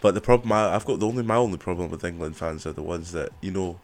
But 0.03 0.15
the 0.15 0.21
problem, 0.21 0.51
I, 0.51 0.75
I've 0.75 0.85
got 0.85 0.99
the 0.99 1.07
only 1.07 1.23
my 1.23 1.37
only 1.37 1.59
problem 1.59 1.89
with 1.89 2.05
England 2.05 2.37
fans 2.37 2.67
are 2.67 2.73
the 2.73 2.83
ones 2.83 3.13
that 3.13 3.31
you 3.41 3.53
know, 3.53 3.79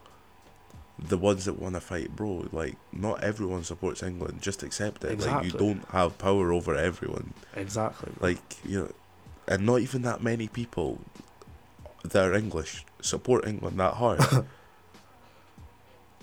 the 0.99 1.17
ones 1.17 1.45
that 1.45 1.61
want 1.61 1.77
to 1.77 1.81
fight, 1.81 2.15
bro. 2.15 2.49
Like 2.51 2.77
not 2.93 3.23
everyone 3.23 3.63
supports 3.63 4.03
England. 4.03 4.43
Just 4.43 4.65
accept 4.65 5.05
it. 5.05 5.21
Like 5.21 5.45
you 5.45 5.53
don't 5.53 5.89
have 5.91 6.19
power 6.19 6.53
over 6.53 6.75
everyone. 6.75 7.33
exactly 7.55 8.13
Like 8.21 8.57
you 8.65 8.81
know, 8.81 8.93
and 9.47 9.65
not 9.65 9.81
even 9.81 10.03
that 10.03 10.21
many 10.21 10.49
people 10.49 10.99
that 12.03 12.29
are 12.29 12.35
English 12.35 12.85
support 13.01 13.47
England 13.47 13.79
that 13.79 13.95
hard. 13.95 14.21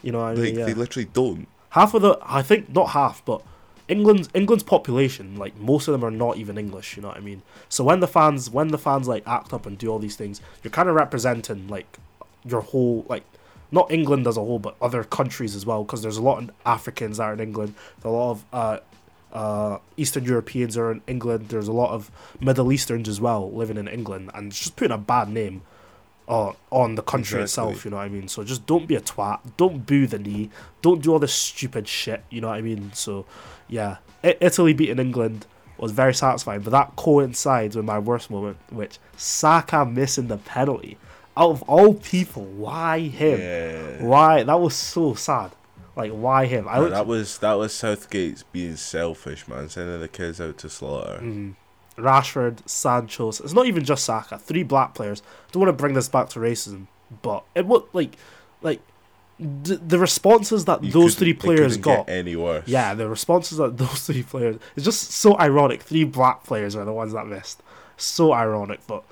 you 0.04 0.12
know 0.12 0.20
I 0.20 0.34
like 0.34 0.40
mean 0.40 0.60
yeah. 0.60 0.66
they 0.66 0.74
literally 0.74 1.10
don't. 1.14 1.48
half 1.70 1.94
of 1.94 2.02
the 2.02 2.18
I 2.22 2.42
think 2.42 2.68
not 2.68 2.90
half, 2.90 3.24
but 3.24 3.42
England's 3.88 4.30
England's 4.34 4.64
population, 4.64 5.36
like 5.36 5.56
most 5.58 5.88
of 5.88 5.92
them 5.92 6.04
are 6.04 6.12
not 6.12 6.38
even 6.38 6.58
English, 6.58 6.96
you 6.96 7.02
know 7.04 7.10
what 7.10 7.18
I 7.18 7.22
mean? 7.22 7.44
So 7.70 7.84
when 7.84 8.00
the 8.00 8.08
fans 8.08 8.50
when 8.50 8.70
the 8.70 8.78
fans 8.78 9.08
like 9.08 9.28
act 9.28 9.54
up 9.54 9.66
and 9.66 9.78
do 9.78 9.90
all 9.90 10.00
these 10.00 10.16
things, 10.16 10.42
you're 10.64 10.72
kind 10.72 10.90
of 10.90 10.96
representing 10.96 11.68
like 11.68 12.00
your 12.44 12.62
whole 12.62 13.06
like 13.08 13.24
not 13.72 13.92
England 13.92 14.26
as 14.28 14.38
a 14.38 14.42
whole, 14.42 14.60
but 14.60 14.76
other 14.82 15.04
countries 15.04 15.56
as 15.56 15.66
well, 15.66 15.84
because 15.84 16.02
there's 16.02 16.18
a 16.18 16.22
lot 16.22 16.42
of 16.42 16.52
Africans 16.66 17.18
that 17.18 17.24
are 17.24 17.34
in 17.34 17.40
England. 17.40 17.74
There's 17.98 18.06
a 18.06 18.18
lot 18.18 18.32
of 18.32 18.46
uh, 18.54 18.80
uh, 19.34 19.80
Eastern 19.98 20.24
Europeans 20.24 20.78
are 20.78 20.92
in 20.92 21.02
England. 21.08 21.50
There's 21.50 21.68
a 21.68 21.74
lot 21.74 21.92
of 21.92 22.10
Middle 22.40 22.72
Easterns 22.72 23.10
as 23.10 23.20
well 23.20 23.52
living 23.52 23.78
in 23.78 23.88
England, 23.88 24.32
and 24.34 24.48
it's 24.48 24.60
just 24.60 24.76
putting 24.76 24.94
a 24.94 24.98
bad 24.98 25.30
name 25.30 25.62
uh, 26.28 26.54
on 26.72 26.96
the 26.96 27.02
country 27.02 27.42
Exactly. 27.42 27.72
itself. 27.72 27.86
You 27.86 27.92
know 27.92 27.98
what 27.98 28.04
I 28.04 28.10
mean? 28.10 28.28
So 28.28 28.44
just 28.44 28.66
don't 28.66 28.88
be 28.88 28.96
a 28.96 29.02
twat. 29.02 29.40
Don't 29.58 29.86
boo 29.86 30.08
the 30.08 30.20
knee. 30.20 30.50
Don't 30.82 31.02
do 31.04 31.12
all 31.12 31.20
this 31.20 31.34
stupid 31.34 31.88
shit. 31.88 32.24
You 32.30 32.42
know 32.42 32.48
what 32.48 32.58
I 32.58 32.62
mean? 32.62 32.92
So 32.94 33.26
yeah, 33.68 33.98
I- 34.24 34.38
Italy 34.42 34.74
beating 34.74 35.00
England 35.00 35.46
was 35.78 35.92
very 35.92 36.14
satisfying, 36.14 36.62
but 36.62 36.72
that 36.72 36.96
coincides 36.96 37.76
with 37.76 37.86
my 37.86 38.00
worst 38.00 38.30
moment, 38.30 38.58
which 38.70 38.98
Saka 39.18 39.86
missing 39.86 40.28
the 40.28 40.38
penalty. 40.38 40.98
Out 41.38 41.52
of 41.52 41.62
all 41.64 41.96
people, 41.96 42.46
why 42.46 43.00
him? 43.00 43.40
Yeah. 43.40 44.04
Why? 44.06 44.44
That 44.44 44.60
was 44.60 44.74
so 44.74 45.16
sad. 45.16 45.52
Like 45.96 46.12
why 46.12 46.46
him? 46.46 46.68
I 46.68 46.78
No, 46.78 46.90
that 46.90 47.08
was 47.08 47.38
that 47.40 47.54
was 47.54 47.74
Southgate's 47.74 48.44
being 48.44 48.76
selfish, 48.76 49.48
man, 49.48 49.70
sending 49.70 50.00
the 50.00 50.08
kids 50.08 50.40
out 50.42 50.58
to 50.60 50.70
slaughter. 50.70 51.20
Mm. 51.22 51.56
Rashford, 51.98 52.68
Sancho. 52.68 53.30
It's 53.30 53.54
not 53.54 53.68
even 53.68 53.86
just 53.86 54.04
Saka. 54.04 54.38
Three 54.38 54.64
black 54.64 54.94
players. 54.94 55.22
Don't 55.52 55.62
want 55.62 55.70
to 55.78 55.82
bring 55.82 55.94
this 55.94 56.10
back 56.10 56.30
to 56.30 56.40
racism, 56.40 56.88
but 57.22 57.46
it 57.56 57.66
would 57.66 57.84
like, 57.94 58.18
like, 58.62 58.82
the, 59.40 59.76
the 59.76 60.00
responses 60.00 60.66
that 60.66 60.84
You 60.84 60.92
those 60.92 61.16
three 61.16 61.34
players 61.34 61.78
got. 61.78 62.08
get 62.08 62.16
any 62.16 62.36
worse. 62.36 62.68
Yeah, 62.68 62.94
the 62.94 63.10
responses 63.10 63.58
that 63.58 63.78
those 63.78 64.06
three 64.06 64.24
players. 64.24 64.58
It's 64.76 64.86
just 64.86 65.12
so 65.12 65.38
ironic. 65.38 65.82
Three 65.82 66.04
black 66.06 66.44
players 66.44 66.76
are 66.76 66.86
the 66.86 66.94
ones 66.94 67.14
that 67.14 67.28
missed. 67.28 67.62
So 67.98 68.34
ironic, 68.34 68.82
but 68.88 69.04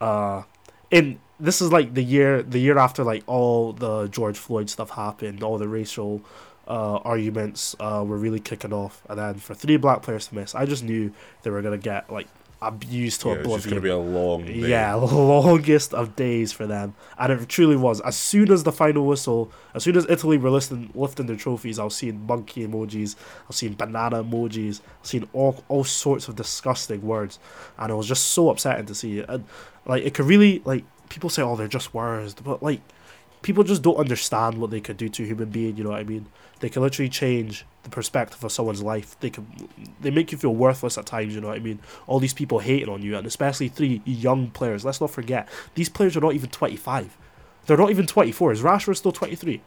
uh, 0.00 0.42
in 0.90 1.18
this 1.38 1.60
is 1.60 1.72
like 1.72 1.94
the 1.94 2.02
year 2.02 2.42
the 2.42 2.58
year 2.58 2.78
after 2.78 3.02
like 3.04 3.22
all 3.26 3.72
the 3.72 4.06
George 4.08 4.38
Floyd 4.38 4.70
stuff 4.70 4.90
happened, 4.90 5.42
all 5.42 5.58
the 5.58 5.68
racial 5.68 6.22
uh, 6.68 6.96
arguments 6.98 7.74
uh, 7.80 8.04
were 8.06 8.16
really 8.18 8.40
kicking 8.40 8.72
off, 8.72 9.02
and 9.08 9.18
then 9.18 9.34
for 9.34 9.54
three 9.54 9.76
black 9.76 10.02
players 10.02 10.28
to 10.28 10.34
miss, 10.34 10.54
I 10.54 10.64
just 10.66 10.84
knew 10.84 11.12
they 11.42 11.50
were 11.50 11.62
gonna 11.62 11.78
get 11.78 12.10
like 12.10 12.28
abused 12.62 13.20
to 13.22 13.28
Yeah, 13.28 13.34
it 13.34 13.46
was 13.46 13.64
just 13.64 13.66
oblivion. 13.66 13.70
gonna 13.70 13.80
be 13.80 13.88
a 14.14 14.18
long 14.18 14.44
day. 14.46 14.52
Yeah, 14.54 14.94
longest 14.94 15.92
of 15.94 16.16
days 16.16 16.52
for 16.52 16.66
them, 16.66 16.94
and 17.18 17.32
it 17.32 17.48
truly 17.48 17.76
was. 17.76 18.00
As 18.00 18.16
soon 18.16 18.50
as 18.52 18.62
the 18.64 18.72
final 18.72 19.06
whistle, 19.06 19.50
as 19.74 19.82
soon 19.84 19.96
as 19.96 20.06
Italy 20.08 20.38
were 20.38 20.50
lifting, 20.50 20.90
lifting 20.94 21.26
their 21.26 21.36
trophies, 21.36 21.78
I 21.78 21.84
was 21.84 21.94
seeing 21.96 22.26
monkey 22.26 22.66
emojis, 22.66 23.16
I 23.16 23.44
was 23.48 23.56
seeing 23.56 23.74
banana 23.74 24.22
emojis, 24.22 24.80
I 24.80 25.00
was 25.00 25.08
seeing 25.10 25.28
all 25.32 25.62
all 25.68 25.84
sorts 25.84 26.28
of 26.28 26.36
disgusting 26.36 27.02
words, 27.02 27.38
and 27.78 27.90
it 27.90 27.94
was 27.94 28.06
just 28.06 28.26
so 28.28 28.50
upsetting 28.50 28.86
to 28.86 28.94
see. 28.94 29.20
And 29.20 29.44
like, 29.86 30.04
it 30.04 30.14
could 30.14 30.26
really 30.26 30.62
like 30.64 30.84
people 31.08 31.28
say, 31.30 31.42
"Oh, 31.42 31.56
they're 31.56 31.68
just 31.68 31.92
words," 31.92 32.34
but 32.34 32.62
like, 32.62 32.80
people 33.42 33.64
just 33.64 33.82
don't 33.82 33.96
understand 33.96 34.58
what 34.58 34.70
they 34.70 34.80
could 34.80 34.96
do 34.96 35.08
to 35.08 35.22
a 35.24 35.26
human 35.26 35.50
being. 35.50 35.76
You 35.76 35.84
know 35.84 35.90
what 35.90 36.00
I 36.00 36.04
mean? 36.04 36.26
They 36.60 36.68
can 36.68 36.82
literally 36.82 37.08
change 37.08 37.66
the 37.82 37.90
perspective 37.90 38.42
of 38.44 38.52
someone's 38.52 38.82
life. 38.82 39.18
They 39.20 39.30
can, 39.30 39.46
they 40.00 40.10
make 40.10 40.32
you 40.32 40.38
feel 40.38 40.54
worthless 40.54 40.98
at 40.98 41.06
times. 41.06 41.34
You 41.34 41.40
know 41.40 41.48
what 41.48 41.56
I 41.56 41.60
mean? 41.60 41.80
All 42.06 42.20
these 42.20 42.34
people 42.34 42.60
hating 42.60 42.88
on 42.88 43.02
you, 43.02 43.16
and 43.16 43.26
especially 43.26 43.68
three 43.68 44.02
young 44.04 44.50
players. 44.50 44.84
Let's 44.84 45.00
not 45.00 45.10
forget 45.10 45.48
these 45.74 45.88
players 45.88 46.16
are 46.16 46.20
not 46.20 46.34
even 46.34 46.50
twenty 46.50 46.76
five. 46.76 47.16
They're 47.66 47.76
not 47.76 47.90
even 47.90 48.06
twenty 48.06 48.32
four. 48.32 48.52
Is 48.52 48.62
Rashford 48.62 48.96
still 48.96 49.12
twenty 49.12 49.34
three? 49.34 49.62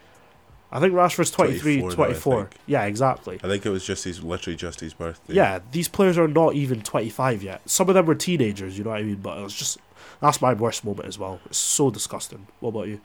I 0.72 0.80
think 0.80 0.94
Rashford's 0.94 1.32
23, 1.32 1.78
24 1.80 2.06
24. 2.06 2.36
think. 2.36 2.56
Yeah, 2.66 2.84
exactly. 2.84 3.40
I 3.42 3.48
think 3.48 3.66
it 3.66 3.70
was 3.70 3.86
just 3.86 4.04
his 4.04 4.24
literally 4.24 4.58
just 4.58 4.82
his 4.82 4.94
birthday. 4.94 5.36
Yeah, 5.36 5.60
these 5.72 5.88
players 5.88 6.18
are 6.18 6.28
not 6.28 6.56
even 6.56 6.82
25 6.82 7.44
yet. 7.44 7.62
Some 7.70 7.88
of 7.88 7.96
them 7.96 8.06
were 8.06 8.16
teenagers, 8.16 8.78
you 8.78 8.84
know 8.84 8.90
what 8.90 9.00
I 9.00 9.04
mean? 9.04 9.16
But 9.18 9.38
it 9.38 9.44
was 9.44 9.56
just 9.56 9.78
that's 10.20 10.42
my 10.42 10.54
worst 10.54 10.84
moment 10.84 11.08
as 11.08 11.18
well. 11.18 11.40
It's 11.46 11.58
so 11.58 11.92
disgusting. 11.92 12.48
What 12.60 12.70
about 12.70 12.88
you? 12.88 13.00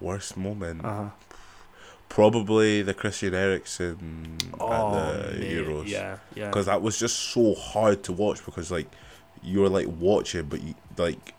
Worst 0.00 0.36
moment. 0.36 0.84
Uh-huh. 0.84 1.10
Probably 2.08 2.82
the 2.82 2.94
Christian 2.94 3.34
Eriksen 3.34 4.38
Oh, 4.60 4.70
at 4.72 5.32
the 5.32 5.38
mate, 5.40 5.50
Euros. 5.50 5.88
yeah, 5.88 6.18
yeah. 6.34 6.46
Because 6.48 6.66
that 6.66 6.80
was 6.80 6.98
just 6.98 7.16
so 7.18 7.54
hard 7.54 8.02
to 8.04 8.12
watch 8.12 8.44
because 8.44 8.70
like 8.70 8.86
you 9.42 9.60
were 9.60 9.68
like 9.68 9.88
watching, 9.98 10.44
but 10.44 10.62
you 10.62 10.74
like 10.96 11.34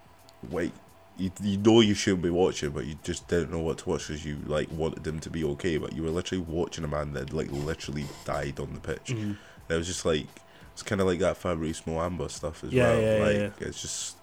wait. 0.49 0.73
You, 1.17 1.31
you 1.41 1.55
know 1.57 1.79
you 1.79 1.93
shouldn't 1.93 2.23
be 2.23 2.29
watching, 2.29 2.71
but 2.71 2.85
you 2.85 2.95
just 3.03 3.29
didn't 3.29 3.49
know 3.51 3.59
what 3.59 3.77
to 3.79 3.89
watch 3.89 4.07
because 4.09 4.25
you 4.25 4.37
like 4.47 4.69
wanted 4.69 5.05
them 5.05 5.21
to 5.21 5.29
be 5.29 5.45
okay. 5.45 5.77
But 5.77 5.93
you 5.93 6.03
were 6.03 6.09
literally 6.09 6.43
watching 6.43 6.83
a 6.83 6.89
man 6.89 7.13
that 7.13 7.31
like 7.31 7.49
literally 7.51 8.05
died 8.25 8.59
on 8.59 8.73
the 8.73 8.81
pitch. 8.81 9.11
And 9.11 9.37
it 9.69 9.75
was 9.77 9.87
just 9.87 10.05
like 10.05 10.27
it's 10.73 10.83
kind 10.83 10.99
of 10.99 11.07
like 11.07 11.19
that 11.19 11.37
Fabrice 11.37 11.81
Muamba 11.83 12.29
stuff 12.29 12.65
as 12.65 12.73
Yeah, 12.73 12.89
well. 12.89 13.01
yeah, 13.01 13.23
like 13.23 13.35
yeah. 13.61 13.67
it's 13.67 13.81
just 13.81 14.17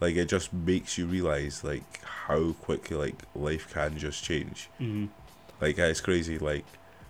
like 0.00 0.14
it 0.14 0.28
just 0.28 0.52
makes 0.52 0.96
you 0.96 1.06
realize 1.06 1.64
like 1.64 2.04
how 2.04 2.52
quickly 2.52 2.96
like 2.96 3.16
life 3.34 3.68
can 3.74 3.98
just 3.98 4.22
change. 4.22 4.68
Mhm. 4.80 5.08
Like 5.60 5.78
it's 5.78 6.00
crazy. 6.00 6.38
Like 6.38 6.66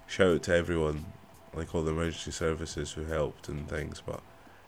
shout 0.06 0.34
out 0.36 0.42
to 0.44 0.54
everyone, 0.54 1.12
like 1.52 1.74
all 1.74 1.82
the 1.82 1.92
emergency 1.92 2.30
services 2.30 2.92
who 2.92 3.04
helped 3.04 3.48
and 3.48 3.68
things. 3.68 4.02
But 4.04 4.22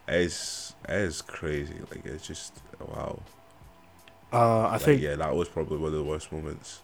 it 0.09 0.17
is 0.23 0.75
it 0.89 0.95
is 0.97 1.23
crazy. 1.23 1.81
Like 1.91 2.05
it's 2.07 2.27
just 2.27 2.63
wow. 2.81 3.23
Uh, 4.33 4.69
I 4.69 4.79
Like, 4.79 4.79
think 4.79 5.01
yeah, 5.01 5.15
that 5.17 5.35
was 5.37 5.49
probably 5.49 5.79
one 5.79 5.89
of 5.93 5.99
the 5.99 6.05
worst 6.05 6.33
moments. 6.33 6.83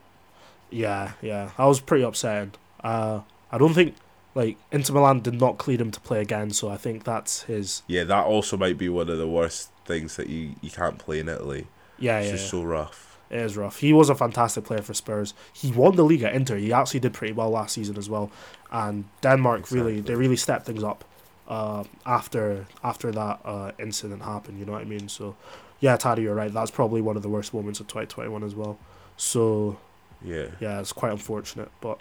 Yeah, 0.70 1.12
yeah. 1.20 1.53
I 1.59 1.66
was 1.66 1.80
pretty 1.80 2.05
upset. 2.05 2.57
Uh, 2.82 3.22
I 3.51 3.59
don't 3.59 3.74
think 3.74 3.97
like 4.34 4.59
Inter 4.72 4.94
Milan 4.94 5.20
did 5.20 5.34
not 5.34 5.59
clear 5.59 5.78
him 5.78 5.90
to 5.92 6.01
play 6.01 6.20
again, 6.20 6.51
so 6.51 6.68
I 6.70 6.76
think 6.76 7.05
that's 7.05 7.42
his. 7.42 7.82
Yeah, 7.86 8.05
that 8.05 8.26
also 8.26 8.57
might 8.57 8.78
be 8.78 8.88
one 8.88 9.09
of 9.09 9.18
the 9.18 9.28
worst 9.28 9.70
things 9.84 10.16
that 10.16 10.28
you 10.28 10.57
you 10.61 10.70
can't 10.70 10.99
play 10.99 11.20
in 11.20 11.28
Italy. 11.28 11.68
Yeah, 11.99 12.20
It's 12.20 12.28
yeah, 12.28 12.30
just 12.30 12.47
yeah. 12.47 12.51
so 12.51 12.62
rough. 12.64 13.05
It 13.31 13.41
is 13.41 13.57
rough. 13.57 13.79
He 13.81 13.93
was 13.93 14.09
a 14.09 14.14
fantastic 14.14 14.64
player 14.64 14.83
for 14.83 14.95
Spurs. 14.95 15.35
He 15.53 15.72
won 15.72 15.97
the 15.97 16.05
league 16.05 16.22
at 16.22 16.35
Inter. 16.35 16.57
He 16.57 16.72
actually 16.72 17.01
did 17.01 17.12
pretty 17.12 17.33
well 17.33 17.51
last 17.51 17.74
season 17.74 17.97
as 17.99 18.09
well. 18.09 18.31
And 18.70 19.05
Denmark 19.20 19.70
really 19.70 20.01
they 20.01 20.14
really 20.14 20.37
stepped 20.37 20.66
things 20.66 20.85
up 20.85 21.05
uh, 21.49 21.85
after 22.05 22.66
after 22.85 23.11
that 23.12 23.41
uh, 23.45 23.72
incident 23.79 24.22
happened. 24.22 24.59
You 24.59 24.64
know 24.66 24.72
what 24.72 24.83
I 24.83 24.85
mean? 24.85 25.09
So 25.09 25.35
yeah, 25.81 25.97
Taddy, 25.97 26.22
you're 26.22 26.35
right. 26.35 26.53
That's 26.53 26.70
probably 26.70 27.01
one 27.01 27.16
of 27.16 27.22
the 27.22 27.29
worst 27.29 27.53
moments 27.53 27.81
of 27.81 27.87
2021 27.89 28.43
as 28.45 28.55
well. 28.55 28.79
So 29.16 29.79
Yeah. 30.22 30.47
yeah, 30.61 30.81
it's 30.81 30.93
quite 30.93 31.12
unfortunate. 31.12 31.70
But 31.81 31.99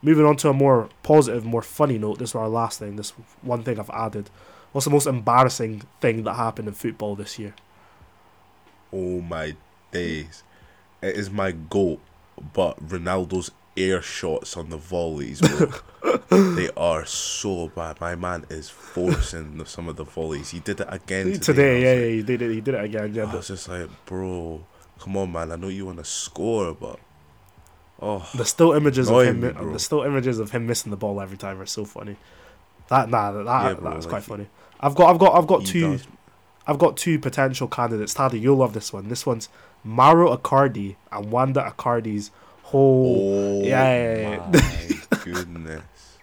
moving 0.00 0.24
on 0.26 0.36
to 0.36 0.48
a 0.48 0.52
more 0.52 0.88
positive, 1.02 1.44
more 1.44 1.62
funny 1.62 1.98
note. 1.98 2.18
This 2.18 2.30
is 2.30 2.34
our 2.34 2.48
last 2.48 2.78
thing. 2.78 2.96
This 2.96 3.10
one 3.42 3.62
thing 3.62 3.78
I've 3.78 3.90
added. 3.90 4.30
What's 4.72 4.86
the 4.86 4.90
most 4.90 5.06
embarrassing 5.06 5.82
thing 6.00 6.24
that 6.24 6.34
happened 6.34 6.66
in 6.68 6.74
football 6.74 7.14
this 7.14 7.38
year? 7.38 7.54
Oh 8.92 9.20
my 9.20 9.54
days. 9.90 10.42
It 11.02 11.16
is 11.16 11.30
my 11.30 11.50
goat, 11.52 12.00
but 12.54 12.78
Ronaldo's 12.86 13.50
air 13.76 14.02
shots 14.02 14.56
on 14.56 14.68
the 14.70 14.76
volleys, 14.76 15.40
they 16.30 16.68
are 16.76 17.04
so 17.06 17.68
bad. 17.68 18.00
My 18.00 18.14
man 18.14 18.44
is 18.50 18.68
forcing 18.70 19.58
the- 19.58 19.66
some 19.66 19.88
of 19.88 19.96
the 19.96 20.04
volleys. 20.04 20.50
He 20.50 20.60
did 20.60 20.80
it 20.80 20.86
again 20.90 21.26
today. 21.26 21.38
Today, 21.38 21.82
yeah, 21.82 21.94
was 21.94 22.02
yeah, 22.02 22.16
he 22.16 22.22
did 22.22 22.42
it. 22.42 22.50
He 22.52 22.60
did 22.60 22.74
it 22.74 22.84
again. 22.84 23.14
Yeah, 23.14 23.30
I 23.30 23.34
was 23.34 23.48
just 23.48 23.68
like, 23.68 23.88
bro, 24.06 24.64
come 25.00 25.16
on, 25.16 25.32
man. 25.32 25.52
I 25.52 25.56
know 25.56 25.68
you 25.68 25.86
want 25.86 25.98
to 25.98 26.04
score, 26.04 26.74
but 26.74 26.98
oh, 28.00 28.28
The 28.34 28.44
still 28.44 28.72
images 28.72 29.10
of 29.10 29.24
him, 29.26 29.40
me, 29.40 29.48
the 29.72 29.78
still 29.78 30.02
images 30.02 30.38
of 30.38 30.50
him 30.50 30.66
missing 30.66 30.90
the 30.90 30.96
ball 30.96 31.20
every 31.20 31.36
time 31.38 31.60
are 31.60 31.66
so 31.66 31.84
funny. 31.84 32.16
That 32.88 33.08
nah, 33.08 33.32
that, 33.32 33.44
Yeah, 33.44 33.74
bro, 33.74 33.90
that's 33.94 34.04
like, 34.06 34.10
quite 34.10 34.22
funny. 34.24 34.46
I've 34.80 34.94
got, 34.94 35.10
I've 35.12 35.18
got, 35.18 35.34
I've 35.34 35.46
got 35.46 35.64
two, 35.64 35.92
does- 35.92 36.06
I've 36.66 36.78
got 36.78 36.96
two 36.96 37.18
potential 37.18 37.68
candidates. 37.68 38.14
Taddy, 38.14 38.38
you'll 38.38 38.56
love 38.56 38.72
this 38.74 38.92
one. 38.92 39.08
This 39.08 39.24
one's 39.24 39.48
Mauro 39.84 40.36
Icardi 40.36 40.96
and 41.10 41.30
Wanda 41.30 41.72
Icardi's 41.76 42.30
whole, 42.64 43.60
Oh, 43.62 43.64
yeah, 43.66 43.94
yeah, 43.94 44.20
yeah. 44.20 44.50
my 44.52 45.18
goodness. 45.24 46.18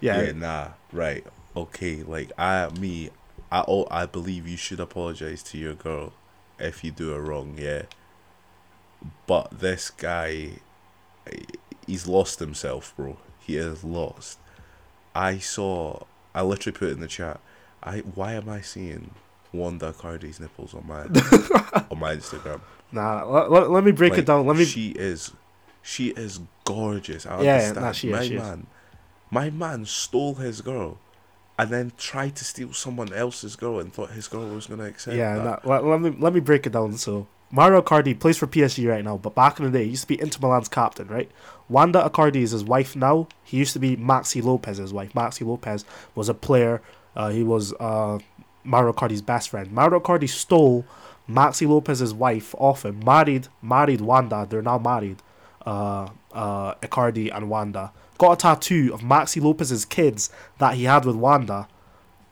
yeah, 0.00 0.22
Yeah. 0.22 0.32
nah, 0.32 0.68
right. 0.92 1.24
Okay, 1.56 2.02
like 2.02 2.32
I, 2.38 2.68
me, 2.78 3.10
I, 3.50 3.64
oh, 3.66 3.86
I 3.90 4.06
believe 4.06 4.46
you 4.46 4.56
should 4.56 4.80
apologize 4.80 5.42
to 5.44 5.58
your 5.58 5.74
girl 5.74 6.12
if 6.58 6.84
you 6.84 6.90
do 6.90 7.10
her 7.10 7.20
wrong. 7.20 7.56
Yeah. 7.58 7.82
But 9.26 9.58
this 9.58 9.90
guy, 9.90 10.52
he's 11.86 12.06
lost 12.06 12.38
himself, 12.38 12.94
bro. 12.96 13.16
He 13.40 13.56
is 13.56 13.82
lost. 13.84 14.38
I 15.14 15.38
saw. 15.38 16.04
I 16.34 16.42
literally 16.42 16.76
put 16.78 16.88
it 16.88 16.92
in 16.92 17.00
the 17.00 17.08
chat. 17.08 17.40
I 17.82 17.98
why 17.98 18.34
am 18.34 18.48
I 18.48 18.60
seeing 18.60 19.10
Wanda 19.52 19.92
Cardi's 19.92 20.40
nipples 20.40 20.74
on 20.74 20.86
my 20.86 21.02
on 21.90 21.98
my 21.98 22.16
Instagram? 22.16 22.60
Nah, 22.90 23.24
let, 23.24 23.50
let, 23.50 23.70
let 23.70 23.84
me 23.84 23.92
break 23.92 24.18
it 24.18 24.26
down. 24.26 24.46
Let 24.46 24.56
me. 24.56 24.64
She 24.64 24.90
is, 24.90 25.32
she 25.82 26.08
is 26.08 26.40
gorgeous. 26.64 27.26
I 27.26 27.42
Yeah, 27.42 27.54
understand. 27.54 27.80
nah, 27.80 27.92
she 27.92 28.08
is, 28.08 28.12
my 28.12 28.26
she 28.26 28.34
is. 28.36 28.42
man, 28.42 28.66
my 29.30 29.50
man 29.50 29.84
stole 29.86 30.34
his 30.34 30.60
girl, 30.60 30.98
and 31.58 31.70
then 31.70 31.92
tried 31.96 32.36
to 32.36 32.44
steal 32.44 32.72
someone 32.72 33.12
else's 33.12 33.56
girl 33.56 33.78
and 33.80 33.92
thought 33.92 34.10
his 34.10 34.28
girl 34.28 34.46
was 34.48 34.66
gonna 34.66 34.84
accept 34.84 35.16
yeah, 35.16 35.36
that. 35.36 35.64
nah, 35.64 35.70
let, 35.70 35.84
let 35.84 36.00
me 36.00 36.14
let 36.18 36.32
me 36.34 36.40
break 36.40 36.66
it 36.66 36.72
down. 36.72 36.96
So 36.98 37.26
Mario 37.50 37.82
Icardi 37.82 38.18
plays 38.18 38.38
for 38.38 38.46
PSG 38.46 38.88
right 38.88 39.04
now, 39.04 39.16
but 39.18 39.34
back 39.34 39.58
in 39.58 39.64
the 39.66 39.70
day, 39.78 39.84
he 39.84 39.90
used 39.90 40.02
to 40.02 40.08
be 40.08 40.20
Inter 40.20 40.38
Milan's 40.40 40.68
captain, 40.68 41.08
right? 41.08 41.30
Wanda 41.68 42.02
Icardi 42.08 42.36
is 42.36 42.50
his 42.52 42.64
wife 42.64 42.94
now. 42.96 43.28
He 43.42 43.56
used 43.58 43.72
to 43.74 43.78
be 43.78 43.96
Maxi 43.96 44.42
Lopez's 44.42 44.92
wife. 44.92 45.12
Maxi 45.14 45.46
Lopez 45.46 45.84
was 46.14 46.28
a 46.28 46.34
player. 46.34 46.82
Uh, 47.14 47.28
he 47.28 47.42
was 47.42 47.74
uh, 47.74 48.18
Mario 48.64 48.92
Cardi's 48.92 49.22
best 49.22 49.48
friend. 49.50 49.72
Mario 49.72 50.00
Cardi 50.00 50.26
stole 50.26 50.84
Maxi 51.28 51.66
Lopez's 51.66 52.12
wife 52.14 52.54
off 52.58 52.84
him. 52.84 53.00
Married, 53.04 53.48
married 53.60 54.00
Wanda. 54.00 54.46
They're 54.48 54.62
now 54.62 54.78
married. 54.78 55.22
Uh, 55.64 56.08
uh, 56.32 56.74
Icardi 56.76 57.34
and 57.34 57.48
Wanda 57.48 57.92
got 58.18 58.32
a 58.32 58.36
tattoo 58.36 58.90
of 58.92 59.00
Maxi 59.00 59.42
Lopez's 59.42 59.84
kids 59.84 60.30
that 60.58 60.74
he 60.74 60.84
had 60.84 61.04
with 61.04 61.16
Wanda. 61.16 61.68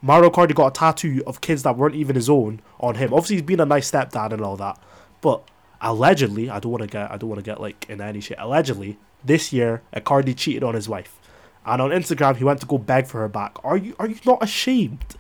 Mario 0.03 0.31
Cardi 0.31 0.55
got 0.55 0.69
a 0.69 0.71
tattoo 0.71 1.23
of 1.27 1.41
kids 1.41 1.63
that 1.63 1.77
weren't 1.77 1.95
even 1.95 2.17
his 2.17 2.31
own 2.31 2.61
on 2.79 2.95
him. 2.95 3.13
Obviously, 3.13 3.37
he's 3.37 3.43
been 3.43 3.61
a 3.61 3.67
nice 3.67 3.91
stepdad 3.91 4.33
and 4.33 4.41
all 4.43 4.57
that, 4.57 4.79
but 5.21 5.43
allegedly, 5.81 6.49
I 6.49 6.59
don't 6.59 6.73
want 6.73 6.83
to 6.83 6.89
get, 6.89 7.11
I 7.11 7.17
don't 7.17 7.29
want 7.29 7.39
to 7.39 7.45
get 7.45 7.61
like 7.61 7.87
in 7.89 8.01
any 8.01 8.21
shit. 8.21 8.39
Allegedly, 8.41 8.99
this 9.25 9.53
year, 9.53 9.83
Icardi 9.93 10.37
cheated 10.37 10.65
on 10.65 10.75
his 10.75 10.89
wife, 10.89 11.19
and 11.67 11.83
on 11.83 11.91
Instagram, 11.91 12.37
he 12.37 12.45
went 12.45 12.61
to 12.61 12.67
go 12.67 12.79
beg 12.79 13.07
for 13.07 13.21
her 13.21 13.29
back. 13.29 13.59
Are 13.63 13.77
you, 13.77 13.95
are 13.99 14.09
you 14.09 14.17
not 14.25 14.43
ashamed? 14.43 15.17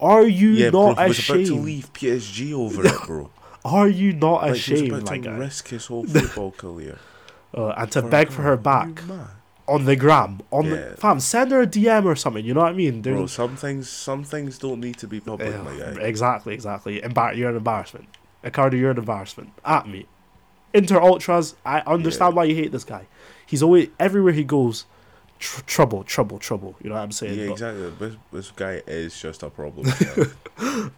Are 0.00 0.24
you 0.26 0.50
Yeah, 0.50 0.70
bro, 0.70 0.92
not 0.92 1.02
he 1.02 1.08
was 1.08 1.28
about 1.28 1.46
to 1.46 1.54
leave 1.56 1.92
PSG 1.92 2.52
over 2.52 2.86
it, 2.86 2.92
bro. 3.06 3.30
Are 3.64 3.88
you 3.88 4.12
not 4.12 4.42
like 4.42 4.56
he 4.56 4.72
was 4.72 4.80
ashamed, 4.82 5.02
about 5.08 5.22
to 5.24 5.30
risk 5.32 5.68
his 5.68 5.86
whole 5.86 6.04
football 6.06 6.52
career 6.52 6.98
Uh, 7.54 7.68
and 7.76 7.90
to 7.92 8.02
for 8.02 8.08
beg 8.08 8.30
for 8.30 8.42
her 8.42 8.56
girl. 8.56 8.72
Are 8.72 8.86
you 8.88 8.94
back 8.94 9.04
on 9.66 9.84
the 9.84 9.96
gram, 9.96 10.40
on 10.50 10.64
Yeah. 10.66 10.70
the 10.90 10.96
fam, 10.96 11.20
send 11.20 11.50
her 11.50 11.62
a 11.62 11.66
DM 11.66 12.04
or 12.06 12.16
something. 12.16 12.44
You 12.44 12.54
know 12.54 12.60
what 12.60 12.70
I 12.70 12.74
mean? 12.74 13.02
Bro, 13.02 13.26
some 13.26 13.56
things, 13.56 13.90
some 13.90 14.24
things 14.24 14.56
don't 14.58 14.80
need 14.80 14.96
to 14.98 15.06
be 15.06 15.20
public, 15.20 15.50
Yeah, 15.52 15.62
my 15.62 15.76
guy. 15.76 16.00
Exactly, 16.02 16.54
exactly. 16.54 17.00
Embar- 17.02 17.36
you're 17.36 17.50
an 17.50 17.56
embarrassment. 17.56 18.06
Icardi, 18.44 18.78
you're 18.78 18.92
an 18.92 18.98
embarrassment. 18.98 19.50
At 19.64 19.86
me. 19.88 20.06
Inter 20.72 21.00
Ultras, 21.00 21.54
I 21.66 21.80
understand 21.80 22.32
Yeah. 22.32 22.36
why 22.36 22.44
you 22.44 22.54
hate 22.54 22.72
this 22.72 22.84
guy. 22.84 23.06
He's 23.44 23.62
always, 23.62 23.88
everywhere 23.98 24.32
he 24.32 24.44
goes, 24.44 24.84
tr- 25.38 25.62
trouble, 25.62 26.04
trouble, 26.04 26.38
trouble. 26.38 26.76
You 26.82 26.90
know 26.90 26.96
what 26.96 27.02
I'm 27.02 27.12
saying? 27.12 27.38
Yeah, 27.38 27.46
But, 27.46 27.52
exactly. 27.52 27.90
This, 27.98 28.16
this 28.32 28.50
guy 28.52 28.82
is 28.86 29.20
just 29.20 29.42
a 29.42 29.50
problem. 29.50 29.86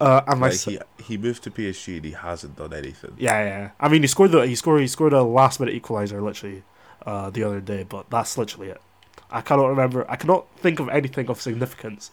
Uh, 0.00 0.22
and 0.26 0.40
like 0.40 0.54
he, 0.54 0.78
he 1.04 1.18
moved 1.18 1.42
to 1.42 1.50
PSG 1.50 1.96
and 1.96 2.04
he 2.06 2.12
hasn't 2.12 2.56
done 2.56 2.72
anything. 2.72 3.12
yeah, 3.18 3.42
yeah, 3.42 3.44
yeah. 3.44 3.70
I 3.78 3.88
mean, 3.88 4.00
he 4.00 4.08
scored 4.08 4.32
the, 4.32 4.46
he 4.46 4.54
scored, 4.54 4.80
he 4.80 4.86
scored 4.86 5.12
a 5.12 5.22
last 5.22 5.60
minute 5.60 5.74
equalizer 5.74 6.22
literally, 6.22 6.62
uh, 7.04 7.28
the 7.28 7.44
other 7.44 7.60
day, 7.60 7.82
but 7.82 8.08
that's 8.08 8.38
literally 8.38 8.70
it. 8.70 8.80
I 9.30 9.42
cannot 9.42 9.66
remember, 9.66 10.10
I 10.10 10.16
cannot 10.16 10.46
think 10.56 10.80
of 10.80 10.88
anything 10.88 11.28
of 11.28 11.40
significance 11.42 12.10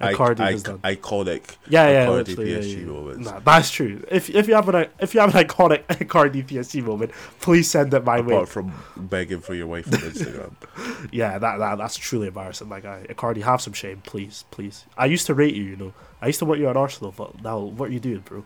Icardi 0.00 0.40
I, 0.40 0.50
has 0.52 0.62
done. 0.62 0.78
iconic. 0.78 1.56
Yeah, 1.68 1.88
yeah, 1.90 2.10
literally, 2.10 2.50
PSG 2.52 2.72
yeah, 2.72 2.78
yeah. 2.80 2.84
moments. 2.86 3.30
Nah, 3.30 3.38
that's 3.40 3.70
true. 3.70 4.04
If 4.10 4.28
if 4.30 4.46
you 4.48 4.54
have 4.54 4.68
an 4.68 4.88
if 4.98 5.14
you 5.14 5.20
have 5.20 5.34
an 5.34 5.44
iconic 5.46 5.86
Icardi 5.88 6.46
PSG 6.46 6.82
moment, 6.84 7.12
please 7.40 7.70
send 7.70 7.94
it 7.94 8.04
my 8.04 8.20
way. 8.20 8.34
Apart 8.34 8.48
from 8.50 8.72
begging 8.96 9.40
for 9.40 9.54
your 9.54 9.66
wife 9.68 9.86
on 9.88 10.00
Instagram. 10.00 10.52
Yeah, 11.12 11.38
that, 11.38 11.58
that 11.58 11.78
that's 11.78 11.96
truly 11.96 12.28
embarrassing, 12.28 12.68
my 12.68 12.80
guy. 12.80 13.06
Icardi, 13.08 13.42
have 13.42 13.60
some 13.60 13.72
shame, 13.72 14.02
please, 14.04 14.44
please. 14.50 14.84
I 14.98 15.06
used 15.06 15.26
to 15.26 15.34
rate 15.34 15.54
you, 15.54 15.62
you 15.62 15.76
know. 15.76 15.92
I 16.20 16.26
used 16.26 16.38
to 16.40 16.44
want 16.44 16.60
you 16.60 16.68
at 16.68 16.76
Arsenal, 16.76 17.12
but 17.16 17.42
now 17.42 17.58
what 17.60 17.90
are 17.90 17.92
you 17.92 18.00
doing, 18.00 18.20
bro? 18.20 18.44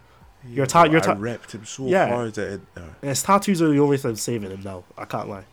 Your 0.49 0.67
ta- 0.67 0.85
your 0.85 0.99
I 1.01 1.05
ta- 1.05 1.15
repped 1.17 1.53
him 1.53 1.65
so 1.65 1.87
Yeah. 1.87 2.09
hard 2.09 2.37
at 2.39 2.53
Inter. 2.53 2.97
His 3.03 3.23
tattoos 3.23 3.61
are 3.63 3.69
the 3.69 3.79
only 3.79 3.97
thing 3.99 4.17
saving 4.17 4.51
him 4.51 4.63
now. 4.63 4.85
I 4.97 5.05
can't 5.05 5.29
lie. 5.29 5.45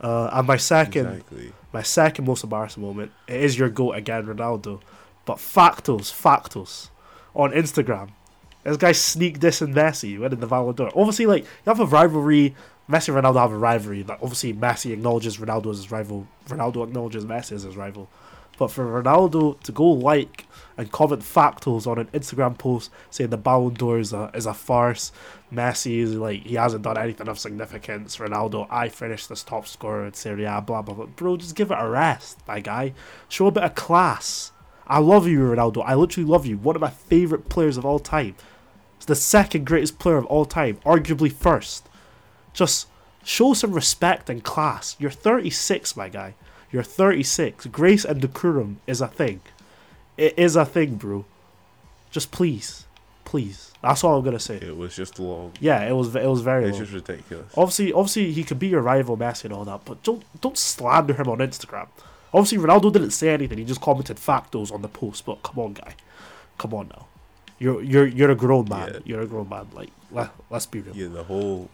Uh, 0.00 0.28
and 0.32 0.46
my 0.46 0.56
second, 0.58 1.06
Exactly. 1.06 1.52
my 1.72 1.82
second 1.82 2.26
most 2.26 2.44
embarrassing 2.44 2.82
moment 2.82 3.12
it 3.28 3.40
is 3.40 3.58
your 3.58 3.70
goat 3.70 3.92
again, 3.92 4.26
Ronaldo. 4.26 4.80
But 5.26 5.36
factos, 5.36 6.10
factos, 6.10 6.88
on 7.34 7.50
Instagram, 7.50 8.10
this 8.64 8.78
guy 8.78 8.92
sneaked 8.92 9.36
sneak 9.36 9.52
dissing 9.52 9.74
Messi 9.74 10.18
winning 10.18 10.40
the 10.40 10.46
Ballon 10.46 10.74
d'Or. 10.74 10.90
Obviously, 10.96 11.26
like 11.26 11.44
you 11.44 11.48
have 11.66 11.80
a 11.80 11.86
rivalry. 11.86 12.54
Messi 12.88 13.08
and 13.08 13.24
Ronaldo 13.24 13.40
have 13.40 13.52
a 13.52 13.58
rivalry. 13.58 14.02
Like 14.04 14.22
obviously, 14.22 14.54
Messi 14.54 14.92
acknowledges 14.92 15.36
Ronaldo 15.36 15.70
as 15.70 15.78
his 15.78 15.90
rival. 15.90 16.26
Ronaldo 16.48 16.84
acknowledges 16.84 17.24
Messi 17.24 17.52
as 17.52 17.64
his 17.64 17.76
rival. 17.76 18.08
But 18.58 18.70
for 18.70 19.02
Ronaldo 19.02 19.60
to 19.60 19.72
go 19.72 19.84
like 19.84 20.46
and 20.78 20.90
comment 20.90 21.22
factos 21.22 21.86
on 21.86 21.98
an 21.98 22.06
Instagram 22.06 22.56
post 22.56 22.90
saying 23.10 23.30
the 23.30 23.36
Ballon 23.36 23.74
d'Or 23.74 23.98
is 23.98 24.12
a, 24.12 24.30
is 24.34 24.46
a 24.46 24.54
farce, 24.54 25.12
Messi 25.52 25.98
is 25.98 26.14
like 26.14 26.42
he 26.42 26.54
hasn't 26.54 26.82
done 26.82 26.96
anything 26.96 27.28
of 27.28 27.38
significance. 27.38 28.16
Ronaldo, 28.16 28.66
I 28.70 28.88
finished 28.88 29.30
as 29.30 29.42
top 29.42 29.66
scorer 29.66 30.06
in 30.06 30.14
Serie 30.14 30.44
A, 30.44 30.60
blah 30.60 30.82
blah 30.82 30.94
blah. 30.94 31.06
Bro, 31.06 31.38
just 31.38 31.54
give 31.54 31.70
it 31.70 31.78
a 31.78 31.88
rest, 31.88 32.38
my 32.48 32.60
guy. 32.60 32.94
Show 33.28 33.46
a 33.46 33.52
bit 33.52 33.64
of 33.64 33.74
class. 33.74 34.52
I 34.86 34.98
love 34.98 35.26
you, 35.26 35.40
Ronaldo. 35.40 35.82
I 35.84 35.94
literally 35.94 36.28
love 36.28 36.46
you. 36.46 36.58
One 36.58 36.76
of 36.76 36.82
my 36.82 36.90
favorite 36.90 37.48
players 37.48 37.76
of 37.76 37.84
all 37.84 37.98
time. 37.98 38.36
It's 38.96 39.06
the 39.06 39.14
second 39.14 39.66
greatest 39.66 39.98
player 39.98 40.16
of 40.16 40.26
all 40.26 40.44
time, 40.44 40.76
arguably 40.84 41.32
first. 41.32 41.88
Just 42.52 42.88
show 43.24 43.52
some 43.52 43.72
respect 43.72 44.30
and 44.30 44.42
class. 44.42 44.96
You're 44.98 45.10
36, 45.10 45.96
my 45.96 46.08
guy. 46.08 46.34
You're 46.70 46.82
36. 46.82 47.66
Grace 47.66 48.04
and 48.04 48.20
decorum 48.20 48.80
is 48.86 49.00
a 49.00 49.08
thing. 49.08 49.40
It 50.16 50.38
is 50.38 50.56
a 50.56 50.64
thing, 50.64 50.96
bro. 50.96 51.24
Just 52.10 52.30
please, 52.30 52.86
please. 53.24 53.72
That's 53.82 54.02
all 54.02 54.18
I'm 54.18 54.24
gonna 54.24 54.40
say. 54.40 54.56
It 54.56 54.76
was 54.76 54.96
just 54.96 55.18
long. 55.20 55.52
Yeah, 55.60 55.82
it 55.82 55.92
was. 55.92 56.14
It 56.16 56.26
was 56.26 56.40
very. 56.40 56.64
It's 56.64 56.78
long. 56.78 56.86
just 56.86 56.94
ridiculous. 56.94 57.52
Obviously, 57.56 57.92
obviously, 57.92 58.32
he 58.32 58.42
could 58.42 58.58
be 58.58 58.68
your 58.68 58.80
rival, 58.80 59.16
Messi, 59.16 59.44
and 59.44 59.52
all 59.52 59.64
that, 59.66 59.84
but 59.84 60.02
don't 60.02 60.24
don't 60.40 60.56
slander 60.56 61.14
him 61.14 61.28
on 61.28 61.38
Instagram. 61.38 61.88
Obviously, 62.36 62.58
Ronaldo 62.58 62.92
didn't 62.92 63.12
say 63.12 63.30
anything; 63.30 63.58
he 63.58 63.64
just 63.64 63.80
commented 63.80 64.18
factos 64.18 64.70
on 64.72 64.82
the 64.82 64.88
post. 64.88 65.24
But 65.24 65.42
come 65.42 65.58
on, 65.58 65.72
guy, 65.72 65.94
come 66.58 66.74
on 66.74 66.88
now. 66.88 67.06
You're 67.58 67.82
you're 67.82 68.06
you're 68.06 68.30
a 68.30 68.34
grown 68.34 68.68
man. 68.68 68.88
Yeah. 68.92 68.98
You're 69.06 69.20
a 69.22 69.26
grown 69.26 69.48
man. 69.48 69.66
Like 69.72 69.90
let 70.12 70.30
let's 70.50 70.66
be 70.66 70.80
real. 70.80 70.94
Yeah, 70.94 71.08
the 71.08 71.24
whole, 71.24 71.70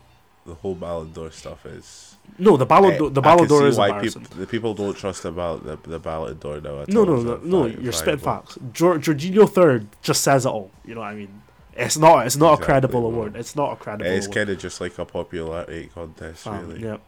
the 0.46 0.54
whole 0.54 0.76
Ballon 0.76 1.12
d'Or 1.12 1.32
stuff 1.32 1.66
is. 1.66 2.14
No, 2.38 2.56
the 2.56 2.64
Ballon 2.66 2.96
d'Or, 2.96 3.10
the 3.10 3.20
Ballon 3.20 3.48
d'Or 3.48 3.66
is 3.66 3.76
why 3.76 3.98
people, 4.00 4.22
the 4.38 4.46
people 4.46 4.74
don't 4.74 4.96
trust 4.96 5.24
about 5.24 5.64
the 5.64 5.76
the 5.90 5.98
Ballon 5.98 6.38
d'Or 6.38 6.60
now. 6.60 6.84
No, 6.86 7.02
no, 7.04 7.16
no, 7.16 7.36
no. 7.42 7.66
You're 7.66 7.90
spitting 7.90 8.20
facts. 8.20 8.56
Jor- 8.72 8.98
Jorginho 8.98 9.50
third 9.52 9.88
just 10.02 10.22
says 10.22 10.46
it 10.46 10.50
all. 10.50 10.70
You 10.84 10.94
know 10.94 11.00
what 11.00 11.08
I 11.08 11.14
mean? 11.16 11.42
It's 11.74 11.98
not. 11.98 12.26
It's 12.26 12.36
not 12.36 12.60
a 12.60 12.64
credible 12.64 13.04
award. 13.06 13.34
It's 13.34 13.56
not 13.56 13.72
a 13.72 13.76
credible. 13.76 14.08
It's 14.10 14.28
kind 14.28 14.48
of 14.50 14.58
just 14.58 14.80
like 14.80 14.96
a 14.98 15.04
popularity 15.04 15.90
contest, 15.92 16.46
Um, 16.46 16.68
really. 16.68 16.82
Yeah, 16.84 16.98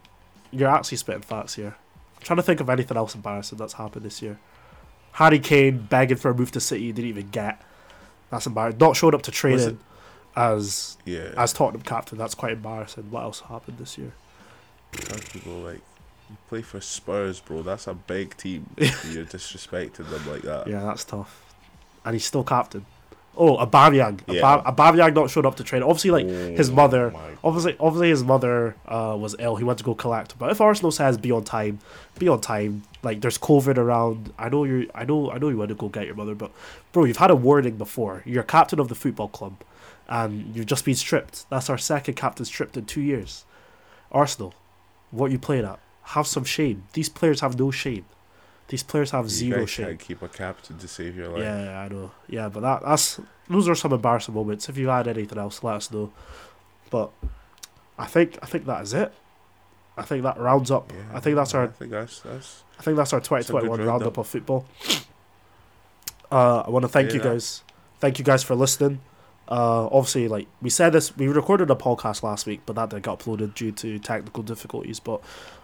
you're 0.50 0.68
actually 0.70 0.96
spitting 0.98 1.22
facts 1.22 1.54
here. 1.54 1.76
Trying 2.24 2.38
to 2.38 2.42
think 2.42 2.60
of 2.60 2.68
anything 2.70 2.96
else 2.96 3.14
embarrassing 3.14 3.58
that's 3.58 3.74
happened 3.74 4.04
this 4.04 4.20
year. 4.22 4.38
Harry 5.12 5.38
Kane 5.38 5.78
begging 5.78 6.16
for 6.16 6.30
a 6.30 6.34
move 6.34 6.50
to 6.52 6.60
City, 6.60 6.90
didn't 6.90 7.08
even 7.08 7.28
get. 7.30 7.62
That's 8.30 8.46
embarrassing. 8.46 8.78
Not 8.78 8.96
showing 8.96 9.14
up 9.14 9.22
to 9.22 9.30
training 9.30 9.78
as 10.34 10.96
Yeah. 11.04 11.30
as 11.36 11.52
Tottenham 11.52 11.82
captain. 11.82 12.18
That's 12.18 12.34
quite 12.34 12.52
embarrassing. 12.54 13.10
What 13.10 13.22
else 13.22 13.40
happened 13.40 13.78
this 13.78 13.96
year? 13.96 14.12
People 15.32 15.52
like 15.58 15.80
you 16.30 16.36
play 16.48 16.62
for 16.62 16.80
Spurs, 16.80 17.38
bro. 17.40 17.62
That's 17.62 17.86
a 17.86 17.94
big 17.94 18.36
team. 18.36 18.70
You're 18.78 19.24
disrespecting 19.26 20.08
them 20.10 20.26
like 20.28 20.42
that. 20.42 20.66
Yeah, 20.66 20.80
that's 20.80 21.04
tough. 21.04 21.54
And 22.04 22.14
he's 22.14 22.24
still 22.24 22.42
captain. 22.44 22.86
Oh, 23.36 23.56
Aubameyang. 23.56 24.20
Yeah. 24.28 24.42
Aubame- 24.42 24.64
Aubameyang 24.76 25.14
not 25.14 25.30
showed 25.30 25.44
up 25.46 25.56
to 25.56 25.64
train. 25.64 25.82
Obviously, 25.82 26.10
like 26.10 26.26
his 26.56 26.70
Oh 26.70 26.74
mother- 26.74 27.10
obviously, 27.42 27.76
obviously 27.80 28.08
his 28.10 28.22
mother 28.24 28.76
uh, 28.86 29.16
was 29.18 29.34
ill. 29.38 29.56
He 29.56 29.64
went 29.64 29.78
to 29.78 29.84
go 29.84 29.94
collect. 29.94 30.38
But 30.38 30.50
if 30.50 30.60
Arsenal 30.60 30.92
says 30.92 31.18
be 31.18 31.30
on 31.32 31.44
time, 31.44 31.80
be 32.18 32.28
on 32.28 32.40
time. 32.40 32.82
Like 33.02 33.20
there's 33.20 33.38
COVID 33.38 33.76
around. 33.76 34.32
I 34.38 34.48
know 34.48 34.64
you. 34.64 34.88
I 34.94 35.04
know. 35.04 35.30
I 35.30 35.38
know 35.38 35.48
you 35.48 35.56
want 35.56 35.70
to 35.70 35.74
go 35.74 35.88
get 35.88 36.06
your 36.06 36.14
mother, 36.14 36.34
but 36.34 36.50
bro, 36.92 37.04
you've 37.04 37.16
had 37.16 37.30
a 37.30 37.36
warning 37.36 37.76
before. 37.76 38.22
You're 38.24 38.42
captain 38.44 38.78
of 38.78 38.88
the 38.88 38.94
football 38.94 39.28
club, 39.28 39.54
and 40.08 40.54
you've 40.54 40.66
just 40.66 40.84
been 40.84 40.94
stripped. 40.94 41.48
That's 41.50 41.68
our 41.68 41.78
second 41.78 42.14
captain 42.14 42.44
stripped 42.46 42.76
in 42.76 42.84
two 42.86 43.00
years. 43.02 43.44
Arsenal, 44.12 44.54
what 45.10 45.30
you 45.32 45.38
playing 45.38 45.64
at? 45.64 45.78
Have 46.08 46.26
some 46.26 46.44
shame. 46.44 46.84
These 46.92 47.08
players 47.08 47.40
have 47.40 47.58
no 47.58 47.70
shame. 47.70 48.04
These 48.68 48.82
players 48.82 49.10
have 49.10 49.24
You 49.26 49.30
zero 49.30 49.66
can't 49.66 49.98
keep 49.98 50.22
a 50.22 50.28
captain 50.28 50.78
to 50.78 50.88
save 50.88 51.16
your 51.16 51.28
life. 51.28 51.42
Yeah, 51.42 51.64
yeah, 51.64 51.80
I 51.80 51.88
know. 51.88 52.10
Yeah, 52.28 52.48
but 52.48 52.60
that 52.60 52.82
that's 52.82 53.20
those 53.48 53.68
are 53.68 53.74
some 53.74 53.92
embarrassing 53.92 54.34
moments. 54.34 54.68
If 54.68 54.78
you 54.78 54.88
had 54.88 55.06
anything 55.06 55.38
else, 55.38 55.62
let 55.62 55.76
us 55.76 55.90
know. 55.90 56.12
But 56.90 57.10
I 57.98 58.06
think 58.06 58.38
I 58.42 58.46
think 58.46 58.64
that 58.66 58.82
is 58.82 58.94
it. 58.94 59.12
I 59.96 60.02
think 60.02 60.22
that 60.22 60.38
rounds 60.38 60.70
up. 60.70 60.92
Yeah, 60.92 61.16
I 61.16 61.20
think 61.20 61.36
that's 61.36 61.54
I 61.54 61.58
our 61.58 61.68
think 61.68 61.90
that's 61.90 62.20
that's. 62.20 62.62
I 62.78 62.82
think 62.82 62.96
that's 62.96 63.12
our 63.12 63.20
twenty 63.20 63.44
twenty 63.44 63.68
one 63.68 63.80
roundup 63.82 64.16
of 64.16 64.26
football. 64.26 64.66
Uh, 66.32 66.60
I 66.66 66.70
want 66.70 66.84
to 66.84 66.88
thank 66.88 67.10
Yeah, 67.10 67.16
you 67.16 67.20
guys. 67.22 67.62
Thank 68.00 68.18
you 68.18 68.24
guys 68.24 68.42
for 68.42 68.54
listening. 68.54 69.00
Uh, 69.46 69.86
obviously, 69.86 70.26
like 70.26 70.48
we 70.62 70.70
said 70.70 70.92
this, 70.94 71.14
we 71.16 71.28
recorded 71.28 71.70
a 71.70 71.74
podcast 71.74 72.22
last 72.22 72.46
week, 72.46 72.62
but 72.66 72.74
that 72.76 72.90
didn't 72.90 73.04
get 73.04 73.18
uploaded 73.18 73.54
due 73.54 73.72
to 73.72 73.98
technical 73.98 74.42
difficulties. 74.42 75.00
But 75.00 75.20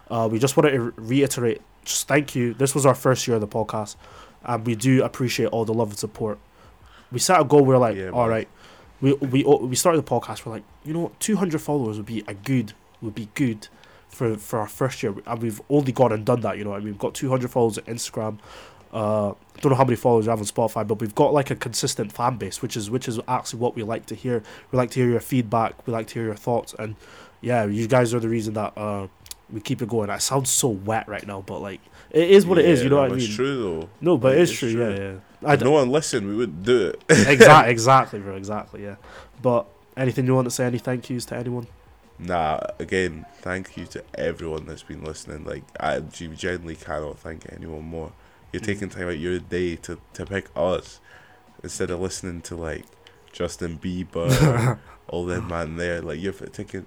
uh, 0.09 0.29
we 0.31 0.39
just 0.39 0.55
wanted 0.55 0.71
to 0.71 0.93
reiterate, 0.97 1.61
just 1.85 2.07
thank 2.07 2.35
you. 2.35 2.53
This 2.53 2.75
was 2.75 2.85
our 2.85 2.95
first 2.95 3.27
year 3.27 3.35
of 3.35 3.41
the 3.41 3.47
podcast, 3.47 3.95
and 4.43 4.65
we 4.65 4.75
do 4.75 5.03
appreciate 5.03 5.47
all 5.47 5.65
the 5.65 5.73
love 5.73 5.89
and 5.89 5.97
support. 5.99 6.39
We 7.11 7.19
set 7.19 7.39
a 7.39 7.43
goal. 7.43 7.65
We 7.65 7.75
are 7.75 7.79
like, 7.79 7.97
Yeah, 7.97 8.09
all 8.09 8.29
right, 8.29 8.47
we 9.01 9.13
we 9.13 9.43
we 9.43 9.75
started 9.75 10.05
the 10.05 10.09
podcast. 10.09 10.45
We're 10.45 10.53
like, 10.53 10.63
you 10.83 10.93
know, 10.93 11.11
two 11.19 11.35
hundred 11.37 11.61
followers 11.61 11.97
would 11.97 12.05
be 12.05 12.23
a 12.27 12.33
good 12.33 12.73
would 13.01 13.15
be 13.15 13.29
good 13.33 13.67
for 14.09 14.37
for 14.37 14.59
our 14.59 14.67
first 14.67 15.01
year, 15.03 15.15
and 15.25 15.41
we've 15.41 15.61
only 15.69 15.91
gone 15.91 16.11
and 16.11 16.25
done 16.25 16.41
that. 16.41 16.57
You 16.57 16.63
know, 16.63 16.73
I 16.73 16.77
mean, 16.77 16.87
we've 16.87 16.99
got 16.99 17.13
two 17.13 17.29
hundred 17.29 17.49
followers 17.51 17.77
on 17.77 17.85
Instagram. 17.85 18.39
Uh, 18.93 19.33
don't 19.61 19.69
know 19.71 19.75
how 19.75 19.85
many 19.85 19.95
followers 19.95 20.25
we 20.25 20.31
have 20.31 20.39
on 20.39 20.45
Spotify, 20.45 20.85
but 20.85 20.99
we've 20.99 21.15
got 21.15 21.33
like 21.33 21.49
a 21.49 21.55
consistent 21.55 22.11
fan 22.11 22.35
base, 22.37 22.61
which 22.61 22.75
is 22.75 22.89
which 22.89 23.07
is 23.07 23.19
actually 23.27 23.59
what 23.59 23.75
we 23.75 23.83
like 23.83 24.05
to 24.07 24.15
hear. 24.15 24.43
We 24.71 24.77
like 24.77 24.91
to 24.91 24.99
hear 24.99 25.09
your 25.09 25.21
feedback. 25.21 25.87
We 25.87 25.93
like 25.93 26.07
to 26.07 26.13
hear 26.15 26.25
your 26.25 26.35
thoughts, 26.35 26.75
and 26.77 26.95
yeah, 27.39 27.65
you 27.65 27.87
guys 27.87 28.13
are 28.13 28.19
the 28.19 28.29
reason 28.29 28.53
that 28.55 28.77
uh 28.77 29.07
we 29.51 29.59
keep 29.61 29.81
it 29.81 29.89
going. 29.89 30.07
That 30.07 30.21
sounds 30.21 30.49
so 30.49 30.69
wet 30.69 31.07
right 31.07 31.25
now, 31.25 31.41
but 31.41 31.59
like 31.61 31.81
it 32.09 32.29
is 32.29 32.45
what 32.45 32.57
it 32.57 32.65
is. 32.65 32.83
You 32.83 32.89
know 32.89 32.97
no, 32.97 33.01
what 33.03 33.11
I 33.11 33.15
mean? 33.15 33.25
It's 33.25 33.35
true 33.35 33.61
though. 33.81 33.89
No, 34.01 34.17
but 34.17 34.33
It 34.33 34.39
it 34.39 34.41
is 34.41 34.51
is 34.51 34.57
true. 34.59 34.71
true. 34.73 34.89
Yeah, 34.93 35.17
yeah. 35.43 35.53
If 35.53 35.61
no 35.61 35.71
one 35.71 35.89
listened, 35.89 36.27
we 36.27 36.35
wouldn't 36.35 36.63
do 36.63 36.87
it. 36.87 37.03
exactly, 37.09 37.71
exactly, 37.71 38.19
bro. 38.19 38.35
Exactly, 38.35 38.83
yeah. 38.83 38.95
But 39.41 39.65
anything 39.97 40.25
you 40.27 40.35
want 40.35 40.45
to 40.45 40.51
say? 40.51 40.65
Any 40.65 40.77
thank 40.77 41.09
yous 41.09 41.25
to 41.25 41.35
anyone? 41.37 41.67
Nah, 42.19 42.59
again, 42.77 43.25
thank 43.39 43.75
you 43.77 43.87
to 43.87 44.03
everyone 44.13 44.67
that's 44.67 44.83
been 44.83 45.03
listening. 45.03 45.43
Like, 45.43 45.63
I 45.79 45.99
genuinely 46.01 46.75
cannot 46.75 47.17
thank 47.17 47.51
anyone 47.51 47.83
more. 47.83 48.11
You're 48.53 48.61
Mm. 48.61 48.65
taking 48.65 48.89
time 48.89 49.07
out 49.07 49.17
your 49.17 49.39
day 49.39 49.75
to, 49.77 49.97
to 50.13 50.25
pick 50.27 50.49
us 50.55 50.99
instead 51.63 51.89
of 51.89 51.99
listening 51.99 52.41
to 52.41 52.55
like 52.55 52.85
Justin 53.31 53.79
Bieber, 53.79 54.77
all 55.07 55.25
them 55.25 55.47
man 55.47 55.77
there. 55.77 56.01
Like 56.01 56.19
you're 56.21 56.33
taking, 56.33 56.85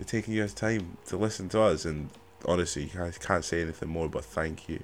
you're 0.00 0.06
taking 0.06 0.32
your 0.34 0.48
time 0.48 0.96
to 1.06 1.16
listen 1.18 1.48
to 1.50 1.60
us, 1.60 1.84
and 1.84 2.08
honestly, 2.46 2.90
I 2.98 3.10
can't 3.10 3.44
say 3.44 3.60
anything 3.62 3.90
more. 3.90 4.08
But 4.08 4.24
thank 4.24 4.68
you. 4.68 4.82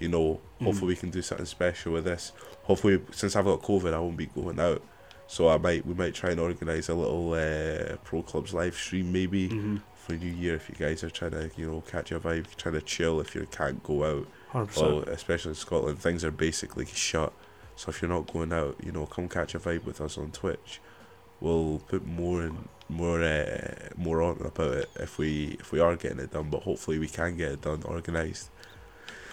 You 0.00 0.08
know, 0.08 0.40
hopefully 0.62 0.94
Mm. 0.94 0.94
we 0.94 0.96
can 0.96 1.10
do 1.10 1.22
something 1.22 1.46
special 1.46 1.92
with 1.92 2.04
this. 2.04 2.32
Hopefully, 2.64 3.00
since 3.12 3.36
I've 3.36 3.44
got 3.44 3.62
COVID, 3.62 3.94
I 3.94 3.98
won't 4.00 4.16
be 4.16 4.26
going 4.26 4.58
out. 4.60 4.82
So 5.28 5.48
I 5.48 5.58
might, 5.58 5.84
we 5.86 5.94
might 5.94 6.14
try 6.14 6.30
and 6.30 6.40
organize 6.40 6.88
a 6.88 6.94
little 6.94 7.32
uh, 7.34 7.96
pro 8.04 8.22
clubs 8.22 8.54
live 8.54 8.74
stream 8.74 9.12
maybe 9.12 9.48
Mm-hmm. 9.48 9.76
for 9.94 10.12
New 10.14 10.32
Year 10.32 10.54
if 10.54 10.68
you 10.68 10.74
guys 10.74 11.04
are 11.04 11.10
trying 11.10 11.32
to, 11.32 11.50
you 11.56 11.70
know, 11.70 11.82
catch 11.82 12.10
a 12.12 12.18
vibe, 12.20 12.46
trying 12.56 12.74
to 12.74 12.80
chill 12.80 13.20
if 13.20 13.34
you 13.34 13.46
can't 13.50 13.82
go 13.82 14.04
out. 14.04 14.26
Hundred 14.48 14.76
Well, 14.76 15.00
especially 15.02 15.50
in 15.50 15.54
Scotland, 15.56 15.98
things 16.00 16.24
are 16.24 16.30
basically 16.30 16.86
shut. 16.86 17.32
So 17.76 17.90
if 17.90 18.00
you're 18.00 18.08
not 18.10 18.32
going 18.32 18.52
out, 18.52 18.76
you 18.82 18.90
know, 18.90 19.04
come 19.06 19.28
catch 19.28 19.54
a 19.54 19.58
vibe 19.60 19.84
with 19.84 20.00
us 20.00 20.16
on 20.18 20.30
Twitch. 20.32 20.80
We'll 21.40 21.80
put 21.88 22.06
more 22.06 22.40
and 22.42 22.68
more, 22.88 23.22
uh, 23.22 23.74
more 23.96 24.22
on 24.22 24.40
about 24.44 24.72
it 24.74 24.90
if 24.98 25.18
we 25.18 25.56
if 25.60 25.72
we 25.72 25.80
are 25.80 25.96
getting 25.96 26.18
it 26.20 26.32
done. 26.32 26.48
But 26.50 26.62
hopefully 26.62 26.98
we 26.98 27.08
can 27.08 27.36
get 27.36 27.52
it 27.52 27.60
done, 27.62 27.82
organised. 27.84 28.50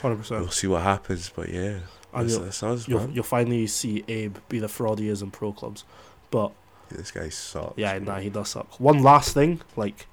Hundred 0.01 0.17
percent. 0.17 0.41
We'll 0.41 0.49
see 0.51 0.67
what 0.67 0.81
happens. 0.83 1.31
But 1.35 1.49
yeah, 1.49 1.79
And 2.13 2.27
that's, 2.27 2.33
you'll, 2.33 2.43
that's 2.43 2.63
us, 2.63 2.87
you'll 2.87 3.09
you'll 3.09 3.23
finally 3.23 3.67
see 3.67 4.03
Abe 4.07 4.37
be 4.49 4.59
the 4.59 4.67
fraud 4.67 4.99
he 4.99 5.09
is 5.09 5.21
in 5.21 5.31
pro 5.31 5.51
clubs, 5.53 5.83
but 6.31 6.51
This 6.89 7.11
guy 7.11 7.29
sucks. 7.29 7.77
yeah, 7.77 7.97
nah, 7.99 8.19
he 8.19 8.29
does 8.29 8.49
suck. 8.49 8.79
One 8.79 9.01
last 9.01 9.33
thing, 9.33 9.61
like. 9.75 10.07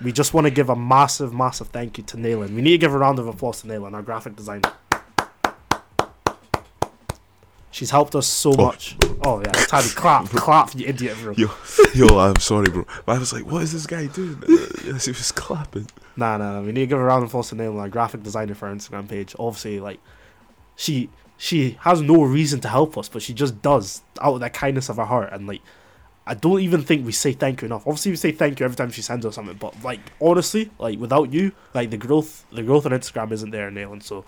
We 0.00 0.12
just 0.12 0.32
want 0.32 0.46
to 0.46 0.52
give 0.52 0.68
a 0.70 0.76
massive, 0.76 1.34
massive 1.34 1.70
thank 1.70 1.98
you 1.98 2.04
to 2.04 2.16
Naylin. 2.16 2.50
We 2.54 2.62
need 2.62 2.70
to 2.70 2.78
give 2.78 2.94
a 2.94 2.98
round 2.98 3.18
of 3.18 3.26
applause 3.26 3.62
to 3.62 3.66
Naylin, 3.66 3.94
our 3.94 4.02
graphic 4.02 4.36
designer. 4.36 4.72
She's 7.78 7.90
helped 7.92 8.16
us 8.16 8.26
so 8.26 8.52
Oh. 8.58 8.66
much. 8.66 8.96
Oh 9.24 9.38
yeah, 9.40 9.52
Tiny, 9.52 9.88
clap, 9.90 10.26
clap, 10.30 10.74
you 10.74 10.84
idiot, 10.86 11.16
bro. 11.22 11.32
Yo, 11.36 11.48
yo, 11.94 12.18
I'm 12.18 12.34
sorry, 12.40 12.68
bro. 12.70 12.84
But 13.06 13.16
I 13.16 13.18
was 13.20 13.32
like, 13.32 13.46
what 13.46 13.62
is 13.62 13.72
this 13.72 13.86
guy 13.86 14.06
doing? 14.06 14.42
Uh, 14.42 14.66
yes, 14.84 15.04
he 15.04 15.12
was 15.12 15.30
clapping. 15.30 15.86
Nah, 16.16 16.38
nah, 16.38 16.54
nah. 16.54 16.60
We 16.62 16.72
need 16.72 16.80
to 16.80 16.86
give 16.88 16.98
a 16.98 17.04
round 17.04 17.22
of 17.22 17.30
applause 17.30 17.50
to 17.50 17.54
Nail, 17.54 17.78
our 17.78 17.88
graphic 17.88 18.24
designer 18.24 18.54
for 18.56 18.66
our 18.66 18.74
Instagram 18.74 19.08
page. 19.08 19.36
Obviously, 19.38 19.78
like, 19.78 20.00
she 20.74 21.08
she 21.36 21.76
has 21.82 22.00
no 22.00 22.24
reason 22.24 22.58
to 22.62 22.68
help 22.68 22.98
us, 22.98 23.08
but 23.08 23.22
she 23.22 23.32
just 23.32 23.62
does 23.62 24.02
out 24.20 24.34
of 24.34 24.40
the 24.40 24.50
kindness 24.50 24.88
of 24.88 24.96
her 24.96 25.04
heart. 25.04 25.32
And 25.32 25.46
like, 25.46 25.62
I 26.26 26.34
don't 26.34 26.58
even 26.60 26.82
think 26.82 27.06
we 27.06 27.12
say 27.12 27.32
thank 27.32 27.62
you 27.62 27.66
enough. 27.66 27.86
Obviously, 27.86 28.10
we 28.10 28.16
say 28.16 28.32
thank 28.32 28.58
you 28.58 28.64
every 28.64 28.76
time 28.76 28.90
she 28.90 29.02
sends 29.02 29.24
us 29.24 29.36
something, 29.36 29.56
but 29.56 29.80
like, 29.84 30.00
honestly, 30.20 30.72
like 30.80 30.98
without 30.98 31.32
you, 31.32 31.52
like 31.74 31.90
the 31.90 31.96
growth, 31.96 32.44
the 32.50 32.64
growth 32.64 32.86
on 32.86 32.92
Instagram 32.92 33.30
isn't 33.30 33.50
there, 33.52 33.70
Nail. 33.70 33.92
And 33.92 34.02
so, 34.02 34.24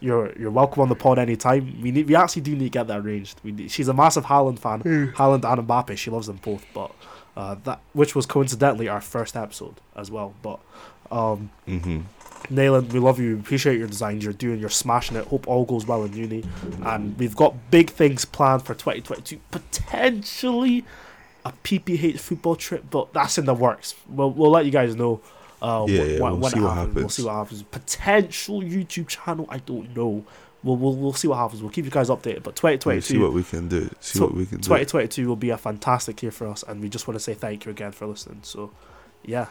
you're 0.00 0.32
you're 0.38 0.50
welcome 0.50 0.82
on 0.82 0.88
the 0.88 0.94
pod 0.94 1.18
anytime. 1.18 1.80
We 1.80 1.90
need 1.90 2.08
we 2.08 2.14
actually 2.16 2.42
do 2.42 2.52
need 2.52 2.64
to 2.64 2.70
get 2.70 2.86
that 2.88 2.98
arranged. 3.00 3.40
We 3.42 3.52
need, 3.52 3.70
she's 3.70 3.88
a 3.88 3.94
massive 3.94 4.24
Haaland 4.24 4.58
fan, 4.58 4.82
Haaland 4.82 5.44
and 5.44 5.68
Mbappe. 5.68 5.96
She 5.96 6.10
loves 6.10 6.26
them 6.26 6.40
both, 6.42 6.64
but. 6.74 6.92
Uh, 7.36 7.54
that 7.62 7.80
which 7.92 8.16
was 8.16 8.26
coincidentally 8.26 8.88
our 8.88 9.00
first 9.00 9.36
episode 9.36 9.76
as 9.94 10.10
well, 10.10 10.34
but 10.42 10.58
um, 11.12 11.50
Mm-hmm. 11.66 12.00
Naylin, 12.52 12.92
we 12.92 12.98
love 12.98 13.20
you. 13.20 13.34
We 13.34 13.40
appreciate 13.40 13.78
your 13.78 13.86
designs. 13.86 14.24
You're 14.24 14.32
doing. 14.32 14.58
You're 14.58 14.68
smashing 14.68 15.16
it. 15.16 15.26
Hope 15.26 15.46
all 15.46 15.64
goes 15.64 15.86
well 15.86 16.04
in 16.04 16.12
uni. 16.12 16.44
And 16.84 17.16
we've 17.18 17.36
got 17.36 17.70
big 17.70 17.90
things 17.90 18.24
planned 18.24 18.62
for 18.64 18.74
2022. 18.74 19.38
Potentially 19.50 20.84
a 21.44 21.52
PPH 21.64 22.18
football 22.18 22.56
trip, 22.56 22.84
but 22.90 23.12
that's 23.12 23.38
in 23.38 23.44
the 23.44 23.54
works. 23.54 23.94
We'll 24.08 24.32
we'll 24.32 24.50
let 24.50 24.64
you 24.64 24.70
guys 24.72 24.96
know. 24.96 25.20
Uh, 25.62 25.84
Yeah, 25.88 26.04
wh- 26.04 26.08
yeah, 26.08 26.20
we'll 26.20 26.36
when 26.36 26.50
see 26.52 26.58
it 26.58 26.62
what 26.62 26.74
happens. 26.74 26.94
We'll 26.96 27.08
see 27.08 27.22
what 27.24 27.34
happens. 27.34 27.62
Potential 27.64 28.62
YouTube 28.62 29.08
channel. 29.08 29.46
I 29.48 29.58
don't 29.58 29.94
know. 29.96 30.24
We'll 30.62 30.76
we'll, 30.76 30.94
we'll 30.96 31.12
see 31.14 31.28
what 31.28 31.36
happens. 31.38 31.62
We'll 31.62 31.70
keep 31.70 31.84
you 31.86 31.90
guys 31.90 32.08
updated. 32.08 32.42
But 32.42 32.62
We'll 32.62 32.76
2022. 32.78 33.00
see 33.02 33.18
what 33.18 33.32
we 33.32 33.42
can 33.42 33.68
do. 33.68 33.88
See 34.00 34.18
So, 34.18 34.26
what 34.26 34.34
we 34.34 34.44
can 34.46 34.58
do. 34.58 34.62
2022 34.64 35.26
will 35.28 35.36
be 35.36 35.50
a 35.50 35.56
fantastic 35.58 36.22
year 36.22 36.30
for 36.32 36.46
us, 36.46 36.62
and 36.66 36.80
we 36.82 36.88
just 36.88 37.08
want 37.08 37.16
to 37.16 37.20
say 37.20 37.34
thank 37.34 37.64
you 37.64 37.70
again 37.70 37.92
for 37.92 38.06
listening. 38.06 38.40
So, 38.42 38.70
yeah, 39.24 39.46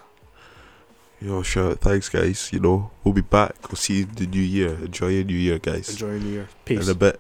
Yo, 1.22 1.42
shout 1.42 1.80
thanks, 1.80 2.08
guys. 2.10 2.50
You 2.54 2.60
know, 2.62 2.92
we'll 3.04 3.14
be 3.14 3.22
back. 3.22 3.54
We'll 3.70 3.76
see 3.76 3.96
you 4.00 4.04
in 4.04 4.16
the 4.16 4.26
new 4.28 4.40
year. 4.42 4.76
Enjoy 4.76 5.08
your 5.10 5.26
new 5.26 5.36
year, 5.36 5.60
guys. 5.60 5.90
enjoy 5.90 6.12
your 6.12 6.20
new 6.20 6.30
year. 6.32 6.50
Peace. 6.64 6.86
In 6.88 6.92
a 6.92 6.96
bit. 6.98 7.20